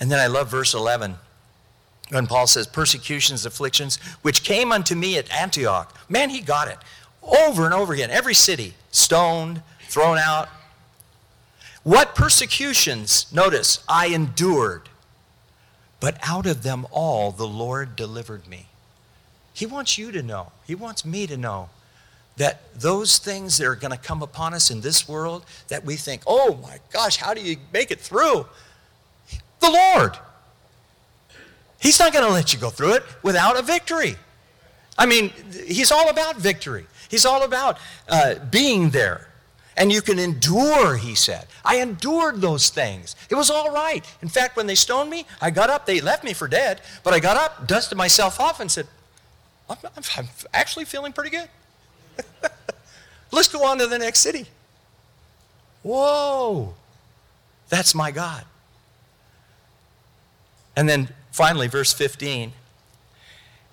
And 0.00 0.10
then 0.10 0.18
I 0.18 0.28
love 0.28 0.50
verse 0.50 0.72
11 0.72 1.16
when 2.10 2.26
Paul 2.26 2.46
says, 2.46 2.66
Persecutions, 2.66 3.46
afflictions, 3.46 3.96
which 4.22 4.44
came 4.44 4.72
unto 4.72 4.94
me 4.94 5.16
at 5.18 5.32
Antioch. 5.32 5.94
Man, 6.08 6.30
he 6.30 6.40
got 6.40 6.68
it 6.68 6.78
over 7.22 7.64
and 7.64 7.72
over 7.74 7.92
again. 7.92 8.10
Every 8.10 8.34
city, 8.34 8.74
stoned, 8.90 9.62
thrown 9.88 10.18
out. 10.18 10.48
What 11.84 12.14
persecutions, 12.14 13.26
notice, 13.32 13.84
I 13.88 14.06
endured. 14.08 14.88
but 16.00 16.18
out 16.28 16.46
of 16.46 16.64
them 16.64 16.84
all 16.90 17.30
the 17.30 17.46
Lord 17.46 17.94
delivered 17.94 18.48
me. 18.48 18.66
He 19.54 19.66
wants 19.66 19.96
you 19.98 20.10
to 20.10 20.22
know, 20.22 20.50
He 20.66 20.74
wants 20.74 21.04
me 21.04 21.26
to 21.28 21.36
know 21.36 21.68
that 22.36 22.60
those 22.74 23.18
things 23.18 23.58
that 23.58 23.66
are 23.66 23.76
going 23.76 23.92
to 23.92 23.98
come 23.98 24.22
upon 24.22 24.54
us 24.54 24.70
in 24.70 24.80
this 24.80 25.08
world 25.08 25.44
that 25.68 25.84
we 25.84 25.96
think, 25.96 26.22
oh 26.26 26.58
my 26.62 26.78
gosh, 26.92 27.16
how 27.18 27.34
do 27.34 27.40
you 27.40 27.56
make 27.72 27.90
it 27.90 28.00
through? 28.00 28.46
The 29.60 29.70
Lord. 29.70 30.16
He's 31.82 31.98
not 31.98 32.12
going 32.12 32.24
to 32.24 32.30
let 32.30 32.54
you 32.54 32.60
go 32.60 32.70
through 32.70 32.94
it 32.94 33.02
without 33.22 33.58
a 33.58 33.62
victory. 33.62 34.14
I 34.96 35.06
mean, 35.06 35.32
He's 35.66 35.90
all 35.90 36.08
about 36.08 36.36
victory, 36.36 36.86
He's 37.10 37.26
all 37.26 37.42
about 37.42 37.78
uh, 38.08 38.36
being 38.50 38.90
there. 38.90 39.28
And 39.74 39.90
you 39.90 40.02
can 40.02 40.18
endure, 40.18 40.96
he 40.96 41.14
said. 41.14 41.46
I 41.64 41.76
endured 41.76 42.42
those 42.42 42.68
things. 42.68 43.16
It 43.30 43.36
was 43.36 43.48
all 43.50 43.72
right. 43.72 44.04
In 44.20 44.28
fact, 44.28 44.54
when 44.54 44.66
they 44.66 44.74
stoned 44.74 45.08
me, 45.08 45.24
I 45.40 45.50
got 45.50 45.70
up. 45.70 45.86
They 45.86 46.02
left 46.02 46.24
me 46.24 46.34
for 46.34 46.46
dead, 46.46 46.82
but 47.02 47.14
I 47.14 47.20
got 47.20 47.38
up, 47.38 47.66
dusted 47.66 47.96
myself 47.96 48.38
off, 48.38 48.60
and 48.60 48.70
said, 48.70 48.86
I'm, 49.70 49.78
I'm 50.18 50.28
actually 50.52 50.84
feeling 50.84 51.14
pretty 51.14 51.30
good. 51.30 51.48
Let's 53.32 53.48
go 53.48 53.64
on 53.64 53.78
to 53.78 53.86
the 53.86 53.98
next 53.98 54.20
city. 54.20 54.46
Whoa, 55.82 56.74
that's 57.70 57.94
my 57.94 58.10
God. 58.10 58.44
And 60.76 60.86
then 60.86 61.08
finally, 61.32 61.66
verse 61.66 61.92
15. 61.92 62.52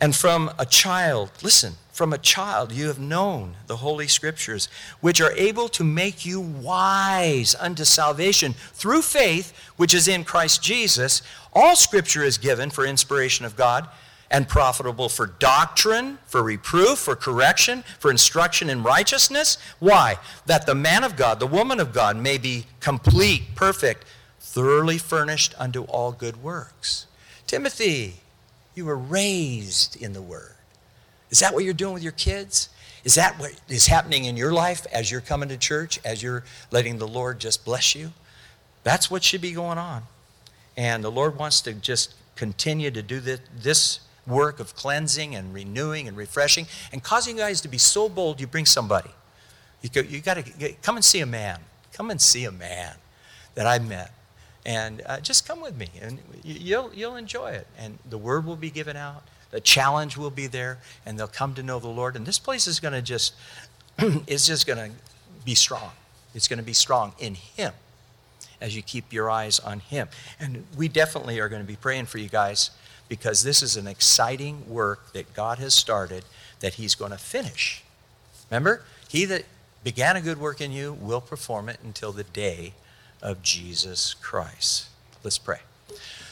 And 0.01 0.15
from 0.15 0.51
a 0.57 0.65
child, 0.65 1.29
listen, 1.43 1.73
from 1.91 2.13
a 2.13 2.17
child 2.17 2.71
you 2.71 2.87
have 2.87 2.99
known 2.99 3.55
the 3.67 3.75
Holy 3.75 4.07
Scriptures, 4.07 4.69
which 5.01 5.19
are 5.19 5.33
able 5.33 5.67
to 5.67 5.83
make 5.83 6.25
you 6.25 6.39
wise 6.39 7.53
unto 7.59 7.83
salvation 7.83 8.53
through 8.73 9.01
faith, 9.01 9.53
which 9.75 9.93
is 9.93 10.07
in 10.07 10.23
Christ 10.23 10.63
Jesus. 10.63 11.21
All 11.53 11.75
Scripture 11.75 12.23
is 12.23 12.37
given 12.37 12.69
for 12.69 12.85
inspiration 12.85 13.45
of 13.45 13.57
God 13.57 13.89
and 14.31 14.47
profitable 14.47 15.09
for 15.09 15.27
doctrine, 15.27 16.19
for 16.25 16.41
reproof, 16.41 16.99
for 16.99 17.17
correction, 17.17 17.83
for 17.99 18.09
instruction 18.09 18.69
in 18.69 18.83
righteousness. 18.83 19.57
Why? 19.79 20.17
That 20.45 20.65
the 20.65 20.75
man 20.75 21.03
of 21.03 21.17
God, 21.17 21.41
the 21.41 21.47
woman 21.47 21.81
of 21.81 21.91
God, 21.91 22.15
may 22.15 22.37
be 22.37 22.65
complete, 22.79 23.55
perfect, 23.55 24.05
thoroughly 24.39 24.97
furnished 24.97 25.53
unto 25.57 25.83
all 25.83 26.13
good 26.13 26.41
works. 26.41 27.07
Timothy, 27.49 28.13
you 28.75 28.85
were 28.85 28.95
raised 28.95 29.99
in 29.99 30.13
the 30.13 30.21
Word. 30.21 30.53
Is 31.31 31.39
that 31.39 31.51
what 31.51 31.63
you're 31.63 31.73
doing 31.73 31.95
with 31.95 32.03
your 32.03 32.11
kids? 32.11 32.69
Is 33.03 33.15
that 33.15 33.39
what 33.39 33.59
is 33.67 33.87
happening 33.87 34.25
in 34.25 34.37
your 34.37 34.53
life 34.53 34.85
as 34.93 35.09
you're 35.09 35.19
coming 35.19 35.49
to 35.49 35.57
church, 35.57 35.99
as 36.05 36.21
you're 36.21 36.43
letting 36.69 36.99
the 36.99 37.07
Lord 37.07 37.39
just 37.39 37.65
bless 37.65 37.95
you? 37.95 38.13
That's 38.83 39.09
what 39.09 39.23
should 39.23 39.41
be 39.41 39.51
going 39.51 39.79
on. 39.79 40.03
And 40.77 41.03
the 41.03 41.09
Lord 41.09 41.39
wants 41.39 41.59
to 41.61 41.73
just 41.73 42.13
continue 42.35 42.91
to 42.91 43.01
do 43.01 43.19
this, 43.19 44.01
work 44.27 44.59
of 44.59 44.75
cleansing 44.75 45.33
and 45.33 45.51
renewing 45.51 46.07
and 46.07 46.15
refreshing 46.15 46.67
and 46.93 47.01
causing 47.01 47.35
you 47.35 47.41
guys 47.41 47.61
to 47.61 47.67
be 47.67 47.79
so 47.79 48.07
bold 48.07 48.39
you 48.39 48.45
bring 48.45 48.67
somebody. 48.67 49.09
You, 49.81 49.89
go, 49.89 50.01
you 50.01 50.21
got 50.21 50.35
to 50.35 50.73
come 50.83 50.97
and 50.97 51.03
see 51.03 51.21
a 51.21 51.25
man. 51.25 51.61
Come 51.93 52.11
and 52.11 52.21
see 52.21 52.45
a 52.45 52.51
man 52.51 52.93
that 53.55 53.65
I 53.65 53.79
met. 53.79 54.11
And 54.65 55.01
uh, 55.05 55.19
just 55.19 55.47
come 55.47 55.61
with 55.61 55.77
me, 55.77 55.89
and 56.01 56.19
you'll, 56.43 56.91
you'll 56.93 57.15
enjoy 57.15 57.51
it. 57.51 57.67
And 57.77 57.97
the 58.09 58.17
word 58.17 58.45
will 58.45 58.57
be 58.57 58.69
given 58.69 58.97
out, 58.97 59.23
the 59.51 59.61
challenge 59.61 60.17
will 60.17 60.29
be 60.29 60.47
there, 60.47 60.79
and 61.05 61.17
they'll 61.17 61.27
come 61.27 61.53
to 61.55 61.63
know 61.63 61.79
the 61.79 61.87
Lord. 61.87 62.15
And 62.15 62.25
this 62.25 62.39
place 62.39 62.67
is 62.67 62.79
going 62.79 62.93
to 62.93 63.01
just, 63.01 63.33
it's 63.97 64.45
just 64.45 64.67
going 64.67 64.91
to 64.91 64.95
be 65.45 65.55
strong. 65.55 65.91
It's 66.35 66.47
going 66.47 66.59
to 66.59 66.65
be 66.65 66.73
strong 66.73 67.13
in 67.19 67.35
Him 67.35 67.73
as 68.61 68.75
you 68.75 68.81
keep 68.81 69.11
your 69.13 69.29
eyes 69.29 69.59
on 69.59 69.79
Him. 69.79 70.09
And 70.39 70.65
we 70.77 70.87
definitely 70.87 71.39
are 71.39 71.49
going 71.49 71.61
to 71.61 71.67
be 71.67 71.77
praying 71.77 72.05
for 72.05 72.17
you 72.17 72.29
guys 72.29 72.71
because 73.07 73.43
this 73.43 73.63
is 73.63 73.77
an 73.77 73.87
exciting 73.87 74.69
work 74.69 75.13
that 75.13 75.33
God 75.33 75.57
has 75.59 75.73
started 75.73 76.25
that 76.59 76.75
He's 76.75 76.95
going 76.95 77.11
to 77.11 77.17
finish. 77.17 77.83
Remember, 78.51 78.83
He 79.07 79.25
that 79.25 79.45
began 79.83 80.15
a 80.15 80.21
good 80.21 80.39
work 80.39 80.61
in 80.61 80.71
you 80.71 80.93
will 80.93 81.21
perform 81.21 81.69
it 81.69 81.79
until 81.83 82.11
the 82.11 82.25
day 82.25 82.73
of 83.21 83.41
Jesus 83.41 84.13
Christ. 84.15 84.87
Let's 85.23 85.37
pray. 85.37 85.59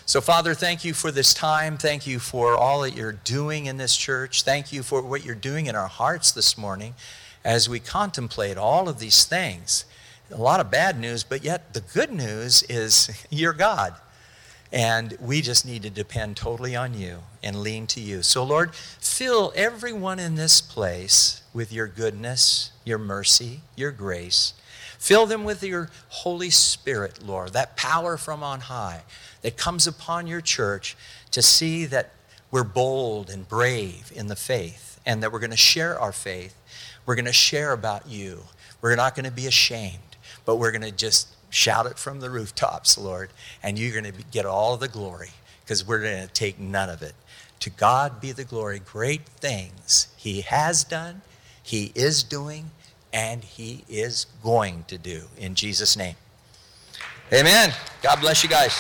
So, 0.06 0.22
Father, 0.22 0.54
thank 0.54 0.86
you 0.86 0.94
for 0.94 1.12
this 1.12 1.34
time. 1.34 1.78
Thank 1.78 2.08
you 2.08 2.20
for 2.20 2.56
all 2.56 2.82
that 2.82 2.96
you're 2.96 3.12
doing 3.12 3.66
in 3.66 3.76
this 3.76 3.98
church. 3.98 4.44
Thank 4.44 4.72
you 4.72 4.82
for 4.82 5.02
what 5.02 5.26
you're 5.26 5.36
doing 5.36 5.66
in 5.66 5.76
our 5.76 5.88
hearts 5.90 6.32
this 6.32 6.58
morning 6.58 6.96
as 7.44 7.68
we 7.68 7.82
contemplate 7.82 8.58
all 8.58 8.88
of 8.88 9.00
these 9.00 9.26
things. 9.26 9.84
A 10.32 10.38
lot 10.38 10.62
of 10.62 10.72
bad 10.72 10.98
news, 10.98 11.24
but 11.24 11.44
yet 11.44 11.74
the 11.74 11.82
good 11.82 12.12
news 12.12 12.64
is 12.64 13.10
you're 13.30 13.52
God. 13.52 13.96
And 14.72 15.18
we 15.22 15.42
just 15.42 15.66
need 15.66 15.84
to 15.84 15.90
depend 15.90 16.38
totally 16.38 16.76
on 16.76 16.94
you 16.94 17.20
and 17.44 17.62
lean 17.62 17.88
to 17.88 18.00
you. 18.00 18.22
So, 18.22 18.44
Lord, 18.44 18.76
fill 18.76 19.54
everyone 19.56 20.20
in 20.20 20.36
this 20.36 20.60
place 20.62 21.42
with 21.54 21.72
your 21.72 21.88
goodness, 21.88 22.72
your 22.86 22.98
mercy, 22.98 23.62
your 23.76 23.92
grace. 23.92 24.54
Fill 24.98 25.26
them 25.26 25.44
with 25.44 25.64
your 25.64 25.90
Holy 26.10 26.50
Spirit, 26.50 27.24
Lord, 27.24 27.54
that 27.54 27.78
power 27.78 28.18
from 28.18 28.44
on 28.44 28.62
high 28.62 29.04
that 29.42 29.58
comes 29.58 29.88
upon 29.88 30.28
your 30.28 30.42
church 30.42 30.96
to 31.32 31.42
see 31.42 31.86
that 31.86 32.12
we're 32.52 32.64
bold 32.64 33.30
and 33.30 33.48
brave 33.48 34.12
in 34.16 34.28
the 34.28 34.36
faith 34.36 35.00
and 35.06 35.22
that 35.22 35.32
we're 35.32 35.40
going 35.40 35.52
to 35.52 35.58
share 35.58 36.00
our 36.00 36.12
faith. 36.12 36.56
We're 37.06 37.16
going 37.16 37.26
to 37.26 37.34
share 37.34 37.72
about 37.72 38.08
you. 38.08 38.44
We're 38.82 38.96
not 38.96 39.16
going 39.16 39.26
to 39.26 39.32
be 39.32 39.48
ashamed, 39.48 40.18
but 40.46 40.56
we're 40.58 40.72
going 40.72 40.82
to 40.82 40.92
just 40.92 41.38
Shout 41.50 41.86
it 41.86 41.98
from 41.98 42.20
the 42.20 42.30
rooftops, 42.30 42.98
Lord, 42.98 43.30
and 43.64 43.80
you're 43.80 44.00
going 44.00 44.12
to 44.14 44.24
get 44.32 44.46
all 44.46 44.76
the 44.78 44.88
glory 44.88 45.30
because 45.62 45.88
we're 45.88 46.02
going 46.02 46.28
to 46.28 46.34
take 46.34 46.60
none 46.60 46.90
of 46.90 47.02
it. 47.02 47.14
To 47.62 47.70
God 47.70 48.20
be 48.20 48.32
the 48.32 48.44
glory. 48.44 48.80
Great 48.80 49.26
things 49.26 50.08
He 50.18 50.42
has 50.42 50.84
done, 50.84 51.22
He 51.64 51.92
is 51.96 52.24
doing, 52.24 52.72
and 53.14 53.44
He 53.44 53.84
is 53.90 54.28
going 54.44 54.86
to 54.88 54.98
do. 54.98 55.24
In 55.38 55.56
Jesus' 55.56 55.98
name. 55.98 56.16
Amen. 57.32 57.74
God 58.02 58.22
bless 58.22 58.44
you 58.44 58.50
guys. 58.50 58.74